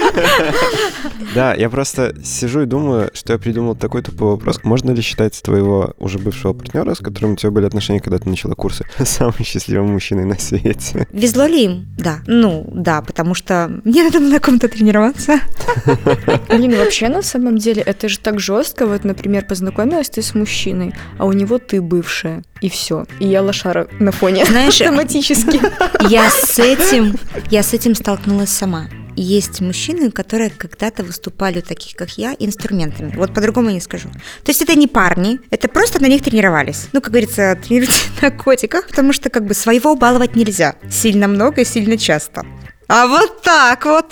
Да, 1.34 1.54
я 1.54 1.70
просто 1.70 2.14
сижу 2.24 2.62
и 2.62 2.66
думаю, 2.66 3.10
что 3.14 3.32
я 3.32 3.38
придумал 3.38 3.76
такой 3.76 4.02
тупой 4.02 4.30
вопрос. 4.30 4.60
Можно 4.64 4.90
ли 4.90 5.00
считать 5.00 5.40
твоего 5.40 5.94
уже 5.98 6.18
бывшего 6.18 6.52
партнера, 6.52 6.94
с 6.94 6.98
которым 6.98 7.32
у 7.32 7.36
тебя 7.36 7.52
были 7.52 7.66
отношения, 7.66 8.00
когда 8.00 8.18
ты 8.18 8.28
начала 8.28 8.54
курсы, 8.54 8.84
самым 9.04 9.34
счастливым 9.44 9.92
мужчиной 9.92 10.24
на 10.24 10.38
свете? 10.38 11.06
Везло 11.12 11.46
ли 11.46 11.64
им? 11.64 11.86
Да. 11.96 12.09
Ну, 12.26 12.66
да, 12.72 13.02
потому 13.02 13.34
что 13.34 13.70
мне 13.84 14.04
надо 14.04 14.20
на 14.20 14.40
ком-то 14.40 14.68
тренироваться. 14.68 15.40
Блин, 16.48 16.76
вообще, 16.76 17.08
на 17.08 17.22
самом 17.22 17.58
деле, 17.58 17.82
это 17.82 18.08
же 18.08 18.18
так 18.18 18.40
жестко. 18.40 18.86
Вот, 18.86 19.04
например, 19.04 19.44
познакомилась 19.46 20.10
ты 20.10 20.22
с 20.22 20.34
мужчиной, 20.34 20.94
а 21.18 21.26
у 21.26 21.32
него 21.32 21.58
ты 21.58 21.80
бывшая. 21.80 22.42
И 22.60 22.68
все. 22.68 23.06
И 23.20 23.26
я 23.26 23.42
лошара 23.42 23.88
на 23.98 24.12
фоне. 24.12 24.44
Знаешь, 24.44 24.80
Автоматически. 24.80 25.60
я 26.08 26.28
с 26.30 26.58
этим, 26.58 27.16
я 27.50 27.62
с 27.62 27.72
этим 27.72 27.94
столкнулась 27.94 28.50
сама. 28.50 28.88
Есть 29.22 29.60
мужчины, 29.60 30.10
которые 30.10 30.48
когда-то 30.48 31.04
выступали, 31.04 31.60
таких 31.60 31.94
как 31.94 32.16
я, 32.16 32.34
инструментами. 32.38 33.14
Вот 33.14 33.34
по-другому 33.34 33.68
не 33.68 33.80
скажу. 33.80 34.08
То 34.08 34.50
есть 34.50 34.62
это 34.62 34.74
не 34.74 34.86
парни, 34.86 35.40
это 35.50 35.68
просто 35.68 36.00
на 36.00 36.06
них 36.06 36.22
тренировались. 36.22 36.88
Ну, 36.94 37.02
как 37.02 37.10
говорится, 37.10 37.54
тренируйтесь 37.62 38.06
на 38.22 38.30
котиках, 38.30 38.88
потому 38.88 39.12
что 39.12 39.28
как 39.28 39.44
бы 39.44 39.52
своего 39.52 39.94
баловать 39.94 40.36
нельзя. 40.36 40.76
Сильно 40.90 41.28
много 41.28 41.60
и 41.60 41.64
сильно 41.66 41.98
часто. 41.98 42.46
А 42.88 43.06
вот 43.06 43.42
так 43.42 43.84
вот. 43.84 44.06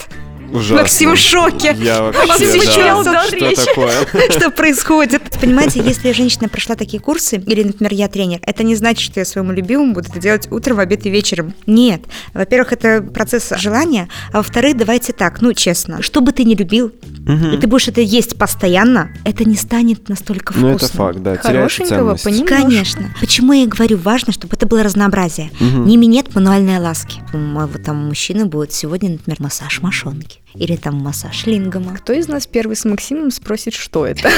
Ужасно. 0.52 0.76
Максим 0.76 1.12
в 1.14 1.18
шоке. 1.18 1.76
Я 1.78 2.02
вообще, 2.02 2.26
Максим 2.26 3.04
да. 3.04 3.04
дар 3.04 3.26
Что 3.26 3.66
такое? 3.66 4.06
Что 4.30 4.50
происходит? 4.50 5.22
Понимаете, 5.40 5.80
если 5.80 6.12
женщина 6.12 6.48
прошла 6.48 6.74
такие 6.74 7.00
курсы, 7.00 7.36
или, 7.36 7.62
например, 7.62 7.92
я 7.92 8.08
тренер, 8.08 8.40
это 8.42 8.62
не 8.62 8.74
значит, 8.74 9.02
что 9.02 9.20
я 9.20 9.24
своему 9.24 9.52
любимому 9.52 9.94
буду 9.94 10.08
это 10.08 10.18
делать 10.18 10.50
утром, 10.50 10.80
обед 10.80 11.06
и 11.06 11.10
вечером. 11.10 11.54
Нет. 11.66 12.02
Во-первых, 12.34 12.72
это 12.72 13.02
процесс 13.02 13.52
желания, 13.56 14.08
а 14.32 14.38
во-вторых, 14.38 14.76
давайте 14.76 15.12
так, 15.12 15.40
ну, 15.40 15.52
честно, 15.52 16.02
что 16.02 16.20
бы 16.20 16.32
ты 16.32 16.44
ни 16.44 16.54
любил, 16.54 16.92
Мгм. 17.28 17.52
и 17.52 17.58
ты 17.58 17.66
будешь 17.66 17.86
это 17.88 18.00
есть 18.00 18.36
постоянно, 18.38 19.10
это 19.24 19.44
не 19.44 19.54
станет 19.54 20.08
настолько 20.08 20.52
вкусным. 20.52 20.70
Ну, 20.70 20.76
это 20.76 20.86
факт, 20.88 21.18
да, 21.18 21.36
Хорошенького 21.36 22.16
ценность. 22.16 22.24
понемножку. 22.24 22.62
Конечно. 22.62 23.14
Почему 23.20 23.52
я 23.52 23.62
и 23.62 23.66
говорю, 23.66 23.98
важно, 23.98 24.32
чтобы 24.32 24.56
это 24.56 24.66
было 24.66 24.82
разнообразие. 24.82 25.50
Мгм. 25.60 25.86
Не 25.86 25.96
минет 25.96 26.34
мануальной 26.34 26.78
ласки. 26.78 27.20
У 27.32 27.36
моего 27.36 27.78
там 27.78 28.08
мужчины 28.08 28.46
будет 28.46 28.72
сегодня, 28.72 29.10
например, 29.10 29.36
массаж 29.40 29.80
мошонки. 29.82 30.40
Или 30.54 30.76
там 30.76 30.96
массаж 30.96 31.44
лингома. 31.46 31.94
Кто 31.94 32.14
из 32.14 32.26
нас 32.26 32.46
первый 32.46 32.74
с 32.74 32.84
Максимом 32.86 33.30
спросит, 33.30 33.74
что 33.74 34.06
это? 34.06 34.30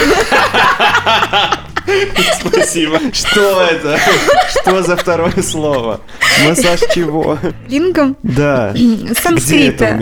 Спасибо. 2.40 2.98
Что 3.12 3.62
это? 3.62 3.98
Что 4.50 4.83
за 4.83 4.96
второе 4.96 5.42
слово? 5.42 6.00
Массаж 6.46 6.81
чего? 6.94 7.38
Лингом? 7.68 8.16
Да. 8.22 8.72
Где 8.74 9.05
это 9.07 9.12
у 9.12 9.14
Санскрита. 9.14 9.99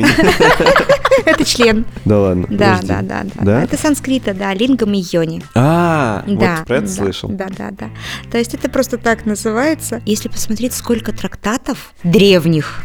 Это 1.29 1.45
член. 1.45 1.85
Да 2.05 2.19
ладно. 2.19 2.47
Да, 2.51 2.81
да, 2.83 3.03
да, 3.03 3.25
да. 3.35 3.63
Это 3.63 3.77
санскрита, 3.77 4.35
да, 4.35 4.55
лингом 4.55 4.93
и 4.95 5.05
йони. 5.13 5.43
А, 5.55 6.25
Да, 6.27 6.57
вот 6.59 6.67
про 6.67 6.77
это 6.77 6.89
слышал. 6.89 7.29
Да, 7.29 7.47
да, 7.57 7.71
да. 7.71 7.91
То 8.31 8.39
есть 8.39 8.55
это 8.55 8.69
просто 8.69 8.99
так 8.99 9.27
называется. 9.27 10.01
Если 10.07 10.29
посмотреть, 10.29 10.73
сколько 10.73 11.13
трактатов 11.13 11.93
древних. 12.03 12.83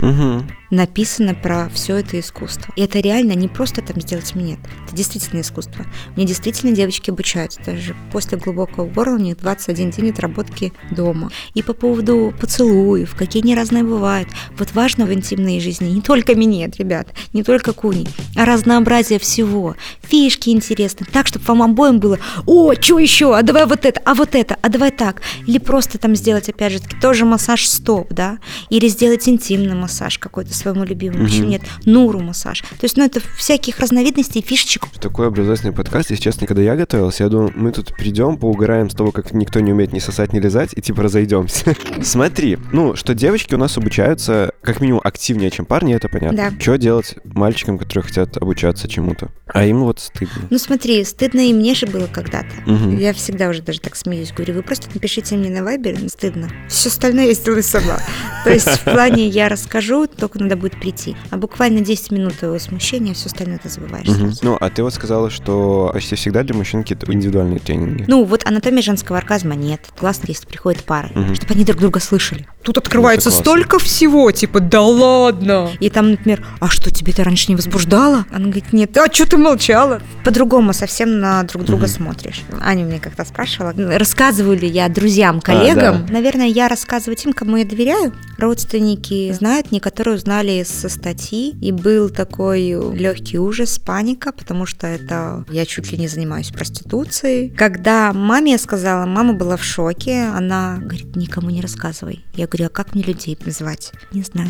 Написано 0.73 1.35
про 1.35 1.69
все 1.69 1.97
это 1.97 2.19
искусство. 2.19 2.73
И 2.75 2.81
это 2.81 2.99
реально 2.99 3.33
не 3.33 3.47
просто 3.47 3.81
там 3.81 4.01
сделать 4.01 4.35
минет. 4.35 4.59
Это 4.85 4.95
действительно 4.95 5.41
искусство. 5.41 5.85
Мне 6.15 6.25
действительно 6.25 6.73
девочки 6.73 7.11
обучаются. 7.11 7.61
Даже 7.65 7.95
после 8.11 8.37
глубокого 8.37 8.87
горла 8.87 9.15
у 9.15 9.19
них 9.19 9.37
21 9.37 9.91
день 9.91 10.09
отработки 10.09 10.73
дома. 10.91 11.31
И 11.53 11.61
по 11.61 11.73
поводу 11.73 12.33
поцелуев, 12.39 13.15
какие 13.15 13.43
они 13.43 13.55
разные 13.55 13.83
бывают. 13.83 14.29
Вот 14.57 14.73
важно 14.73 15.05
в 15.05 15.13
интимной 15.13 15.59
жизни 15.59 15.89
не 15.89 16.01
только 16.01 16.35
минет, 16.35 16.77
ребят, 16.77 17.07
не 17.33 17.43
только 17.43 17.73
куни, 17.73 18.07
а 18.35 18.45
разнообразие 18.45 19.19
всего. 19.19 19.75
Фишки 20.01 20.49
интересные. 20.49 21.07
Так, 21.11 21.27
чтобы 21.27 21.45
вам 21.45 21.61
обоим 21.61 21.99
было, 21.99 22.19
о, 22.45 22.73
что 22.73 22.99
еще, 22.99 23.35
а 23.35 23.43
давай 23.43 23.65
вот 23.65 23.85
это, 23.85 24.01
а 24.05 24.13
вот 24.15 24.35
это, 24.35 24.57
а 24.61 24.69
давай 24.69 24.91
так. 24.91 25.21
Или 25.45 25.59
просто 25.59 25.97
там 25.97 26.15
сделать, 26.15 26.49
опять 26.49 26.73
же, 26.73 26.79
тоже 27.01 27.25
массаж 27.25 27.67
стоп, 27.67 28.11
да, 28.11 28.39
или 28.69 28.87
сделать 28.87 29.27
интимный 29.29 29.75
массаж 29.75 30.17
какой-то 30.17 30.53
своему 30.63 30.83
любимому. 30.85 31.25
Почему 31.25 31.43
Мгм. 31.43 31.49
нет? 31.51 31.61
Нуру 31.85 32.19
массаж. 32.19 32.61
То 32.61 32.83
есть, 32.83 32.97
ну, 32.97 33.03
это 33.05 33.19
всяких 33.37 33.79
разновидностей 33.79 34.41
фишечек. 34.41 34.87
Такой 34.99 35.27
образовательный 35.27 35.73
подкаст, 35.73 36.09
если 36.09 36.23
честно, 36.23 36.47
когда 36.47 36.61
я 36.61 36.75
готовился, 36.75 37.23
я 37.23 37.29
думал, 37.29 37.51
мы 37.55 37.71
тут 37.71 37.93
придем, 37.95 38.37
поугараем 38.37 38.89
с 38.89 38.95
того, 38.95 39.11
как 39.11 39.33
никто 39.33 39.59
не 39.59 39.71
умеет 39.73 39.93
ни 39.93 39.99
сосать, 39.99 40.33
ни 40.33 40.39
лизать, 40.39 40.71
и 40.75 40.81
типа 40.81 41.03
разойдемся. 41.03 41.75
Смотри, 42.01 42.57
ну, 42.71 42.95
что 42.95 43.13
девочки 43.13 43.53
у 43.55 43.57
нас 43.57 43.77
обучаются 43.77 44.51
как 44.61 44.79
минимум 44.81 45.01
активнее, 45.03 45.51
чем 45.51 45.65
парни, 45.65 45.93
это 45.93 46.07
понятно. 46.09 46.51
Да. 46.51 46.59
Что 46.59 46.77
делать 46.77 47.15
мальчикам, 47.25 47.77
которые 47.77 48.03
хотят 48.03 48.37
обучаться 48.37 48.87
чему-то? 48.87 49.29
А 49.47 49.65
им 49.65 49.81
вот 49.81 49.99
стыдно. 49.99 50.47
Ну, 50.49 50.57
смотри, 50.57 51.03
стыдно 51.03 51.41
и 51.41 51.53
мне 51.53 51.75
же 51.75 51.85
было 51.85 52.07
когда-то. 52.07 52.47
Мгм. 52.65 52.97
Я 52.97 53.13
всегда 53.13 53.49
уже 53.49 53.61
даже 53.61 53.81
так 53.81 53.95
смеюсь, 53.95 54.31
говорю, 54.31 54.55
вы 54.55 54.63
просто 54.63 54.87
напишите 54.93 55.35
мне 55.35 55.49
на 55.49 55.63
вайбер, 55.63 55.97
стыдно. 56.09 56.49
Все 56.69 56.89
остальное 56.89 57.27
я 57.27 57.33
сделаю 57.33 57.63
сама. 57.63 57.99
То 58.43 58.51
есть 58.51 58.67
в 58.67 58.83
плане 58.83 59.27
я 59.27 59.49
расскажу, 59.49 60.07
только 60.07 60.39
надо 60.39 60.52
будет 60.55 60.79
прийти. 60.79 61.15
А 61.31 61.37
буквально 61.37 61.81
10 61.81 62.11
минут 62.11 62.37
твоего 62.37 62.59
смущения, 62.59 63.13
все 63.13 63.27
остальное 63.27 63.57
ты 63.59 63.69
забываешь. 63.69 64.07
Сразу. 64.09 64.39
Ну, 64.41 64.57
а 64.59 64.69
ты 64.69 64.83
вот 64.83 64.93
сказала, 64.93 65.29
что 65.29 65.89
почти 65.93 66.15
всегда 66.15 66.43
для 66.43 66.55
мужчин 66.55 66.81
какие-то 66.83 67.11
индивидуальные 67.11 67.59
тренинги. 67.59 68.05
Ну, 68.07 68.23
вот 68.23 68.45
анатомия 68.45 68.81
женского 68.81 69.17
оргазма 69.17 69.55
нет. 69.55 69.81
Классно, 69.97 70.25
если 70.27 70.45
приходят 70.47 70.83
пары, 70.83 71.09
Мгм. 71.13 71.35
чтобы 71.35 71.53
они 71.53 71.63
друг 71.65 71.79
друга 71.81 71.99
слышали. 71.99 72.47
Тут 72.63 72.77
открывается 72.77 73.29
классно. 73.29 73.43
столько 73.43 73.79
всего, 73.79 74.31
типа, 74.31 74.59
да 74.61 74.81
ладно. 74.81 75.69
И 75.79 75.89
там, 75.89 76.11
например, 76.11 76.45
а 76.59 76.69
что, 76.69 76.91
тебе 76.91 77.11
это 77.11 77.23
раньше 77.23 77.45
не 77.49 77.55
возбуждало? 77.55 78.25
Она 78.31 78.45
говорит, 78.45 78.71
нет, 78.71 78.95
а 78.97 79.11
что 79.11 79.25
ты 79.29 79.37
молчала? 79.37 80.01
По-другому 80.23 80.71
совсем 80.73 81.19
на 81.19 81.43
друг 81.43 81.65
друга 81.65 81.83
Мгм. 81.83 81.89
смотришь. 81.91 82.41
Аня 82.61 82.83
меня 82.83 82.99
как-то 82.99 83.25
спрашивала, 83.25 83.73
рассказываю 83.97 84.57
ли 84.57 84.67
я 84.67 84.87
друзьям, 84.89 85.41
коллегам. 85.41 86.05
да. 86.07 86.13
Наверное, 86.13 86.47
я 86.47 86.67
рассказываю 86.69 87.15
тем, 87.17 87.33
кому 87.33 87.57
я 87.57 87.65
доверяю. 87.65 88.13
Родственники 88.37 89.31
знают, 89.33 89.71
некоторые 89.71 90.15
узнали 90.15 90.42
со 90.69 90.89
статьи. 90.89 91.55
И 91.61 91.71
был 91.71 92.09
такой 92.09 92.69
легкий 92.95 93.39
ужас, 93.39 93.79
паника, 93.79 94.31
потому 94.31 94.65
что 94.65 94.87
это 94.87 95.45
я 95.49 95.65
чуть 95.65 95.91
ли 95.91 95.97
не 95.97 96.07
занимаюсь 96.07 96.49
проституцией. 96.49 97.49
Когда 97.49 98.11
маме 98.13 98.53
я 98.53 98.57
сказала, 98.57 99.05
мама 99.05 99.33
была 99.33 99.57
в 99.57 99.63
шоке, 99.63 100.23
она 100.23 100.77
говорит, 100.79 101.15
никому 101.15 101.49
не 101.49 101.61
рассказывай. 101.61 102.23
Я 102.35 102.47
говорю, 102.47 102.67
а 102.67 102.69
как 102.69 102.95
мне 102.95 103.03
людей 103.03 103.37
звать? 103.45 103.91
Не 104.11 104.23
знаю. 104.23 104.49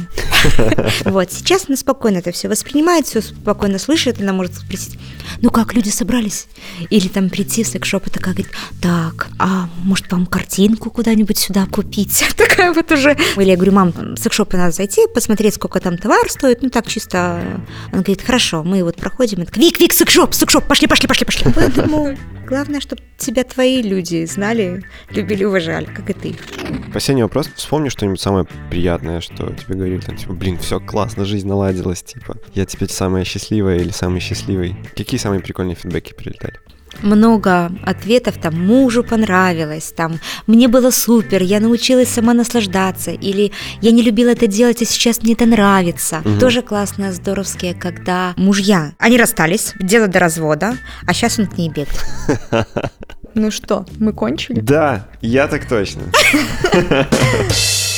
Вот, 1.05 1.31
сейчас 1.31 1.65
она 1.67 1.77
спокойно 1.77 2.17
это 2.17 2.31
все 2.31 2.49
воспринимает, 2.49 3.05
все 3.05 3.21
спокойно 3.21 3.79
слышит, 3.79 4.19
она 4.19 4.33
может 4.33 4.55
спросить, 4.55 4.97
ну 5.41 5.49
как, 5.49 5.73
люди 5.73 5.89
собрались? 5.89 6.47
Или 6.89 7.07
там 7.07 7.29
прийти 7.29 7.63
в 7.63 7.67
секшоп 7.67 8.07
и 8.07 8.09
такая 8.09 8.33
говорит, 8.33 8.53
так, 8.81 9.29
а 9.39 9.69
может 9.83 10.11
вам 10.11 10.25
картинку 10.25 10.89
куда-нибудь 10.89 11.37
сюда 11.37 11.65
купить? 11.65 12.23
Такая 12.37 12.73
вот 12.73 12.91
уже. 12.91 13.17
Или 13.37 13.49
я 13.49 13.55
говорю, 13.55 13.73
мам, 13.73 13.91
в 13.91 14.17
секшоп 14.17 14.53
надо 14.53 14.71
зайти, 14.71 15.01
посмотреть, 15.13 15.55
сколько 15.55 15.72
там 15.79 15.97
товар 15.97 16.29
стоит, 16.29 16.61
ну 16.61 16.69
так 16.69 16.87
чисто. 16.87 17.41
Она 17.91 18.01
говорит, 18.01 18.21
хорошо, 18.21 18.63
мы 18.63 18.83
вот 18.83 18.95
проходим, 18.95 19.41
и 19.41 19.45
так, 19.45 19.57
Вик, 19.57 19.79
Вик, 19.79 19.93
секшоп, 19.93 20.33
секшоп, 20.33 20.65
пошли, 20.65 20.87
пошли, 20.87 21.07
пошли, 21.07 21.25
пошли. 21.25 21.51
Поэтому 21.55 22.17
главное, 22.47 22.79
чтобы 22.79 23.01
тебя 23.17 23.43
твои 23.43 23.81
люди 23.81 24.25
знали, 24.25 24.83
любили, 25.09 25.43
уважали, 25.43 25.85
как 25.85 26.09
и 26.09 26.13
ты. 26.13 26.35
Последний 26.93 27.23
вопрос. 27.23 27.49
Вспомни 27.55 27.89
что-нибудь 27.89 28.21
самое 28.21 28.45
приятное, 28.69 29.21
что 29.21 29.51
тебе 29.53 29.75
говорили, 29.75 29.99
там, 29.99 30.17
типа, 30.17 30.33
блин, 30.33 30.57
все 30.57 30.79
классно, 30.79 31.25
жизнь 31.25 31.47
наладилась, 31.47 32.03
типа, 32.03 32.37
я 32.53 32.65
теперь 32.65 32.89
самая 32.89 33.23
счастливая 33.23 33.77
или 33.77 33.91
самый 33.91 34.19
счастливый. 34.19 34.75
Какие 34.95 35.19
самые 35.19 35.41
прикольные 35.41 35.75
фидбэки 35.75 36.13
прилетали? 36.13 36.59
Много 37.01 37.71
ответов, 37.83 38.35
там, 38.41 38.65
мужу 38.65 39.03
понравилось, 39.03 39.93
там, 39.95 40.19
мне 40.47 40.67
было 40.67 40.91
супер, 40.91 41.41
я 41.41 41.59
научилась 41.59 42.09
сама 42.09 42.33
наслаждаться, 42.33 43.11
или 43.11 43.51
я 43.81 43.91
не 43.91 44.01
любила 44.01 44.29
это 44.29 44.47
делать, 44.47 44.81
а 44.81 44.85
сейчас 44.85 45.23
мне 45.23 45.33
это 45.33 45.45
нравится. 45.45 46.21
Мгм. 46.23 46.39
Тоже 46.39 46.61
классно, 46.61 47.11
здоровские, 47.11 47.73
когда 47.73 48.33
мужья, 48.37 48.93
они 48.97 49.17
расстались, 49.17 49.73
дело 49.79 50.07
до 50.07 50.19
развода, 50.19 50.77
а 51.07 51.13
сейчас 51.13 51.39
он 51.39 51.47
к 51.47 51.57
ней 51.57 51.69
бегает. 51.69 51.89
Ну 53.35 53.49
что, 53.49 53.87
мы 53.97 54.13
кончили? 54.13 54.59
Да, 54.59 55.07
я 55.21 55.47
так 55.47 55.67
точно. 55.67 56.03